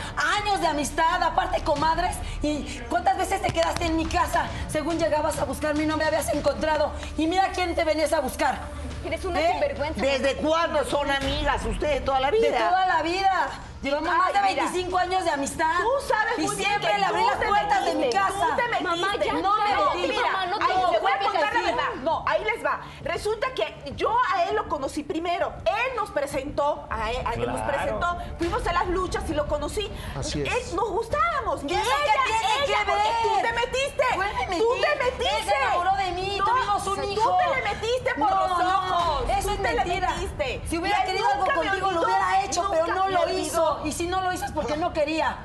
años 0.41 0.59
de 0.59 0.67
amistad, 0.67 1.21
aparte 1.21 1.61
comadres. 1.63 2.15
¿Y 2.41 2.63
cuántas 2.89 3.17
veces 3.17 3.41
te 3.41 3.51
quedaste 3.53 3.85
en 3.85 3.95
mi 3.95 4.05
casa? 4.05 4.47
Según 4.69 4.97
llegabas 4.97 5.37
a 5.39 5.45
buscarme 5.45 5.83
y 5.83 5.85
no 5.85 5.97
me 5.97 6.03
habías 6.05 6.33
encontrado. 6.33 6.91
Y 7.17 7.27
mira 7.27 7.49
quién 7.53 7.75
te 7.75 7.83
venías 7.83 8.11
a 8.11 8.19
buscar. 8.21 8.57
Eres 9.05 9.23
una 9.25 9.39
¿Eh? 9.39 9.51
sinvergüenza. 9.51 10.01
¿Desde 10.01 10.35
cuándo 10.37 10.83
son 10.85 11.09
amigas 11.11 11.63
ustedes 11.65 12.03
toda 12.03 12.19
la 12.19 12.31
vida? 12.31 12.49
De 12.49 12.57
toda 12.57 12.85
la 12.87 13.01
vida. 13.03 13.49
Llevamos 13.81 14.09
Ay, 14.09 14.17
más 14.17 14.33
de 14.33 14.49
mira. 14.49 14.63
25 14.63 14.97
años 14.97 15.23
de 15.25 15.29
amistad. 15.29 15.75
Tú 15.81 16.07
sabes 16.07 16.33
y 16.37 16.41
muy 16.41 16.55
bien 16.55 16.69
siempre 16.69 16.91
que 16.91 16.97
le 16.99 17.05
abrí 17.05 17.21
las 17.25 17.35
puertas 17.35 17.85
de 17.85 17.95
mi 17.95 18.09
casa. 18.09 18.29
Tú 18.29 18.55
te 18.55 18.67
metiste. 18.69 18.83
Mamá, 18.83 19.07
ya 19.25 19.33
no 19.33 19.55
me 19.57 20.01
metí. 20.01 20.13
mira, 20.13 20.31
mamá, 20.31 20.45
no 20.45 20.57
te 20.57 20.73
voy 21.17 21.27
a 21.27 21.31
contar 21.31 21.53
la 21.53 21.61
verdad. 21.61 21.93
No, 22.01 22.23
ahí 22.27 22.43
les 22.43 22.63
va. 22.65 22.81
Resulta 23.03 23.47
que 23.53 23.93
yo 23.95 24.15
a 24.33 24.43
él 24.45 24.55
lo 24.55 24.67
conocí 24.67 25.03
primero. 25.03 25.53
Él 25.65 25.95
nos 25.95 26.09
presentó, 26.11 26.85
a 26.89 27.11
él, 27.11 27.17
a 27.25 27.33
él 27.33 27.45
nos 27.47 27.61
Claro. 27.61 27.67
presentó. 27.99 28.17
Fuimos 28.37 28.67
a 28.67 28.73
las 28.73 28.87
luchas 28.87 29.23
y 29.29 29.33
lo 29.33 29.47
conocí. 29.47 29.91
Así 30.17 30.41
es. 30.41 30.47
Él- 30.69 30.75
nos 30.75 30.89
gustábamos. 30.89 31.63
¿Y 31.63 31.73
eso 31.73 31.89
qué 32.05 32.11
tiene 32.25 32.65
ella, 32.65 32.85
que 32.85 32.91
ver? 32.91 33.13
Tú 33.23 33.35
te 33.41 33.53
metiste. 33.53 34.17
Me 34.17 34.45
metí. 34.47 34.57
Tú 34.59 34.67
te 34.81 35.03
metiste. 35.03 35.37
Él 35.37 35.45
se 35.45 35.55
enamoró 35.55 35.95
de 35.97 36.11
mí, 36.11 36.37
No, 36.39 36.45
tuvimos 36.45 36.87
un 36.87 36.95
tú 37.01 37.09
hijo. 37.09 37.37
te 37.37 37.55
le 37.55 37.61
metiste 37.73 38.13
por 38.15 38.29
No, 38.29 38.47
los 38.47 38.57
no, 38.59 38.77
ojos. 38.77 39.29
eso 39.29 39.47
Tú 39.49 39.53
es 39.55 39.61
te 39.61 39.69
le 39.69 39.75
mentira. 39.75 40.09
metiste. 40.11 40.61
Si 40.67 40.75
Y 40.75 40.79
hubiera 40.79 41.03
querido 41.03 41.27
algo 41.27 41.45
contigo, 41.45 41.73
lo 41.73 41.87
olvidó, 41.87 42.03
hubiera 42.03 42.43
hecho, 42.43 42.67
pero 42.71 42.87
no 42.87 43.09
lo 43.09 43.21
olvidó. 43.21 43.39
hizo. 43.39 43.81
Y 43.85 43.91
si 43.91 44.07
no 44.07 44.21
lo 44.21 44.31
hizo 44.33 44.45
es 44.45 44.51
porque 44.51 44.77
no 44.77 44.93
quería. 44.93 45.37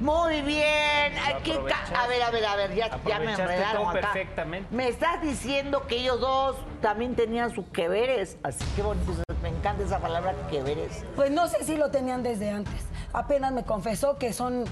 Muy 0.00 0.40
bien. 0.42 0.64
Ay, 1.22 1.36
qué 1.44 1.50
ca- 1.52 1.56
aprovechaste. 1.56 1.94
a 1.94 2.06
ver, 2.06 2.22
a 2.22 2.30
ver, 2.30 2.44
a 2.46 2.56
ver, 2.56 2.74
ya, 2.74 2.90
ya 3.06 3.18
me 3.18 3.32
enredaron 3.32 3.82
todo 3.82 3.90
acá. 3.90 4.00
perfectamente. 4.00 4.74
Me 4.74 4.88
estás 4.88 5.20
diciendo 5.20 5.86
que 5.86 5.96
ellos 5.96 6.20
dos 6.20 6.56
también 6.80 7.14
tenían 7.14 7.54
sus 7.54 7.66
que 7.66 7.88
veres. 7.88 8.38
Así 8.42 8.64
que 8.74 8.82
bonito, 8.82 9.12
me 9.42 9.50
encanta 9.50 9.82
esa 9.82 9.98
palabra 9.98 10.34
que 10.50 10.62
veres. 10.62 11.04
Pues 11.16 11.30
no 11.30 11.46
sé 11.48 11.64
si 11.64 11.76
lo 11.76 11.90
tenían 11.90 12.22
desde 12.22 12.50
antes. 12.50 12.86
Apenas 13.12 13.52
me 13.52 13.64
confesó 13.64 14.16
que 14.16 14.32
son 14.32 14.64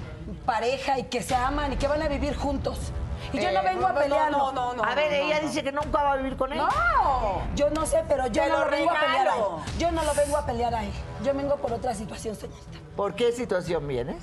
pareja 0.47 0.99
y 0.99 1.05
que 1.05 1.23
se 1.23 1.35
aman 1.35 1.73
y 1.75 1.77
que 1.77 1.89
van 1.89 2.01
a 2.03 2.09
vivir 2.09 2.35
juntos. 2.35 2.93
Y 3.33 3.41
yo 3.41 3.49
Eh, 3.49 3.53
no 3.53 3.63
vengo 3.65 3.87
a 3.87 3.93
no, 3.93 3.95
no, 3.97 4.01
pelearlo. 4.01 4.39
no, 4.39 4.53
no, 4.53 4.75
no. 4.75 4.85
a 4.85 4.95
ver, 4.95 5.13
ella 5.13 5.41
dice 5.41 5.63
que 5.63 5.73
nunca 5.73 6.03
va 6.05 6.13
a 6.13 6.17
vivir 6.17 6.37
con 6.37 6.53
él. 6.53 6.59
No. 6.59 7.43
Yo 7.55 7.69
no 7.71 7.85
sé, 7.85 8.03
pero 8.09 8.29
yo 8.29 8.45
Te 8.45 8.49
no 8.49 8.65
lo 8.65 8.71
vengo 8.71 8.91
a 8.93 9.01
pelear 9.01 9.29
a 9.29 9.37
él. 9.37 9.43
Yo 9.79 9.91
no 9.93 10.03
lo 10.05 10.15
vengo 10.15 10.37
a 10.39 10.47
pelear 10.47 10.75
a 10.75 10.85
él. 10.85 10.93
Yo 11.25 11.35
vengo 11.35 11.57
por 11.57 11.73
otra 11.73 11.95
situación, 11.95 12.35
señorita. 12.37 12.79
¿Por 12.97 13.15
qué 13.15 13.33
situación 13.33 13.87
vienes? 13.89 14.23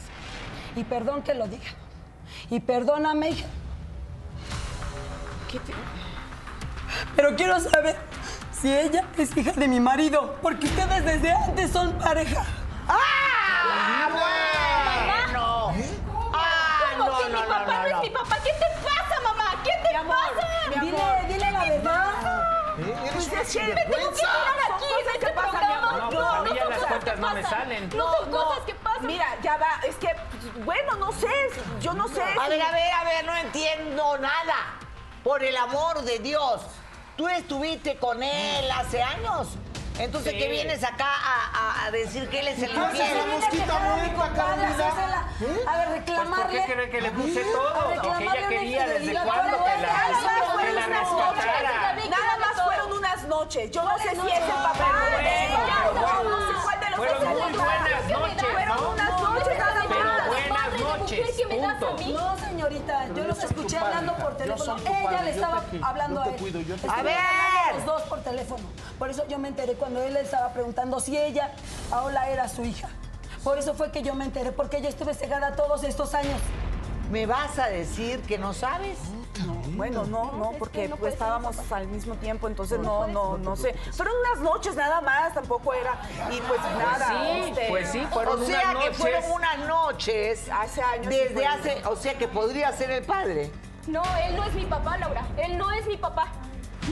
Y 0.76 0.84
perdón 0.84 1.22
que 1.22 1.34
lo 1.34 1.48
diga. 1.48 1.70
Y 2.50 2.60
perdóname. 2.60 3.36
Pero 7.16 7.36
quiero 7.36 7.60
saber 7.60 7.96
si 8.52 8.74
ella 8.74 9.06
es 9.18 9.36
hija 9.38 9.54
de 9.54 9.68
mi 9.68 9.80
marido, 9.80 10.36
porque 10.42 10.66
ustedes 10.66 11.06
desde 11.06 11.32
antes 11.32 11.72
son 11.72 11.94
pareja. 11.94 12.46
¡Ah! 12.88 14.10
¡Bueno! 15.32 15.74
¡Ah! 16.34 16.96
¿Cómo 16.98 17.12
no, 17.12 17.18
que 17.18 17.26
mi 17.26 17.34
papá 17.34 17.66
no, 17.66 17.74
no, 17.74 17.90
no. 17.90 17.98
es 17.98 18.02
mi 18.04 18.10
papá? 18.10 18.38
¿Qué 18.44 18.52
te 18.52 18.85
me 23.54 23.86
tengo 23.86 24.10
que 24.12 24.20
quedar 24.20 24.58
aquí 24.74 24.86
en 25.02 25.16
este 25.16 25.30
programa. 25.32 25.92
No, 26.00 26.10
pues 26.10 26.26
a 26.26 26.42
mí 26.44 26.50
ya 26.56 26.66
las 26.66 26.78
cosas 26.80 26.88
cuentas 26.90 27.14
que 27.16 27.22
no 27.22 27.30
me 27.34 27.44
salen. 27.44 27.90
No, 27.96 28.14
son 28.18 28.32
cosas 28.32 28.60
que 28.66 28.76
pasan. 28.76 29.06
Mira, 29.08 29.26
ya 29.42 29.58
va. 29.58 29.80
Es 29.88 29.96
que, 29.96 30.08
pues, 30.54 30.66
bueno, 30.66 30.96
no 30.96 31.12
sé. 31.12 31.28
Yo 31.80 31.94
no 31.94 32.08
sé. 32.08 32.22
A 32.24 32.28
si- 32.44 32.50
ver, 32.50 32.62
a 32.62 32.72
ver, 32.72 32.94
a 32.94 33.04
ver, 33.04 33.26
no 33.26 33.36
entiendo 33.36 34.18
nada. 34.18 34.56
Por 35.24 35.44
el 35.44 35.56
amor 35.58 36.02
de 36.04 36.20
Dios. 36.20 36.62
¿Tú 37.18 37.28
estuviste 37.30 37.98
con 37.98 38.22
él 38.22 38.70
hace 38.72 39.02
años? 39.02 39.48
Entonces, 39.98 40.34
Sí. 40.34 40.40
¿qué 40.40 40.50
vienes 40.50 40.84
acá 40.84 41.08
a, 41.08 41.50
a- 41.84 41.86
a 41.86 41.92
decir 41.92 42.30
que 42.30 42.42
él 42.42 42.50
es 42.50 42.62
el 42.62 42.74
¿Qué 42.74 42.78
haces, 42.80 43.00
infiel? 43.00 43.18
la 43.18 43.26
mosquita 43.38 43.80
muerta, 43.80 44.32
Carolina? 44.36 44.68
A 44.68 44.76
ver, 44.76 44.78
¿Eh? 45.48 45.64
Pues, 45.66 45.78
¿por 45.78 45.90
reclamarle. 45.94 46.66
qué 46.66 46.74
cree 46.74 46.90
que 46.90 47.02
le 47.02 47.12
puse 47.12 47.42
todo? 47.46 47.70
A 47.70 47.82
Lo 47.82 47.90
que 47.90 47.96
reclamarle 47.96 48.40
ella 48.40 48.50
quería, 48.50 48.88
¿desde 48.88 49.14
cuándo? 49.24 49.64
Que 49.64 49.78
la, 49.82 49.88
nada 49.88 50.12
más 50.12 50.66
que 50.66 50.74
la 50.74 50.86
rescatara. 50.88 51.96
Nada 52.10 52.38
noches. 53.28 53.72
Yo 53.72 53.84
no 53.84 53.98
sé 53.98 54.10
si 54.10 54.28
es 54.28 54.44
el 54.44 54.62
papel 54.64 54.86
Bueno, 54.90 55.18
de 55.18 56.00
bueno, 56.02 56.30
No 56.30 56.48
sé 56.48 56.54
cuál 56.64 56.80
de 56.80 56.90
los 56.90 56.98
Fueron 56.98 57.28
muy 57.28 57.52
buenas 57.54 58.10
noches, 58.10 58.46
Fueron 58.52 58.68
¿no? 58.84 58.90
unas 58.92 59.22
noches 59.22 59.58
nada 59.58 59.86
Pero 59.88 60.04
más. 60.06 60.28
buenas 60.28 60.80
noches. 60.80 61.36
No, 62.14 62.38
señorita, 62.38 63.08
yo 63.16 63.24
los 63.24 63.44
escuché 63.44 63.78
hablando 63.78 64.16
por 64.16 64.38
teléfono. 64.38 64.76
Ella 64.86 65.24
le 65.24 65.32
estaba 65.32 65.64
hablando 65.82 66.22
a 66.22 66.26
él. 66.28 66.80
A 66.90 67.04
ver. 67.04 67.16
Los 67.76 67.86
dos 67.86 68.02
por 68.04 68.22
teléfono. 68.22 68.64
Por 68.98 69.10
eso 69.10 69.28
yo 69.28 69.38
me 69.40 69.48
enteré 69.50 69.74
cuando 69.74 70.02
él 70.04 70.14
le 70.14 70.22
estaba 70.22 70.50
preguntando 70.54 71.00
si 71.00 71.18
ella, 71.18 71.52
Paola, 71.90 72.30
era 72.30 72.48
su 72.48 72.64
hija. 72.64 72.90
Por 73.44 73.58
eso 73.60 73.74
fue 73.76 73.92
que 73.92 74.02
yo 74.02 74.16
me 74.16 74.26
enteré, 74.26 74.52
porque 74.52 74.82
yo 74.82 74.90
estuve 74.90 75.14
cegada 75.14 75.56
todos 75.56 75.84
estos 75.84 76.14
años. 76.16 76.40
¿Me 77.12 77.26
vas 77.28 77.60
a 77.60 77.68
decir 77.68 78.22
que 78.24 78.38
no 78.40 78.54
sabes? 78.54 78.98
Bueno, 79.76 80.06
no, 80.06 80.32
no, 80.34 80.52
porque 80.58 80.88
no 80.88 80.96
pues, 80.98 81.14
estábamos 81.14 81.58
al 81.72 81.88
mismo 81.88 82.16
tiempo, 82.16 82.48
entonces 82.48 82.80
no, 82.80 83.08
no, 83.08 83.38
no 83.38 83.56
sé. 83.56 83.74
Fueron 83.94 84.14
unas 84.28 84.40
noches 84.42 84.76
nada 84.76 85.02
más, 85.02 85.34
tampoco 85.34 85.74
era. 85.74 86.00
Y 86.32 86.40
pues 86.42 86.60
nada. 86.62 87.08
Sí, 87.08 87.44
este, 87.50 87.66
pues 87.70 87.90
sí, 87.92 88.04
O 88.10 88.14
fueron 88.14 88.46
sea 88.46 88.60
unas 88.60 88.70
que 88.72 88.90
noches. 88.90 88.98
fueron 88.98 89.32
unas 89.32 89.58
noches 89.60 90.50
Hace 90.52 90.82
años 90.82 91.08
desde 91.08 91.46
hace, 91.46 91.82
o 91.88 91.96
sea 91.96 92.14
que 92.18 92.28
podría 92.28 92.72
ser 92.72 92.92
el 92.92 93.04
padre. 93.04 93.52
No, 93.88 94.02
él 94.26 94.36
no 94.36 94.44
es 94.46 94.54
mi 94.54 94.66
papá, 94.66 94.98
Laura. 94.98 95.22
Él 95.38 95.58
no 95.58 95.72
es 95.72 95.86
mi 95.88 95.98
papá. 95.98 96.28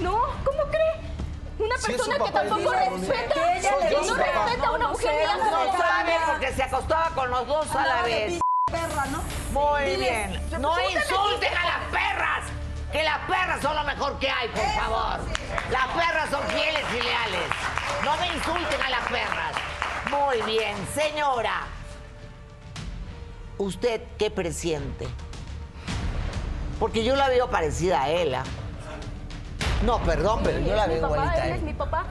No, 0.02 0.22
¿cómo 0.44 0.64
cree? 0.70 1.14
Una 1.60 1.76
persona 1.76 2.18
que 2.18 2.32
tampoco 2.32 2.72
respeta, 2.72 3.34
que 3.34 3.58
ella 3.60 3.72
no 3.72 4.16
respeta 4.16 4.68
a 4.68 4.72
una 4.72 4.78
No, 4.78 4.78
no 4.80 4.90
mujer 4.90 5.12
sé, 5.12 5.18
ni 5.18 5.24
a 5.24 5.36
no 5.36 5.66
No 5.66 5.78
sabe 5.78 6.14
porque 6.26 6.52
se 6.54 6.64
acostaba 6.64 7.10
con 7.12 7.30
los 7.30 7.48
dos 7.48 7.76
a 7.76 7.86
la 7.86 8.02
vez. 8.04 8.40
perra, 8.66 9.06
¿no? 9.06 9.22
Muy 9.52 9.84
Diles, 9.84 10.00
bien. 10.50 10.62
No 10.62 10.74
insulten 10.82 11.54
a 11.56 11.66
las 11.66 11.80
perras. 11.92 12.44
Que 12.94 13.04
las 13.04 13.18
perras 13.28 13.62
son 13.62 13.76
lo 13.76 13.84
mejor 13.84 14.18
que 14.20 14.30
hay, 14.30 14.48
por 14.50 14.66
favor. 14.82 15.20
Las 15.72 15.88
perras 15.88 16.30
son 16.30 16.44
fieles 16.48 16.84
y 16.92 17.02
leales. 17.02 17.50
No 18.06 18.16
me 18.18 18.28
insulten 18.28 18.82
a 18.82 18.90
las 18.90 19.02
perras. 19.08 19.54
Muy 20.12 20.42
bien, 20.44 20.76
señora. 20.94 21.62
¿Usted 23.58 24.02
qué 24.18 24.30
presiente? 24.32 25.08
Porque 26.80 27.04
yo 27.04 27.16
la 27.16 27.30
veo 27.30 27.50
parecida 27.50 28.04
a 28.04 28.10
él. 28.10 28.36
¿ah? 28.36 28.44
No, 29.84 30.00
perdón, 30.04 30.42
pero 30.44 30.60
yo 30.60 30.76
la 30.76 30.86
veo 30.88 31.02
papá, 31.02 31.14
igualita 31.16 31.42
a 31.42 31.46
él 31.48 31.52
él. 31.52 31.58
es 31.58 31.64
mi 31.64 31.74
papá. 31.74 32.06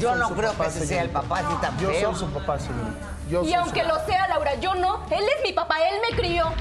Yo 0.00 0.10
soy 0.10 0.18
no 0.18 0.30
creo 0.30 0.52
papá, 0.52 0.64
que 0.64 0.70
ese 0.70 0.86
sea 0.86 1.02
el 1.02 1.10
papá 1.10 1.38
así 1.40 1.54
tan 1.60 1.78
Yo 1.78 1.90
feo. 1.90 2.10
soy 2.14 2.20
su 2.28 2.32
papá, 2.32 2.58
señorita. 2.58 3.06
Yo 3.28 3.42
Y 3.44 3.54
aunque 3.54 3.82
su- 3.82 3.88
lo 3.88 4.04
sea, 4.06 4.28
Laura, 4.28 4.54
yo 4.56 4.74
no. 4.74 5.04
Él 5.10 5.24
es 5.36 5.42
mi 5.44 5.52
papá, 5.52 5.76
él 5.88 5.96
me 6.10 6.16
crió. 6.16 6.52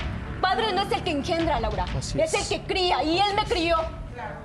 Padre 0.43 0.73
no 0.73 0.81
es 0.81 0.91
el 0.91 1.03
que 1.05 1.11
engendra, 1.11 1.57
Laura. 1.61 1.85
Así 1.97 2.19
es. 2.19 2.33
es. 2.33 2.51
el 2.51 2.59
que 2.59 2.67
cría 2.67 3.01
y 3.01 3.17
él 3.17 3.33
me 3.33 3.45
crió. 3.45 3.77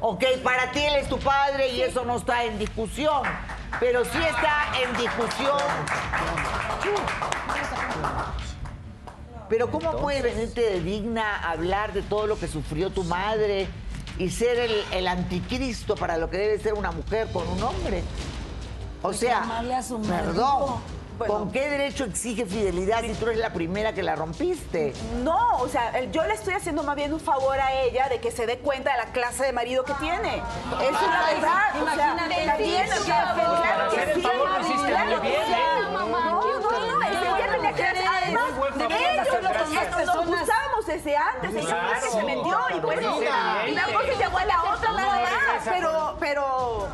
Ok, 0.01 0.25
para 0.45 0.71
ti 0.71 0.79
él 0.79 0.95
es 0.95 1.09
tu 1.09 1.19
padre 1.19 1.71
y 1.73 1.83
eso 1.83 2.05
no 2.05 2.17
está 2.17 2.45
en 2.45 2.57
discusión. 2.57 3.23
Pero 3.81 4.05
sí 4.05 4.19
está 4.19 4.67
en 4.81 4.97
discusión. 4.97 5.59
Pero 9.49 9.71
¿cómo 9.73 9.97
puede 9.97 10.23
venirte 10.23 10.61
de 10.61 10.81
digna 10.81 11.37
a 11.37 11.51
hablar 11.51 11.93
de 11.93 12.03
todo 12.03 12.29
lo 12.29 12.39
que 12.39 12.47
sufrió 12.47 12.91
tu 12.91 13.03
madre 13.03 13.67
y 14.19 14.31
ser 14.31 14.57
el, 14.57 14.85
el 14.93 15.09
anticristo 15.09 15.97
para 15.97 16.17
lo 16.17 16.31
que 16.31 16.37
debe 16.37 16.61
ser 16.61 16.75
una 16.75 16.93
mujer 16.93 17.27
con 17.33 17.47
un 17.49 17.61
hombre? 17.61 18.05
O 19.03 19.13
sea, 19.13 19.41
Reclamarle 19.41 19.75
¿con 21.27 21.51
qué 21.53 21.69
derecho 21.69 22.05
exige 22.05 22.47
fidelidad 22.47 23.03
si 23.03 23.13
tú 23.15 23.27
eres 23.27 23.39
la 23.39 23.53
primera 23.53 23.93
que 23.93 24.03
la 24.03 24.15
rompiste? 24.17 24.93
No, 25.23 25.59
o 25.59 25.69
sea, 25.69 25.91
el- 25.99 26.11
yo 26.13 26.25
le 26.25 26.35
estoy 26.35 26.55
haciendo 26.55 26.83
más 26.83 26.97
bien 26.97 27.13
un 27.13 27.21
favor 27.21 27.59
a 27.59 27.73
ella 27.73 28.09
de 28.09 28.21
que 28.21 28.31
se 28.31 28.47
dé 28.47 28.59
cuenta 28.59 28.93
de 28.93 28.99
la 28.99 29.07
clase 29.13 29.45
de 29.45 29.53
marido 29.53 29.85
que 29.85 29.95
tiene. 29.95 30.37
Eso 30.37 30.87
es 30.87 30.93
la 30.93 31.27
Ay, 31.27 31.35
verdad. 31.35 31.83
O 31.83 31.95
sea, 31.95 32.15
imagínate, 32.15 32.47
también, 32.47 32.87
claro 33.05 33.91
que 33.91 34.15
sí, 34.15 34.23
lo 34.23 34.29
No, 34.29 34.45
no, 35.91 35.99
no, 35.99 36.07
bueno. 36.09 37.03
es 37.03 37.19
que 37.19 37.27
ella 37.29 37.53
tenía 37.53 37.73
que 37.73 37.89
Además, 37.89 38.45
ellos 40.01 40.15
nos 40.15 40.27
gustábamos 40.27 40.87
desde 40.87 41.17
antes. 41.17 41.55
Ella 41.55 41.77
fue 41.81 41.91
la 41.95 42.01
que 42.01 42.11
se 42.11 42.23
metió 42.23 42.59
y 42.77 42.81
pues 42.81 42.99
sí, 43.01 43.07
una 43.73 43.85
cosa 43.85 44.13
llegó 44.19 44.39
a 44.39 44.45
la 44.45 44.63
otra 44.75 44.93
nada 44.93 45.21
más. 45.21 45.65
Pero, 45.65 46.17
pero 46.21 46.87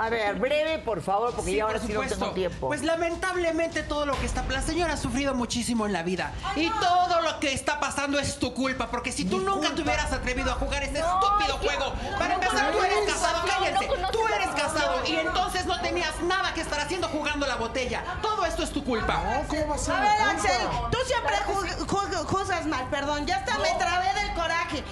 A 0.00 0.08
ver, 0.08 0.36
breve, 0.36 0.78
por 0.78 1.02
favor, 1.02 1.34
porque 1.34 1.50
Sí, 1.50 1.56
ya 1.58 1.64
ahora 1.64 1.78
por 1.78 1.86
sí 1.86 1.92
no 1.92 2.00
tengo 2.02 2.30
tiempo. 2.30 2.68
Pues 2.68 2.82
lamentablemente 2.82 3.82
todo 3.82 4.06
lo 4.06 4.18
que 4.18 4.24
está... 4.24 4.42
La 4.48 4.62
señora 4.62 4.94
ha 4.94 4.96
sufrido 4.96 5.34
muchísimo 5.34 5.84
en 5.84 5.92
la 5.92 6.02
vida. 6.02 6.32
Y 6.56 6.70
todo 6.70 7.20
lo 7.20 7.38
que 7.38 7.52
está 7.52 7.78
pasando 7.80 8.18
es 8.18 8.38
tu 8.38 8.54
culpa. 8.54 8.90
Porque 8.90 9.12
si 9.12 9.26
tú 9.26 9.40
nunca 9.40 9.74
te 9.74 9.82
hubieras 9.82 10.10
atrevido 10.12 10.50
a 10.52 10.54
jugar 10.54 10.82
este 10.84 11.00
estúpido 11.00 11.58
juego... 11.58 11.92
Para 12.18 12.34
empezar, 12.34 12.72
tú 12.72 12.82
eres 12.82 12.98
casado, 13.12 13.46
cállense. 13.46 13.88
Tú 14.10 14.20
eres 14.34 14.48
casado 14.48 15.02
y 15.06 15.16
entonces 15.16 15.66
no 15.66 15.78
tenías 15.82 16.18
nada 16.22 16.54
que 16.54 16.62
estar 16.62 16.80
haciendo 16.80 17.06
jugando 17.08 17.46
la 17.46 17.56
botella. 17.56 18.02
Todo 18.22 18.46
esto 18.46 18.62
es 18.62 18.70
tu 18.70 18.82
culpa. 18.82 19.22
¿Cómo 19.48 19.68
va 19.68 19.74
a 19.74 19.78
ser 19.78 19.94
A 19.94 20.00
ver, 20.00 20.10
culpa? 20.16 20.30
Axel, 20.30 20.68
tú 20.90 20.98
siempre 21.06 21.36
ju- 21.46 21.86
ju- 21.86 22.24
juzgas 22.24 22.64
mal, 22.66 22.88
perdón. 22.88 23.26
Ya 23.26 23.36
hasta 23.36 23.58
me 23.58 23.68
trabé 23.78 24.14
del 24.14 24.32
coraje. 24.34 24.82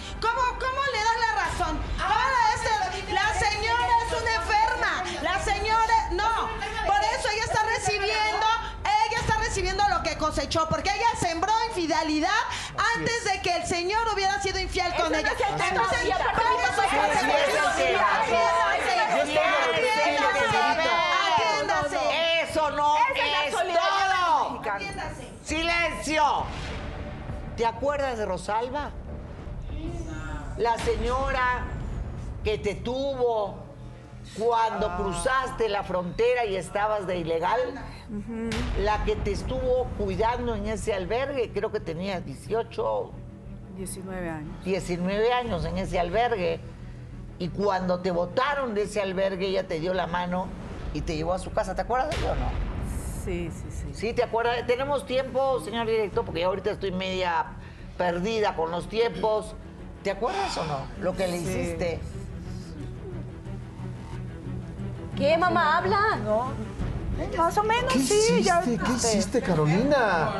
Cosechó, 10.29 10.69
porque 10.69 10.91
ella 10.91 11.07
sembró 11.19 11.51
infidelidad 11.69 12.29
antes 12.97 13.25
de 13.25 13.41
que 13.41 13.57
el 13.57 13.67
señor 13.67 14.07
hubiera 14.13 14.41
sido 14.43 14.59
infiel 14.59 14.95
con 14.95 15.15
ella. 15.15 15.33
Entonces, 21.61 22.01
eso 22.43 22.71
no 22.73 22.97
es 22.99 23.53
todo. 23.73 24.63
¡Silencio! 25.43 26.45
¿Te 27.57 27.65
acuerdas 27.65 28.19
de 28.19 28.27
Rosalba? 28.27 28.91
La 30.59 30.77
señora 30.79 31.65
que 32.45 32.59
te 32.59 32.75
tuvo 32.75 33.68
cuando 34.37 34.97
cruzaste 34.97 35.69
la 35.69 35.83
frontera 35.83 36.45
y 36.45 36.57
estabas 36.57 37.07
de 37.07 37.19
ilegal. 37.19 37.61
La 38.83 39.05
que 39.05 39.17
te 39.17 39.33
estuvo 39.33 39.85
cuidando 39.99 40.55
en 40.55 40.67
ese 40.67 40.95
albergue, 40.95 41.51
creo 41.53 41.71
que 41.71 41.81
tenías 41.81 42.25
18, 42.25 43.11
19 43.77 44.31
años. 44.31 44.65
19 44.65 45.33
años 45.33 45.65
en 45.65 45.79
ese 45.79 45.99
albergue. 45.99 46.61
Y 47.39 47.49
cuando 47.49 48.01
te 48.01 48.11
botaron 48.11 48.75
de 48.75 48.83
ese 48.83 49.01
albergue, 49.01 49.47
ella 49.49 49.67
te 49.67 49.79
dio 49.79 49.95
la 49.95 50.07
mano 50.07 50.49
y 50.95 51.03
te 51.03 51.17
llevó 51.17 51.35
a 51.35 51.39
su 51.39 51.53
casa. 51.53 51.75
¿Te 51.75 51.83
acuerdas 51.83 52.11
de 52.11 52.17
ello 52.17 52.33
o 52.33 52.35
no? 52.35 52.51
Sí, 53.25 53.51
sí, 53.53 53.67
sí. 53.71 53.87
Sí, 53.93 54.13
¿te 54.13 54.25
acuerdas? 54.25 54.67
Tenemos 54.67 55.07
tiempo, 55.07 55.61
señor 55.61 55.87
director, 55.87 56.25
porque 56.25 56.41
yo 56.41 56.49
ahorita 56.49 56.71
estoy 56.71 56.93
media 56.93 57.47
perdida 57.97 58.57
con 58.57 58.71
los 58.71 58.89
tiempos. 58.89 59.55
¿Te 60.03 60.11
acuerdas 60.11 60.57
o 60.57 60.65
no? 60.65 60.79
Lo 61.01 61.15
que 61.15 61.29
le 61.29 61.37
hiciste. 61.37 62.01
¿Qué, 65.19 65.37
mamá? 65.37 65.79
Habla. 65.79 66.19
Más 67.37 67.59
o 67.59 67.63
menos, 67.65 67.93
¿Qué 67.93 67.99
sí. 67.99 68.15
hiciste? 68.15 68.43
ya- 68.45 68.63
¿Qué 68.63 68.93
hiciste, 68.93 69.43
Carolina? 69.43 70.31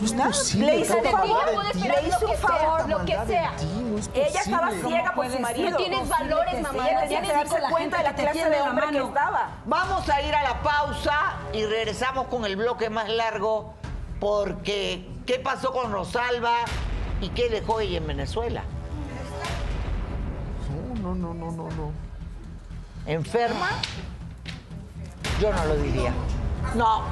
No 0.00 0.06
es 0.06 0.12
posible. 0.12 0.66
le 0.66 0.80
hice 0.80 0.96
en 0.96 1.02
ti. 1.02 1.08
le 1.08 1.12
lo 1.12 1.18
un 1.18 2.30
que 2.30 2.36
sea, 2.36 2.36
favor. 2.38 2.88
lo 2.88 3.04
que 3.04 3.18
sea. 3.26 3.52
ti, 3.56 3.66
no 3.84 3.98
es 3.98 4.10
Ella 4.14 4.40
estaba 4.40 4.70
ciega 4.70 5.12
por 5.14 5.28
su 5.30 5.38
marido. 5.40 5.70
No 5.70 5.76
tienes 5.76 6.08
valores, 6.08 6.62
mamá. 6.62 6.86
Ella 6.88 6.94
no 6.94 7.00
que 7.02 7.08
tienes 7.08 7.32
darse 7.32 7.60
cuenta 7.70 7.98
de 7.98 8.04
la 8.04 8.14
que 8.14 8.22
clase 8.22 8.44
de 8.44 8.50
la 8.50 8.62
hombre 8.64 8.86
que 8.86 8.92
mano. 8.92 9.08
estaba. 9.08 9.48
Vamos 9.66 10.08
a 10.08 10.22
ir 10.22 10.34
a 10.34 10.42
la 10.44 10.62
pausa 10.62 11.34
y 11.52 11.64
regresamos 11.66 12.28
con 12.28 12.44
el 12.46 12.56
bloque 12.56 12.88
más 12.90 13.08
largo 13.08 13.74
porque 14.20 15.06
¿qué 15.26 15.40
pasó 15.40 15.72
con 15.72 15.90
Rosalba 15.92 16.54
y 17.20 17.30
qué 17.30 17.48
dejó 17.50 17.80
ella 17.80 17.98
en 17.98 18.06
Venezuela? 18.06 18.62
No, 21.02 21.14
no, 21.14 21.34
no, 21.34 21.50
no, 21.50 21.68
no. 21.70 21.77
¿Enferma? 23.08 23.70
Yo 25.40 25.50
no 25.50 25.64
lo 25.64 25.76
diría. 25.76 26.12
No, 26.74 27.04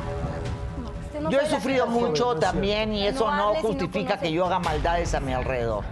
yo 1.31 1.41
he 1.41 1.49
sufrido 1.49 1.87
mucho 1.87 2.37
también 2.37 2.93
y 2.93 3.07
eso 3.07 3.31
No 3.35 3.55
justifica 3.55 4.19
que 4.19 4.31
yo 4.31 4.45
haga 4.45 4.59
maldades 4.59 5.15
a 5.15 5.21
mi 5.21 5.33
alrededor. 5.33 5.85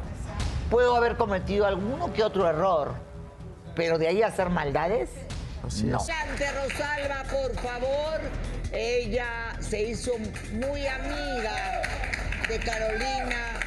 Puedo 0.70 0.94
haber 0.94 1.16
cometido 1.16 1.66
alguno 1.66 2.12
que 2.12 2.22
otro 2.22 2.46
error, 2.46 2.92
pero 3.74 3.96
de 3.96 4.08
ahí 4.08 4.22
a 4.22 4.26
hacer 4.26 4.50
maldades, 4.50 5.08
no. 5.84 5.98
es. 5.98 6.06
Cante 6.06 6.52
Rosalba, 6.52 7.22
por 7.30 7.54
favor. 7.60 8.20
Ella 8.72 9.56
se 9.60 9.82
hizo 9.84 10.12
muy 10.52 10.86
amiga 10.86 11.82
de 12.46 12.58
Carolina 12.58 13.63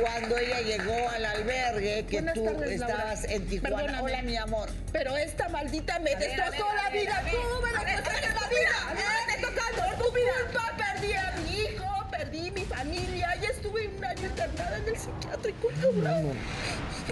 cuando 0.00 0.38
ella 0.38 0.60
llegó 0.60 1.08
al 1.10 1.24
albergue 1.24 2.04
que 2.06 2.16
Buenas 2.16 2.34
tú 2.34 2.44
tardes, 2.44 2.78
Laura. 2.80 2.94
estabas 2.96 3.24
en 3.24 3.46
Tijuana. 3.46 3.76
Perdóname. 3.76 4.02
Hola, 4.02 4.22
mi 4.22 4.36
amor. 4.36 4.68
Pero 4.92 5.16
esta 5.16 5.48
maldita 5.48 5.98
me 6.00 6.14
destrozó 6.16 6.66
la 6.84 6.90
vida. 6.90 7.22
Tú 7.30 7.36
me 7.62 7.84
destrozaste 7.92 8.28
la 8.34 8.48
vida. 8.48 9.26
Me 9.26 9.42
tocando. 9.42 9.96
Tu 9.98 10.04
culpa 10.10 10.76
perdí 10.76 11.12
a 11.14 11.34
mi 11.44 11.60
hijo, 11.60 12.06
perdí 12.10 12.50
mi 12.50 12.64
familia. 12.64 13.34
Ya 13.40 13.48
estuve 13.48 13.88
un 13.88 14.04
año 14.04 14.26
internada 14.26 14.76
en 14.78 14.88
el 14.88 14.96
psiquiátrico. 14.96 15.70
Laura. 16.02 16.32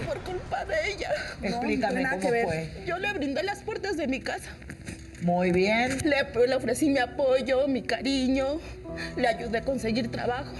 Por 0.05 0.19
culpa 0.21 0.65
de 0.65 0.91
ella. 0.91 1.11
Explícame 1.41 2.01
nada 2.01 2.17
cómo 2.17 2.29
fue. 2.29 2.83
Yo 2.85 2.97
le 2.97 3.13
brindé 3.13 3.43
las 3.43 3.59
puertas 3.63 3.97
de 3.97 4.07
mi 4.07 4.19
casa. 4.19 4.49
Muy 5.21 5.51
bien. 5.51 5.97
Le, 6.03 6.47
le 6.47 6.55
ofrecí 6.55 6.89
mi 6.89 6.99
apoyo, 6.99 7.67
mi 7.67 7.81
cariño. 7.81 8.59
Le 9.15 9.27
ayudé 9.27 9.59
a 9.59 9.61
conseguir 9.61 10.09
trabajo. 10.11 10.53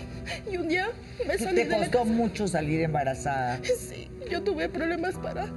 Y 0.52 0.58
un 0.58 0.68
día 0.68 0.90
me 1.28 1.38
salí 1.38 1.58
Te 1.58 1.66
de 1.66 1.70
la 1.72 1.78
costó 1.78 2.00
casa. 2.00 2.12
mucho 2.12 2.48
salir 2.48 2.82
embarazada. 2.82 3.60
Sí, 3.64 4.10
yo 4.30 4.42
tuve 4.44 4.68
problemas 4.70 5.16
para, 5.16 5.48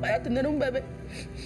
para 0.00 0.22
tener 0.22 0.46
un 0.46 0.58
bebé. 0.58 0.82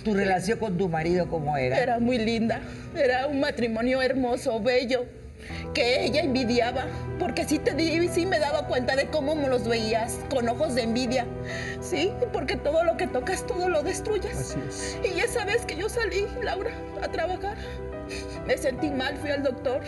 ¿Tu 0.05 0.15
relación 0.15 0.59
con 0.59 0.77
tu 0.77 0.89
marido 0.89 1.29
cómo 1.29 1.57
era? 1.57 1.79
Era 1.79 1.99
muy 1.99 2.19
linda, 2.19 2.61
era 2.97 3.27
un 3.27 3.41
matrimonio 3.41 4.01
hermoso, 4.03 4.61
bello, 4.61 5.07
que 5.75 6.05
ella 6.05 6.23
envidiaba, 6.23 6.87
porque 7.19 7.45
sí 7.45 7.59
te 7.59 7.75
di, 7.75 8.09
sí 8.09 8.27
me 8.27 8.39
daba 8.39 8.67
cuenta 8.67 8.97
de 8.97 9.07
cómo 9.07 9.35
me 9.35 9.49
los 9.49 9.67
veías, 9.67 10.19
con 10.31 10.49
ojos 10.49 10.75
de 10.75 10.83
envidia, 10.83 11.27
sí, 11.81 12.13
porque 12.33 12.57
todo 12.57 12.85
lo 12.85 12.97
que 12.97 13.07
tocas, 13.07 13.47
todo 13.47 13.69
lo 13.69 13.83
destruyes. 13.83 14.37
Así 14.37 14.59
es. 14.69 14.99
Y 15.15 15.21
esa 15.21 15.45
vez 15.45 15.65
que 15.65 15.77
yo 15.77 15.89
salí, 15.89 16.27
Laura, 16.43 16.71
a 17.03 17.09
trabajar, 17.09 17.57
me 18.47 18.57
sentí 18.57 18.91
mal, 18.91 19.17
fui 19.17 19.31
al 19.31 19.43
doctor. 19.43 19.83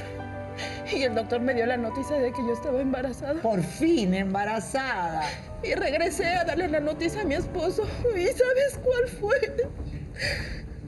Y 0.93 1.05
el 1.05 1.15
doctor 1.15 1.41
me 1.41 1.55
dio 1.55 1.65
la 1.65 1.77
noticia 1.77 2.17
de 2.17 2.33
que 2.33 2.43
yo 2.43 2.53
estaba 2.53 2.81
embarazada. 2.81 3.41
Por 3.41 3.63
fin, 3.63 4.13
embarazada. 4.13 5.23
Y 5.63 5.75
regresé 5.75 6.27
a 6.27 6.45
darle 6.45 6.69
la 6.69 6.81
noticia 6.81 7.23
a 7.23 7.25
mi 7.25 7.35
esposo. 7.35 7.85
¿Y 8.15 8.27
sabes 8.27 8.79
cuál 8.83 9.09
fue? 9.09 9.71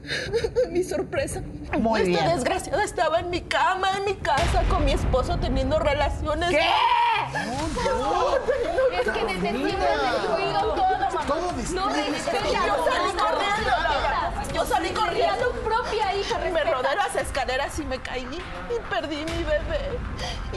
mi 0.69 0.83
sorpresa. 0.83 1.41
Muy 1.79 2.01
Esta 2.01 2.23
bien. 2.25 2.35
desgraciada 2.35 2.83
estaba 2.83 3.19
en 3.19 3.29
mi 3.29 3.41
cama, 3.41 3.89
en 3.97 4.05
mi 4.05 4.15
casa, 4.15 4.63
con 4.69 4.83
mi 4.85 4.91
esposo 4.91 5.37
teniendo 5.39 5.79
relaciones. 5.79 6.49
¿Qué? 6.49 6.59
Es 8.99 9.09
que 9.09 9.25
desde 9.25 9.51
siempre 9.51 9.87
has 9.87 10.11
destruido 10.13 10.59
todo, 10.73 10.97
mamá. 10.99 11.25
Todo 11.27 11.51
No 11.51 11.57
destruye. 11.57 12.09
respetas. 12.11 12.43
Yo 12.43 12.85
salí 12.85 13.13
no 13.13 13.25
corriendo. 13.25 14.53
Yo 14.53 14.65
salí 14.65 14.89
corriendo. 14.91 15.49
tu 15.49 15.59
propia 15.61 16.15
hija 16.15 16.37
Me 16.37 16.63
rodé 16.63 16.95
las 16.95 17.15
escaleras 17.15 17.79
y 17.79 17.85
me 17.85 17.99
caí 17.99 18.27
y 18.69 18.89
perdí 18.89 19.17
mi 19.17 19.43
bebé. 19.43 19.99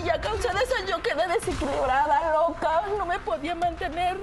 Y 0.04 0.08
a 0.10 0.20
causa 0.20 0.52
de 0.52 0.58
eso 0.62 0.74
yo 0.88 1.00
quedé 1.02 1.26
desequilibrada, 1.28 2.32
loca, 2.34 2.82
no 2.98 3.06
me 3.06 3.18
podía 3.20 3.54
mantener. 3.54 4.16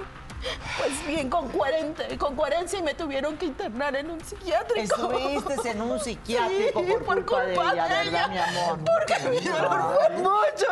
Pues 0.78 1.06
bien, 1.06 1.30
con 1.30 1.48
40, 1.48 2.18
con 2.18 2.34
40 2.36 2.76
y 2.76 2.82
me 2.82 2.94
tuvieron 2.94 3.36
que 3.36 3.46
internar 3.46 3.96
en 3.96 4.10
un 4.10 4.20
psiquiátrico. 4.22 4.94
Estuviste 4.94 5.70
en 5.70 5.82
un 5.82 6.00
psiquiátrico 6.00 6.80
Sí, 6.80 6.86
por, 6.92 7.04
por 7.04 7.24
culpa, 7.24 7.44
de 7.44 7.54
ella, 7.54 7.88
de 7.88 7.94
¿verdad, 7.94 8.04
ella. 8.04 8.28
mi 8.28 8.38
amor? 8.38 8.78
Porque 8.84 9.22
me 9.24 9.40
dieron 9.40 9.94
fue 9.94 10.10
mucho. 10.18 10.66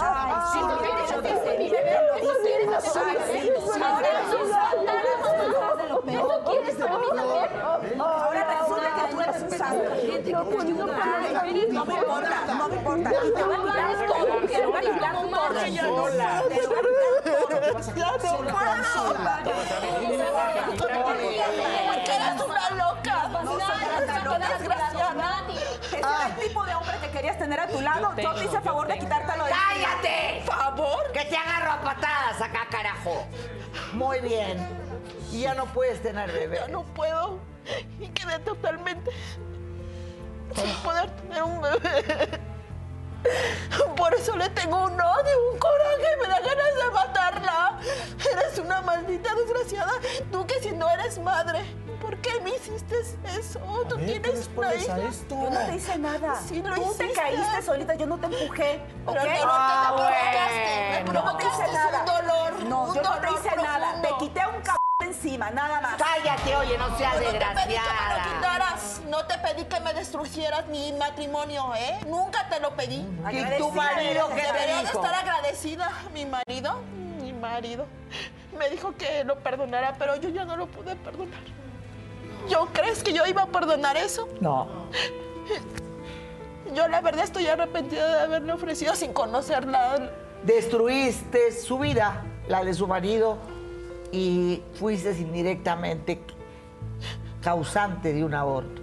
Ay, 0.00 0.34
sí, 0.52 0.58
¿Eso 6.06 6.42
quieres 6.44 6.76
Ay, 6.80 6.80
sí, 6.80 7.94
Ahora 7.94 7.94
sí, 7.94 7.94
resulta, 7.94 7.94
sí, 7.94 7.94
¿Eso 7.94 7.94
quieres 7.94 7.94
para 7.94 7.94
mí 7.94 7.94
también? 7.94 8.00
Ahora 8.00 8.42
resulta 8.60 8.88
que 8.94 9.04
tú 9.10 9.20
eres 9.20 9.42
un 9.42 9.50
santo. 9.50 9.90
No 11.72 11.84
me 11.84 11.94
importa, 11.94 12.36
no 12.46 12.68
me 12.68 12.76
importa. 12.76 13.10
Y 13.24 13.32
te 13.32 13.42
voy 13.42 13.54
a 13.54 13.58
quitar 13.62 14.06
todo. 14.06 14.24
Te 14.46 14.66
voy 14.66 14.76
a 14.76 14.80
quitar 14.80 15.14
todo. 15.14 15.22
no 15.24 15.38
Te 15.40 15.60
voy 15.60 15.66
a 15.66 16.00
quitar 17.74 18.18
todo. 18.18 18.42
No. 18.44 18.84
Porque 21.86 22.12
eres 22.14 22.40
una 22.46 22.70
loca. 22.70 23.16
Desgraciada. 24.58 25.44
Ese 25.84 25.98
era 25.98 26.26
el 26.26 26.34
tipo 26.36 26.64
de 26.64 26.74
hombre 26.74 26.94
que 27.00 27.10
querías 27.10 27.38
tener 27.38 27.60
a 27.60 27.68
tu 27.68 27.80
lado. 27.80 28.12
Yo 28.16 28.34
te 28.34 28.44
hice 28.44 28.60
favor 28.60 28.86
de 28.88 28.98
quitártelo 28.98 29.44
de 29.44 29.50
¡Cállate! 29.50 30.42
¿Favor? 30.44 31.12
Que 31.12 31.24
te 31.24 31.36
agarro 31.36 31.72
a 31.72 31.80
patadas 31.80 32.40
acá, 32.42 32.66
carajo. 32.70 33.26
Muy 33.94 34.20
bien. 34.20 34.58
Y 35.32 35.42
ya 35.42 35.54
no 35.54 35.66
puedes 35.66 36.02
tener 36.02 36.30
bebé. 36.32 36.58
Ya 36.60 36.68
no 36.68 36.82
puedo. 36.82 37.38
Y 37.98 38.08
quedé 38.08 38.38
totalmente 38.40 39.10
sin 40.54 40.74
poder 40.82 41.10
tener 41.10 41.42
un 41.42 41.60
bebé. 41.60 42.40
Por 43.96 44.14
eso 44.14 44.36
le 44.36 44.48
tengo 44.50 44.84
un 44.84 45.00
odio, 45.00 45.52
un 45.52 45.58
coraje, 45.58 46.16
me 46.20 46.28
da 46.28 46.40
ganas 46.40 46.74
de 46.76 46.90
matarla. 46.92 47.78
Eres 48.32 48.58
una 48.58 48.82
maldita 48.82 49.34
desgraciada. 49.34 49.92
Tú 50.30 50.46
que 50.46 50.60
si 50.60 50.72
no 50.72 50.88
eres 50.90 51.18
madre, 51.18 51.60
¿por 51.83 51.83
qué 52.24 52.40
me 52.42 52.50
hiciste 52.56 52.94
eso? 53.38 53.58
Tú 53.88 53.96
ver, 53.96 54.06
¿qué 54.14 54.20
tienes 54.20 54.50
una 54.56 54.68
a 54.68 54.74
hija. 54.74 54.98
esto? 55.08 55.34
Yo 55.42 55.50
no 55.50 55.60
te 55.66 55.74
hice 55.76 55.98
nada. 55.98 56.40
Sí 56.48 56.62
lo 56.62 56.74
Tú 56.74 56.94
te 56.96 57.12
caíste 57.12 57.62
solita, 57.62 57.94
yo 57.94 58.06
no 58.06 58.18
te 58.18 58.26
empujé. 58.26 58.80
¿Ok? 59.06 59.14
Pero 59.14 59.22
tú 59.22 59.46
no 59.46 59.52
Ah, 59.52 59.84
te 59.86 59.94
provocaste, 59.94 60.90
me 60.90 61.04
bueno. 61.04 61.22
No 61.22 61.38
hice 61.38 61.48
provocaste 61.48 61.72
nada. 61.72 61.98
un 62.00 62.06
dolor. 62.06 62.64
No, 62.64 62.82
un 62.84 62.94
yo 62.94 63.02
no 63.02 63.10
te 63.20 63.26
dolor 63.26 63.40
hice 63.46 63.56
nada. 63.56 64.02
Te 64.02 64.08
quité 64.18 64.40
un 64.46 64.62
cabrón 64.62 64.78
encima, 65.00 65.50
nada 65.50 65.80
más. 65.80 65.96
Cállate, 66.02 66.56
oye, 66.56 66.78
no 66.78 66.96
seas 66.98 67.14
No 67.14 67.20
te 67.20 67.24
pedí 67.26 67.38
que 67.38 67.44
me 67.44 67.52
lo 67.52 67.54
desgraciada. 67.54 68.24
quitaras. 68.24 69.00
No 69.08 69.26
te 69.26 69.38
pedí 69.38 69.64
que 69.64 69.80
me 69.80 69.94
destruyeras 69.94 70.66
mi 70.68 70.92
matrimonio, 70.92 71.72
¿eh? 71.76 72.00
Nunca 72.06 72.48
te 72.48 72.58
lo 72.60 72.74
pedí. 72.74 73.06
¿Y 73.30 73.58
tu 73.58 73.70
marido 73.70 74.28
qué 74.28 74.40
te 74.40 74.46
Debería 74.52 74.76
de 74.78 74.84
estar 74.84 75.14
agradecida. 75.14 75.90
Mi 76.12 76.24
marido, 76.26 76.80
mi 77.20 77.32
marido, 77.32 77.86
me 78.58 78.70
dijo 78.70 78.94
que 78.96 79.24
lo 79.24 79.38
perdonara, 79.40 79.94
pero 79.98 80.16
yo 80.16 80.30
ya 80.30 80.44
no 80.44 80.56
lo 80.56 80.66
pude 80.66 80.96
perdonar. 80.96 81.40
¿Yo 82.48 82.68
crees 82.72 83.02
que 83.02 83.12
yo 83.12 83.24
iba 83.26 83.42
a 83.42 83.46
perdonar 83.46 83.96
eso? 83.96 84.28
No. 84.40 84.66
Yo 86.74 86.88
la 86.88 87.00
verdad 87.00 87.24
estoy 87.24 87.46
arrepentida 87.46 88.16
de 88.16 88.22
haberle 88.24 88.52
ofrecido 88.52 88.94
sin 88.94 89.12
conocerla. 89.12 90.10
Destruiste 90.44 91.52
su 91.52 91.78
vida, 91.78 92.22
la 92.48 92.64
de 92.64 92.74
su 92.74 92.86
marido, 92.86 93.38
y 94.12 94.62
fuiste 94.78 95.12
indirectamente 95.12 96.20
causante 97.42 98.12
de 98.12 98.24
un 98.24 98.34
aborto. 98.34 98.82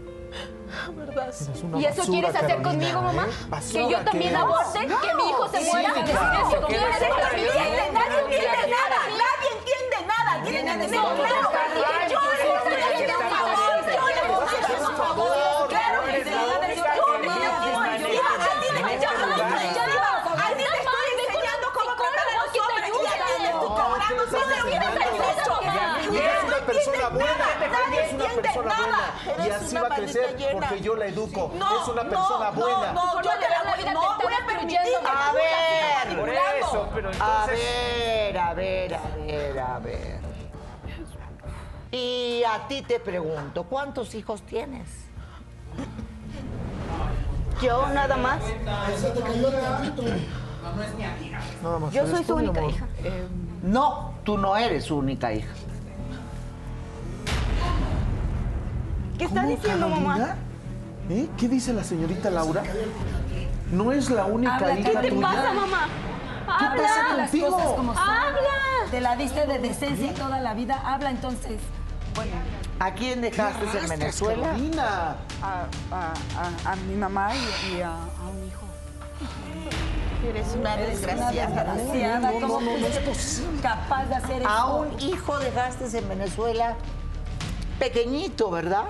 ¿Verdad? 0.96 1.34
¿Y 1.78 1.86
eso 1.86 2.04
quieres 2.04 2.34
hacer 2.34 2.62
Carolina, 2.62 2.70
conmigo, 2.94 3.02
mamá? 3.02 3.28
¿eh? 3.28 3.60
¿Que 3.74 3.90
yo 3.90 4.00
también 4.06 4.36
aborte? 4.36 4.80
¿Que 4.80 4.86
mi 4.88 5.30
hijo 5.30 5.48
se 5.50 5.60
muera? 5.62 5.94
Sí, 5.94 6.02
¿Que 6.02 6.12
claro, 6.12 6.32
quieres 6.32 6.44
no 6.44 6.50
se 6.50 6.56
que 6.56 6.62
puede 6.62 6.80
me 6.80 6.86
ayudar. 6.96 7.34
entiende, 7.36 7.92
nadie 7.92 8.20
entiende 8.22 8.62
nada, 8.72 8.98
nadie 9.12 9.50
entiende 9.58 9.98
nada. 10.08 10.32
Tienen 10.44 10.66
que 10.66 10.72
entender, 10.72 11.00
No, 11.02 11.04
claro, 11.16 11.42
no, 11.42 11.50
que 11.52 11.56
no, 11.68 11.82
yo 12.08 12.20
no, 12.22 12.32
le 12.32 12.36
no, 12.42 12.56
estoy 12.56 12.72
no, 12.72 12.86
haciendo 12.88 13.18
un 13.20 13.22
no, 13.22 13.36
favor, 13.36 13.52
no, 13.52 13.92
yo 13.92 14.04
le 14.08 14.16
no, 14.16 14.42
estoy 14.42 14.60
haciendo 14.64 14.88
un 14.90 14.96
favor, 14.96 15.68
claro 15.68 15.98
que 16.06 16.12
sí, 16.12 16.30
yo 16.32 16.40
le 16.62 16.72
estoy 16.72 16.88
haciendo 16.88 17.12
un 17.12 17.28
favor. 17.28 17.52
A 17.82 17.92
ti 17.92 18.08
le 18.08 18.16
estoy 18.16 18.56
a 20.32 20.56
ti 20.56 20.64
le 20.64 20.78
estoy 20.82 21.08
enseñando 21.20 21.68
cómo 21.76 21.92
tratar 22.00 22.26
a 22.32 22.36
los 22.40 22.48
hombres 22.64 22.88
y 22.96 23.08
a 23.12 23.16
ti 23.20 23.36
le 23.44 23.50
estoy 23.52 23.68
cobrando 23.68 24.08
¿qué 24.08 24.14
le 24.16 24.32
sobre 24.32 24.48
estás 24.48 24.64
un 24.64 24.70
derecho. 24.72 25.54
Ella 26.12 26.32
es 26.32 26.44
una 26.48 26.62
persona 26.66 27.06
buena. 27.12 27.48
Ella 28.12 28.32
es 28.70 28.76
persona 28.76 28.84
buena. 28.84 28.98
nada. 28.98 29.14
Y 29.26 29.42
Eres 29.48 29.56
así 29.62 29.72
una 29.76 29.82
va 29.82 29.88
a 29.88 29.96
crecer 29.98 30.38
llena. 30.38 30.52
porque 30.68 30.82
yo 30.82 30.96
la 30.96 31.06
educo. 31.06 31.52
No, 31.58 31.82
Es 31.82 31.88
una 31.88 32.04
no, 32.04 32.10
persona 32.10 32.52
no, 32.52 32.62
buena. 32.62 32.92
No, 32.94 33.22
yo 33.22 33.30
te 33.32 33.50
la 33.50 33.64
voy, 33.76 33.94
no 33.94 34.02
voy 34.24 34.34
a 34.34 34.46
permitir 34.46 34.78
que 34.82 34.96
A 35.08 35.34
ver. 35.34 36.18
Por 36.20 36.30
eso, 36.30 36.90
pero 36.94 37.10
A 37.10 37.12
entonces... 37.14 37.60
ver, 37.60 38.38
a 38.38 38.54
ver, 38.54 38.96
a 38.96 39.02
ver, 39.18 39.60
a 39.60 39.80
ver. 39.80 40.20
Y 41.92 42.44
a 42.44 42.68
ti 42.68 42.82
te 42.84 43.00
pregunto, 43.00 43.64
¿cuántos 43.66 44.16
hijos 44.16 44.42
tienes? 44.44 44.88
Yo 47.62 47.86
nada 47.88 48.16
más. 48.18 48.40
Nada 51.62 51.80
más. 51.80 51.94
Yo 51.94 52.06
soy 52.06 52.14
eres 52.16 52.26
su 52.28 52.34
tú, 52.34 52.40
mi 52.40 52.48
única 52.48 52.64
hija. 52.66 52.86
No, 53.62 54.14
tú 54.24 54.38
no 54.38 54.56
eres 54.58 54.86
su 54.86 54.98
única 54.98 55.34
hija. 55.34 55.50
¿Qué 59.22 59.26
está 59.28 59.42
¿Cómo, 59.42 59.56
diciendo, 59.56 59.88
mamá? 59.88 60.36
¿Eh? 61.12 61.30
¿Qué 61.38 61.48
dice 61.48 61.74
la 61.74 61.84
señorita 61.84 62.32
Laura? 62.32 62.64
No 63.72 63.92
es 63.92 64.10
la 64.10 64.26
única 64.26 64.56
Habla, 64.56 64.80
hija 64.80 64.90
¿qué 64.90 64.98
te 64.98 65.10
tuya. 65.12 65.28
pasa, 65.28 65.54
mamá? 65.54 65.88
¿Qué 66.58 66.66
Habla. 66.66 66.82
pasa 66.82 67.16
Las 67.18 67.30
contigo? 67.30 67.52
cosas 67.52 67.72
como 67.74 67.94
son. 67.94 68.04
Habla. 68.04 68.40
Te 68.90 69.00
la 69.00 69.16
diste 69.16 69.46
de 69.46 69.60
decencia 69.60 70.12
toda 70.16 70.40
la 70.42 70.56
vida. 70.56 70.82
Habla 70.84 71.12
entonces. 71.12 71.60
¿A 72.80 72.94
quién 72.96 73.22
dejaste 73.22 73.62
en 73.64 73.70
Arrastras, 73.70 73.90
Venezuela? 74.00 74.44
Carolina. 74.48 75.16
A, 75.44 75.66
a- 75.92 76.14
a- 76.66 76.72
a 76.72 76.76
mi 76.78 76.96
mamá 76.96 77.30
y, 77.36 77.76
y 77.76 77.82
a, 77.82 77.92
a 77.92 78.28
un 78.28 78.48
hijo. 78.48 78.66
Eres 80.28 80.48
una 80.60 80.78
desgraciada. 80.78 81.76
desgraciada. 81.76 82.32
No, 82.32 82.40
no, 82.40 82.48
¿Cómo 82.48 82.62
no, 82.72 82.78
no 82.80 82.88
es 82.88 82.98
posible. 82.98 83.62
capaz 83.62 84.06
de 84.06 84.16
hacer 84.16 84.42
eso? 84.42 84.50
A 84.50 84.76
un 84.78 85.00
hijo 85.00 85.38
dejaste 85.38 85.96
en 85.96 86.10
Venezuela 86.10 86.76
pequeñito, 87.78 88.50
¿verdad? 88.52 88.84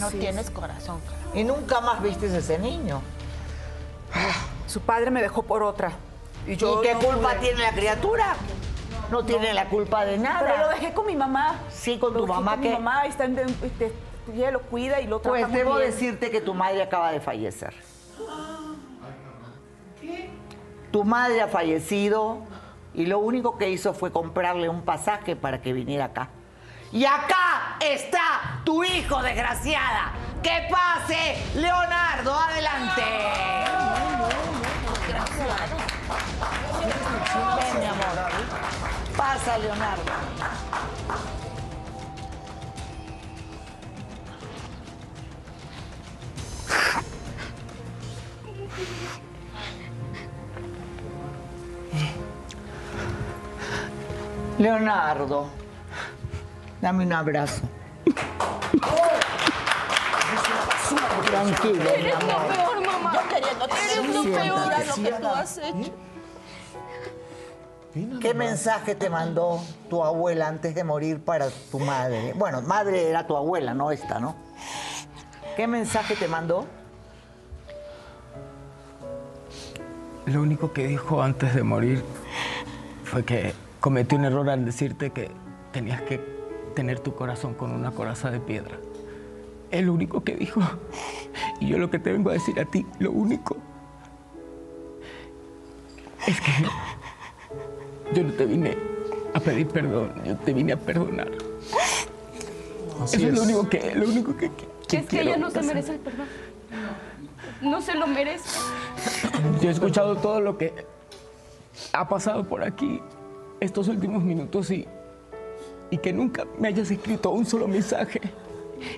No 0.00 0.10
tienes 0.10 0.50
corazón. 0.50 1.00
cara. 1.00 1.16
Y 1.38 1.44
nunca 1.44 1.80
más 1.80 2.02
viste 2.02 2.26
a 2.26 2.36
ese 2.38 2.58
niño. 2.58 3.00
Su 4.66 4.80
padre 4.80 5.10
me 5.10 5.22
dejó 5.22 5.42
por 5.42 5.62
otra. 5.62 5.92
Y 6.46 6.52
¿Y 6.52 6.56
qué 6.56 6.94
no 6.94 7.00
culpa 7.00 7.30
pude. 7.30 7.40
tiene 7.40 7.60
la 7.62 7.72
criatura? 7.72 8.34
No 9.10 9.24
tiene 9.24 9.52
la 9.52 9.68
culpa 9.68 10.04
de 10.04 10.18
nada. 10.18 10.40
Pero 10.40 10.62
lo 10.62 10.68
dejé 10.68 10.92
con 10.94 11.06
mi 11.06 11.16
mamá. 11.16 11.58
Sí, 11.70 11.98
con 11.98 12.12
Lo 12.14 12.20
tu 12.20 12.26
dejé 12.26 12.34
mamá 12.38 12.52
con 12.52 12.60
que... 12.62 12.68
mi 12.68 12.74
mamá, 12.74 13.06
está 13.06 13.24
en, 13.24 13.38
este, 13.38 13.92
ella 14.32 14.50
lo 14.52 14.62
cuida 14.62 15.00
y 15.00 15.06
lo 15.06 15.18
trata 15.20 15.38
Pues 15.38 15.48
muy 15.48 15.58
debo 15.58 15.76
bien. 15.76 15.90
decirte 15.90 16.30
que 16.30 16.40
tu 16.40 16.54
madre 16.54 16.82
acaba 16.82 17.10
de 17.12 17.20
fallecer. 17.20 17.74
Tu 20.92 21.04
madre 21.04 21.40
ha 21.42 21.48
fallecido 21.48 22.38
y 22.94 23.06
lo 23.06 23.18
único 23.20 23.58
que 23.58 23.70
hizo 23.70 23.94
fue 23.94 24.10
comprarle 24.10 24.68
un 24.68 24.82
pasaje 24.82 25.36
para 25.36 25.60
que 25.62 25.72
viniera 25.72 26.06
acá. 26.06 26.30
Y 26.92 27.04
acá 27.04 27.76
está 27.78 28.62
tu 28.64 28.82
hijo, 28.82 29.22
desgraciada. 29.22 30.12
¡Que 30.42 30.68
pase, 30.68 31.40
Leonardo! 31.54 32.34
¡Adelante! 32.34 33.02
Mi 37.78 37.86
amor. 37.86 38.30
Pasa, 39.16 39.58
Leonardo. 39.58 40.02
Leonardo, 54.58 55.50
dame 56.80 57.04
un 57.04 57.12
abrazo. 57.12 57.62
Tranquilo, 61.26 61.84
mi 61.84 61.88
Eres 61.90 62.24
lo 62.24 62.32
amor. 62.32 62.52
peor, 62.52 62.86
mamá. 62.86 63.12
Yo 63.14 63.28
queriéndote. 63.28 63.74
Eres 63.92 64.14
lo 64.14 64.22
Siéntate. 64.22 64.48
peor 64.48 64.72
a 64.72 64.84
lo 64.84 64.94
que 64.94 65.12
tú 65.12 65.26
has 65.28 65.58
hecho. 65.58 65.92
¿Qué 68.20 68.34
mensaje 68.34 68.94
te 68.94 69.10
mandó 69.10 69.60
tu 69.88 70.04
abuela 70.04 70.46
antes 70.48 70.74
de 70.74 70.84
morir 70.84 71.20
para 71.20 71.48
tu 71.70 71.80
madre? 71.80 72.32
Bueno, 72.36 72.62
madre 72.62 73.08
era 73.08 73.26
tu 73.26 73.36
abuela, 73.36 73.74
no 73.74 73.90
esta, 73.90 74.20
¿no? 74.20 74.36
¿Qué 75.56 75.66
mensaje 75.66 76.14
te 76.14 76.28
mandó? 76.28 76.66
Lo 80.26 80.40
único 80.42 80.72
que 80.72 80.86
dijo 80.86 81.20
antes 81.22 81.52
de 81.54 81.64
morir 81.64 82.04
fue 83.04 83.24
que 83.24 83.54
cometí 83.80 84.14
un 84.14 84.24
error 84.24 84.48
al 84.50 84.64
decirte 84.64 85.10
que 85.10 85.30
tenías 85.72 86.00
que 86.02 86.39
tener 86.70 87.00
tu 87.00 87.14
corazón 87.14 87.54
con 87.54 87.72
una 87.72 87.90
coraza 87.92 88.30
de 88.30 88.40
piedra. 88.40 88.78
Es 89.70 89.84
lo 89.84 89.92
único 89.92 90.24
que 90.24 90.34
dijo. 90.36 90.60
Y 91.60 91.68
yo 91.68 91.78
lo 91.78 91.90
que 91.90 91.98
te 91.98 92.10
vengo 92.12 92.30
a 92.30 92.32
decir 92.32 92.58
a 92.58 92.64
ti, 92.64 92.86
lo 92.98 93.12
único, 93.12 93.56
es 96.26 96.40
que 96.40 96.50
Yo 98.14 98.22
no 98.24 98.32
te 98.32 98.46
vine 98.46 98.76
a 99.34 99.40
pedir 99.40 99.66
perdón, 99.68 100.12
yo 100.24 100.36
te 100.36 100.52
vine 100.52 100.72
a 100.72 100.76
perdonar. 100.76 101.30
Así 103.02 103.16
Eso 103.16 103.28
es, 103.28 103.34
lo 103.34 103.42
único 103.42 103.68
que, 103.68 103.94
lo 103.94 104.08
único 104.08 104.36
que, 104.36 104.50
que- 104.50 104.68
que 104.88 104.96
Es 104.98 105.02
que 105.04 105.08
quiero 105.08 105.28
ella 105.30 105.38
no 105.38 105.50
se 105.50 105.62
merece 105.62 105.92
el 105.92 105.98
perdón. 106.00 106.26
No 107.62 107.80
se 107.80 107.94
lo 107.94 108.06
merece. 108.06 108.58
Yo 109.60 109.68
he 109.68 109.72
escuchado 109.72 110.16
todo 110.16 110.40
lo 110.40 110.58
que 110.58 110.72
ha 111.92 112.08
pasado 112.08 112.44
por 112.44 112.64
aquí 112.64 113.00
estos 113.60 113.86
últimos 113.88 114.22
minutos 114.22 114.70
y, 114.70 114.86
y 115.90 115.98
que 115.98 116.12
nunca 116.12 116.46
me 116.58 116.68
hayas 116.68 116.90
escrito 116.90 117.30
un 117.30 117.44
solo 117.46 117.66
mensaje 117.68 118.20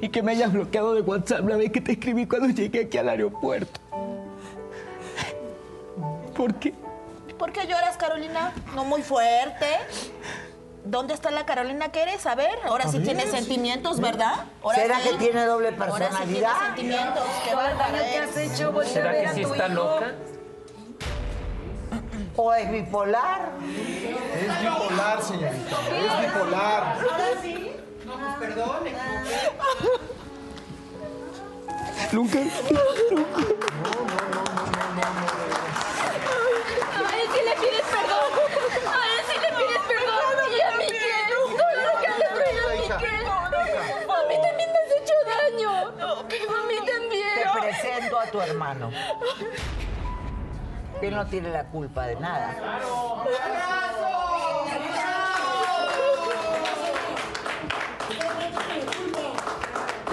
y 0.01 0.09
que 0.09 0.23
me 0.23 0.33
hayas 0.33 0.53
bloqueado 0.53 0.95
de 0.95 1.01
WhatsApp 1.01 1.49
la 1.49 1.57
vez 1.57 1.73
que 1.73 1.81
te 1.81 1.93
escribí 1.93 2.27
cuando 2.27 2.49
llegué 2.49 2.83
aquí 2.85 2.99
al 2.99 3.09
aeropuerto. 3.09 3.81
¿Por 6.37 6.55
qué? 6.55 6.73
¿Por 7.39 7.53
qué 7.53 7.67
lloras, 7.67 7.97
Carolina? 7.97 8.53
No 8.75 8.85
muy 8.85 9.03
fuerte. 9.03 9.67
¿Dónde 10.85 11.15
está 11.15 11.31
la 11.31 11.47
Carolina 11.47 11.91
que 11.93 12.03
eres? 12.03 12.27
A 12.27 12.35
ver, 12.35 12.51
ahora 12.65 12.89
sí 12.89 12.99
tiene 13.01 13.27
sentimientos, 13.27 14.01
¿verdad? 14.01 14.47
Ahora 14.63 14.79
¿Será 14.79 15.01
sí. 15.01 15.09
que 15.11 15.15
tiene 15.17 15.45
doble 15.45 15.69
Ahora 15.69 15.87
sí 15.87 15.93
personalidad? 15.93 16.53
tiene 16.53 16.67
sentimientos. 16.67 17.25
Qué 17.45 17.51
a 17.51 18.85
¿Será 18.89 19.13
ver 19.13 19.25
que 19.29 19.35
sí 19.35 19.41
está 19.43 19.67
hijo. 19.67 19.75
loca? 19.75 20.13
¿O 22.37 22.53
es 22.55 22.71
bipolar? 22.71 23.51
Es 23.63 24.61
bipolar, 24.63 25.23
señorita. 25.23 25.77
Es 25.93 26.21
bipolar. 26.27 26.97
Nunca. 32.13 32.39
A 32.39 32.43
él 37.17 37.27
sí 37.33 37.41
le 37.45 37.55
pides 37.61 37.87
perdón. 37.91 38.31
A 38.87 38.99
sí 39.29 39.37
le 39.41 39.51
pides 39.57 39.83
perdón. 39.89 40.35
Y 40.53 40.61
a. 40.61 41.39
Todo 41.47 41.73
lo 41.83 41.93
que 42.01 42.09
le 42.19 42.29
hecho 42.35 42.59
a 42.59 42.71
mí 42.73 42.87
qué. 42.99 43.13
A 44.13 44.23
mí 44.29 44.37
también 44.43 44.69
me 44.73 44.79
has 44.79 44.93
hecho 44.99 45.17
daño. 45.27 45.71
A 45.71 46.61
mí 46.67 46.75
Te 46.85 46.91
también. 46.93 47.31
presento 47.61 48.15
a 48.19 48.27
tu 48.27 48.41
hermano. 48.41 48.91
Él 51.03 51.17
no 51.17 51.27
tiene 51.27 51.51
la 51.51 51.65
culpa 51.65 52.07
de 52.07 52.15
nada. 52.15 52.79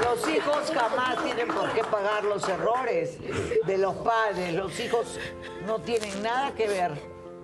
Los 0.04 0.28
hijos 0.28 0.72
jamás 0.74 1.24
tienen 1.24 1.48
por 1.48 1.72
qué 1.74 1.84
pagar 1.84 2.24
los 2.24 2.50
errores 2.50 3.20
de 3.68 3.78
los 3.78 3.96
padres. 3.98 4.56
Los 4.56 4.80
hijos 4.80 5.20
no 5.68 5.80
tienen 5.80 6.24
nada 6.24 6.54
que 6.54 6.68
ver. 6.68 6.92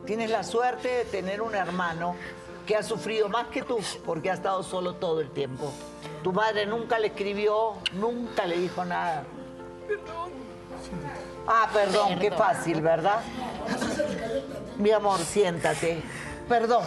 Tienes 0.08 0.32
la 0.32 0.44
suerte 0.44 0.88
de 0.88 1.06
tener 1.06 1.42
un 1.42 1.54
hermano 1.54 2.16
que 2.66 2.76
ha 2.76 2.82
sufrido 2.82 3.30
más 3.30 3.48
que 3.50 3.62
tú 3.62 3.78
porque 4.04 4.32
ha 4.32 4.34
estado 4.34 4.64
solo 4.64 4.96
todo 4.96 5.22
el 5.22 5.30
tiempo. 5.30 5.72
Tu 6.24 6.34
madre 6.34 6.66
nunca 6.66 6.98
le 6.98 7.08
escribió, 7.08 7.74
nunca 7.94 8.48
le 8.48 8.58
dijo 8.58 8.84
nada. 8.84 9.24
Ah, 11.48 11.70
perdón, 11.74 12.18
qué 12.20 12.32
fácil, 12.32 12.82
¿verdad? 12.82 13.20
Mi 14.80 14.92
amor, 14.92 15.20
siéntate. 15.20 16.02
Perdón. 16.50 16.84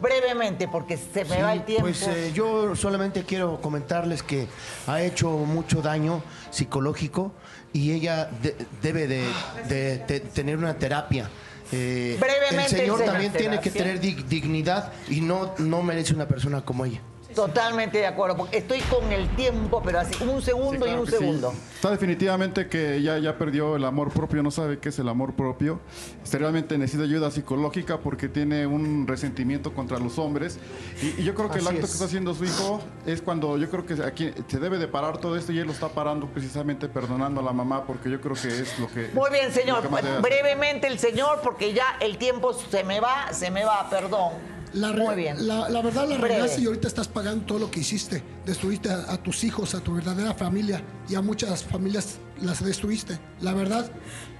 Brevemente, 0.00 0.68
porque 0.68 0.96
se 0.98 1.24
me 1.24 1.36
Sí, 1.36 1.42
va 1.42 1.52
el 1.54 1.64
tiempo. 1.64 1.82
Pues 1.84 2.06
eh, 2.06 2.30
yo 2.34 2.76
solamente 2.76 3.24
quiero 3.24 3.60
comentarles 3.62 4.22
que 4.22 4.46
ha 4.86 5.00
hecho 5.00 5.30
mucho 5.30 5.80
daño 5.80 6.22
psicológico 6.50 7.32
y 7.72 7.92
ella 7.92 8.26
de- 8.42 8.56
debe 8.82 9.06
de, 9.06 9.26
de- 9.68 9.98
de 9.98 10.20
tener 10.20 10.58
una 10.58 10.74
terapia. 10.74 11.30
Eh, 11.72 12.16
Brevemente, 12.20 12.74
el 12.74 12.80
señor 12.80 13.04
también 13.04 13.32
tiene 13.32 13.58
que 13.60 13.70
tener 13.70 13.98
dig- 14.00 14.24
dignidad 14.26 14.92
y 15.08 15.22
no, 15.22 15.54
no 15.58 15.82
merece 15.82 16.12
una 16.14 16.28
persona 16.28 16.60
como 16.62 16.84
ella. 16.84 17.00
Totalmente 17.36 17.98
de 17.98 18.06
acuerdo, 18.06 18.34
porque 18.34 18.56
estoy 18.56 18.80
con 18.80 19.12
el 19.12 19.28
tiempo, 19.36 19.82
pero 19.84 20.00
así, 20.00 20.24
un 20.24 20.40
segundo 20.40 20.86
y 20.86 20.94
un 20.94 21.04
sí. 21.04 21.12
segundo. 21.12 21.52
Está 21.74 21.90
definitivamente 21.90 22.66
que 22.66 22.96
ella 22.96 23.18
ya 23.18 23.36
perdió 23.36 23.76
el 23.76 23.84
amor 23.84 24.10
propio, 24.10 24.42
no 24.42 24.50
sabe 24.50 24.78
qué 24.78 24.88
es 24.88 24.98
el 24.98 25.08
amor 25.10 25.34
propio. 25.34 25.78
Este, 26.24 26.38
realmente 26.38 26.78
necesita 26.78 27.04
ayuda 27.04 27.30
psicológica 27.30 27.98
porque 27.98 28.30
tiene 28.30 28.66
un 28.66 29.06
resentimiento 29.06 29.74
contra 29.74 29.98
los 29.98 30.18
hombres. 30.18 30.58
Y, 31.02 31.20
y 31.20 31.24
yo 31.24 31.34
creo 31.34 31.50
que 31.50 31.58
el 31.58 31.66
acto 31.66 31.80
es. 31.80 31.86
que 31.86 31.92
está 31.92 32.06
haciendo 32.06 32.34
su 32.34 32.46
hijo 32.46 32.80
es 33.04 33.20
cuando 33.20 33.58
yo 33.58 33.68
creo 33.68 33.84
que 33.84 34.02
aquí 34.02 34.32
se 34.48 34.58
debe 34.58 34.78
de 34.78 34.88
parar 34.88 35.18
todo 35.18 35.36
esto 35.36 35.52
y 35.52 35.58
él 35.58 35.66
lo 35.66 35.74
está 35.74 35.90
parando 35.90 36.26
precisamente 36.28 36.88
perdonando 36.88 37.42
a 37.42 37.44
la 37.44 37.52
mamá 37.52 37.84
porque 37.84 38.10
yo 38.10 38.18
creo 38.18 38.34
que 38.34 38.48
es 38.48 38.78
lo 38.78 38.88
que... 38.88 39.10
Muy 39.12 39.30
bien, 39.30 39.52
señor. 39.52 39.86
Brevemente 40.22 40.86
el 40.86 40.98
señor, 40.98 41.40
porque 41.42 41.74
ya 41.74 41.98
el 42.00 42.16
tiempo 42.16 42.54
se 42.54 42.82
me 42.82 42.98
va, 42.98 43.30
se 43.34 43.50
me 43.50 43.62
va, 43.62 43.90
perdón. 43.90 44.55
La, 44.72 44.92
re- 44.92 45.02
Muy 45.04 45.14
bien. 45.14 45.46
La, 45.48 45.68
la 45.68 45.80
verdad 45.80 46.06
la 46.08 46.16
regaste 46.18 46.60
y 46.60 46.66
ahorita 46.66 46.88
estás 46.88 47.08
pagando 47.08 47.44
todo 47.46 47.58
lo 47.58 47.70
que 47.70 47.80
hiciste. 47.80 48.22
Destruiste 48.44 48.90
a, 48.90 49.12
a 49.12 49.16
tus 49.16 49.42
hijos, 49.44 49.74
a 49.74 49.80
tu 49.80 49.94
verdadera 49.94 50.34
familia 50.34 50.82
y 51.08 51.14
a 51.14 51.22
muchas 51.22 51.64
familias 51.64 52.16
las 52.42 52.62
destruiste. 52.62 53.18
La 53.40 53.52
verdad, 53.54 53.90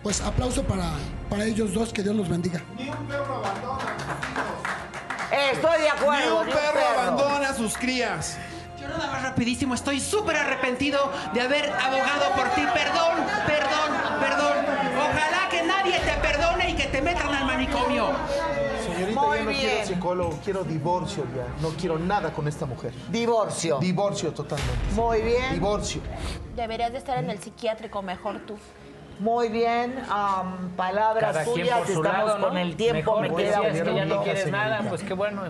pues 0.02 0.20
aplauso 0.20 0.62
para, 0.64 0.90
para 1.30 1.44
ellos 1.46 1.72
dos, 1.72 1.92
que 1.92 2.02
Dios 2.02 2.14
los 2.14 2.28
bendiga. 2.28 2.62
Eh, 5.32 5.50
Estoy 5.52 5.72
de 5.78 5.84
Ni 5.84 5.88
acuerdo. 5.88 6.40
un 6.40 6.46
perro 6.46 6.80
abandona 6.98 7.48
a 7.50 7.54
sus 7.54 7.76
crías. 7.76 8.36
Yo 8.80 8.88
nada 8.88 9.06
más 9.10 9.22
rapidísimo, 9.22 9.74
estoy 9.74 10.00
súper 10.00 10.36
arrepentido 10.36 11.10
de 11.34 11.40
haber 11.40 11.70
abogado 11.70 12.32
por 12.36 12.48
ti. 12.50 12.62
Perdón, 12.74 13.24
perdón, 13.46 14.20
perdón. 14.20 14.56
Ojalá 14.98 15.48
que 15.50 15.62
nadie 15.62 15.98
te 16.00 16.12
perdone 16.20 16.70
y 16.70 16.74
que 16.74 16.84
te 16.84 17.00
metan 17.02 17.34
al 17.34 17.46
manicomio. 17.46 18.10
Señorita, 18.96 19.20
Muy 19.20 19.38
yo 19.38 19.44
no 19.44 19.50
bien. 19.50 19.60
quiero 19.70 19.86
psicólogo, 19.86 20.38
quiero 20.44 20.64
divorcio 20.64 21.24
ya. 21.36 21.46
No 21.62 21.68
quiero 21.76 21.98
nada 21.98 22.32
con 22.32 22.48
esta 22.48 22.66
mujer. 22.66 22.92
Divorcio. 23.10 23.78
Divorcio 23.78 24.32
totalmente. 24.32 24.94
Muy 24.94 25.22
bien. 25.22 25.52
Divorcio. 25.54 26.00
Deberías 26.56 26.92
de 26.92 26.98
estar 26.98 27.18
en 27.22 27.30
el 27.30 27.38
psiquiátrico 27.38 28.02
mejor 28.02 28.40
tú. 28.46 28.56
Muy 29.18 29.48
bien. 29.48 29.98
am, 30.10 30.70
palabras 30.76 31.22
Cada 31.32 31.44
quien 31.44 31.56
suyas. 31.66 31.78
por 31.78 31.86
su 31.86 32.02
Estamos 32.02 32.26
lado, 32.26 32.38
¿no? 32.38 32.48
con 32.48 32.58
el 32.58 32.76
tiempo. 32.76 33.20
Mejor, 33.20 33.20
me 33.22 33.44
queda 33.44 33.54
si 33.54 33.60
un 33.60 33.66
es 33.66 33.72
que 33.72 33.78
ya 33.78 33.92
no 33.92 34.00
minuto. 34.06 34.22
quieres 34.22 34.50
nada, 34.50 34.80
pues 34.88 35.02
qué 35.02 35.14
bueno. 35.14 35.42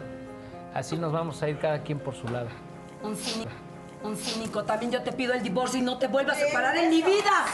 Así 0.75 0.97
nos 0.97 1.13
vamos 1.13 1.43
a 1.43 1.49
ir 1.49 1.59
cada 1.59 1.83
quien 1.83 1.99
por 1.99 2.15
su 2.15 2.29
lado. 2.29 2.49
Un 3.03 3.17
cínico, 3.17 3.51
un 4.07 4.17
cínico. 4.17 4.65
También 4.65 4.91
yo 4.93 5.03
te 5.03 5.13
pido 5.13 5.33
el 5.35 5.43
divorcio 5.43 5.79
y 5.79 5.83
no 5.83 5.99
te 5.99 6.07
vuelvas 6.09 6.37
a 6.37 6.41
separar 6.47 6.77
en 6.77 6.91
mi 6.91 7.03
vida. 7.03 7.45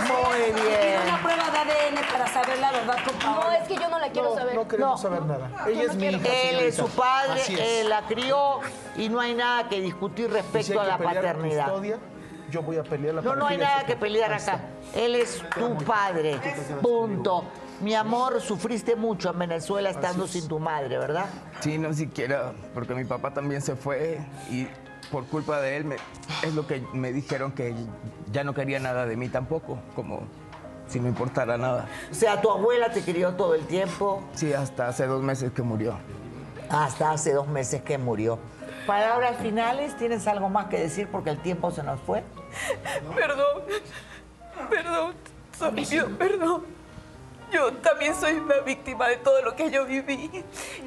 Muy 0.00 0.52
bien. 0.62 1.00
una 1.04 1.22
prueba 1.22 1.50
de 1.50 1.58
ADN 1.58 2.12
para 2.12 2.26
saber 2.28 2.58
la 2.58 2.70
verdad 2.72 2.96
con 3.04 3.18
No, 3.18 3.50
es 3.52 3.66
que 3.68 3.74
yo 3.76 3.88
no 3.88 3.98
la 3.98 4.08
quiero 4.10 4.30
No, 4.30 4.34
saber. 4.36 4.54
no 4.54 4.68
queremos 4.68 5.00
saber 5.00 5.22
nada. 5.22 5.50
Ella 5.66 5.82
es 5.84 5.94
mi 5.96 6.06
hija, 6.06 6.16
Él 6.18 6.58
es 6.60 6.74
señorita. 6.74 6.82
su 6.82 6.88
padre, 6.90 7.40
Así 7.42 7.54
es. 7.54 7.60
él 7.60 7.88
la 7.88 8.02
crió 8.02 8.60
y 8.96 9.08
no 9.08 9.20
hay 9.20 9.34
nada 9.34 9.68
que 9.68 9.80
discutir 9.80 10.26
Y 10.26 10.28
si 10.28 10.34
respecto 10.34 10.80
hay 10.80 10.90
a 10.90 10.96
que 10.98 11.04
la 11.04 11.10
pelear 11.10 11.24
paternidad. 11.36 11.64
custodia, 11.64 11.98
yo 12.50 12.62
voy 12.62 12.76
a 12.76 12.82
pelearla 12.82 13.20
No, 13.22 13.28
para 13.30 13.40
no 13.40 13.46
hay 13.46 13.58
nada 13.58 13.84
que 13.84 13.96
pelear 13.96 14.32
Ahí 14.32 14.42
acá. 14.42 14.60
Él 14.94 15.14
es 15.16 15.42
tu 15.50 15.76
padre. 15.84 16.38
Punto. 16.82 17.44
Mi 17.80 17.94
amor, 17.94 18.40
sufriste 18.40 18.96
mucho 18.96 19.30
en 19.30 19.38
Venezuela 19.38 19.90
estando 19.90 20.26
sin 20.26 20.48
tu 20.48 20.58
madre, 20.58 20.98
¿verdad? 20.98 21.26
Sí, 21.60 21.78
no 21.78 21.92
siquiera, 21.94 22.52
porque 22.74 22.94
mi 22.94 23.04
papá 23.04 23.32
también 23.32 23.62
se 23.62 23.76
fue 23.76 24.18
y 24.50 24.66
por 25.12 25.24
culpa 25.26 25.60
de 25.60 25.76
él 25.76 25.84
me- 25.84 25.96
es 26.42 26.54
lo 26.54 26.66
que 26.66 26.82
me 26.92 27.12
dijeron 27.12 27.52
que 27.52 27.74
ya 28.32 28.42
no 28.42 28.52
quería 28.52 28.80
nada 28.80 29.06
de 29.06 29.16
mí 29.16 29.28
tampoco, 29.28 29.78
como 29.94 30.22
si 30.88 30.98
me 30.98 31.08
importara 31.08 31.56
nada. 31.56 31.86
O 32.10 32.14
sea, 32.14 32.40
tu 32.40 32.50
abuela 32.50 32.90
te 32.90 33.02
crió 33.02 33.34
todo 33.34 33.54
el 33.54 33.64
tiempo, 33.66 34.22
Sí, 34.34 34.52
hasta 34.52 34.88
hace 34.88 35.06
dos 35.06 35.22
meses 35.22 35.52
que 35.52 35.62
murió. 35.62 35.96
hasta 36.70 37.12
hace 37.12 37.32
dos 37.32 37.46
meses 37.46 37.82
que 37.82 37.96
murió. 37.96 38.38
Palabras 38.88 39.36
finales, 39.40 39.96
¿tienes 39.96 40.26
algo 40.26 40.48
más 40.48 40.66
que 40.66 40.78
decir 40.80 41.08
porque 41.12 41.30
el 41.30 41.38
tiempo 41.38 41.70
se 41.70 41.82
nos 41.84 42.00
fue? 42.00 42.24
Perdón, 43.14 43.62
perdón, 44.68 45.12
Sofía, 45.56 46.06
perdón. 46.18 46.77
Yo 47.52 47.72
también 47.74 48.14
soy 48.14 48.34
una 48.34 48.58
víctima 48.60 49.08
de 49.08 49.16
todo 49.16 49.40
lo 49.42 49.56
que 49.56 49.70
yo 49.70 49.86
viví 49.86 50.44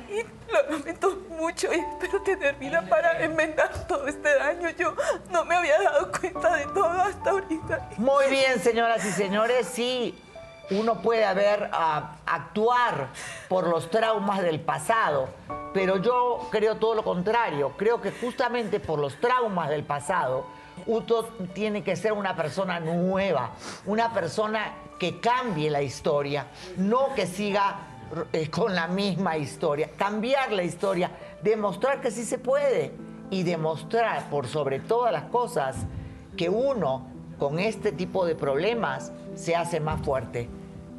y 0.10 0.52
lo 0.52 0.78
lamento 0.78 1.18
mucho 1.30 1.74
y 1.74 1.78
espero 1.78 2.22
tener 2.22 2.56
vida 2.56 2.84
para 2.88 3.24
enmendar 3.24 3.88
todo 3.88 4.08
este 4.08 4.36
daño. 4.36 4.70
Yo 4.72 4.96
no 5.32 5.44
me 5.46 5.56
había 5.56 5.82
dado 5.82 6.12
cuenta 6.12 6.56
de 6.56 6.66
todo 6.66 6.90
hasta 6.90 7.32
ahorita. 7.32 7.90
Muy 7.98 8.30
bien, 8.30 8.60
señoras 8.60 9.04
y 9.06 9.12
señores, 9.12 9.68
sí, 9.68 10.16
uno 10.72 11.02
puede 11.02 11.26
haber, 11.26 11.70
ah, 11.74 12.18
actuar 12.26 13.08
por 13.50 13.68
los 13.68 13.90
traumas 13.90 14.42
del 14.42 14.60
pasado, 14.62 15.30
pero 15.74 15.98
yo 15.98 16.48
creo 16.52 16.76
todo 16.76 16.96
lo 16.96 17.04
contrario. 17.04 17.74
Creo 17.78 18.02
que 18.02 18.12
justamente 18.12 18.80
por 18.80 19.00
los 19.00 19.20
traumas 19.20 19.70
del 19.70 19.84
pasado, 19.84 20.46
uno 20.86 21.24
tiene 21.54 21.84
que 21.84 21.96
ser 21.96 22.14
una 22.14 22.36
persona 22.36 22.80
nueva, 22.80 23.52
una 23.86 24.14
persona 24.14 24.74
que 25.02 25.20
cambie 25.20 25.72
la 25.72 25.82
historia, 25.82 26.46
no 26.78 27.16
que 27.16 27.26
siga 27.26 27.88
eh, 28.32 28.52
con 28.52 28.76
la 28.76 28.88
misma 28.88 29.36
historia, 29.36 29.90
cambiar 29.98 30.52
la 30.52 30.62
historia, 30.62 31.10
demostrar 31.42 32.02
que 32.02 32.12
sí 32.12 32.24
se 32.24 32.38
puede 32.38 32.92
y 33.32 33.42
demostrar 33.42 34.30
por 34.30 34.46
sobre 34.46 34.80
todas 34.80 35.12
las 35.12 35.24
cosas 35.24 35.76
que 36.38 36.50
uno 36.50 37.08
con 37.40 37.58
este 37.58 37.92
tipo 37.92 38.28
de 38.28 38.36
problemas 38.36 39.12
se 39.34 39.56
hace 39.56 39.80
más 39.80 40.06
fuerte. 40.06 40.48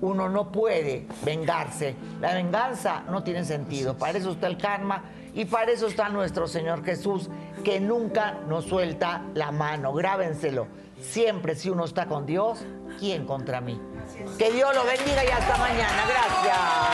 Uno 0.01 0.29
no 0.29 0.51
puede 0.51 1.07
vengarse. 1.25 1.95
La 2.21 2.35
venganza 2.35 3.05
no 3.09 3.23
tiene 3.23 3.45
sentido. 3.45 3.97
Para 3.97 4.19
eso 4.19 4.33
está 4.33 4.49
el 4.49 4.59
karma 4.59 5.05
y 5.33 5.45
para 5.45 5.71
eso 5.71 5.87
está 5.87 6.09
nuestro 6.09 6.49
Señor 6.49 6.85
Jesús, 6.85 7.31
que 7.63 7.79
nunca 7.79 8.41
nos 8.49 8.65
suelta 8.65 9.23
la 9.35 9.53
mano. 9.53 9.93
Grábenselo. 9.93 10.67
Siempre 11.01 11.55
si 11.55 11.71
uno 11.71 11.85
está 11.85 12.07
con 12.07 12.27
Dios, 12.27 12.65
¿Quién 12.99 13.27
contra 13.27 13.61
mí? 13.61 13.81
Que 14.39 14.51
Dios 14.53 14.75
lo 14.75 14.85
bendiga 14.85 15.25
y 15.25 15.29
hasta 15.29 15.57
mañana. 15.57 16.05
Gracias. 16.07 16.93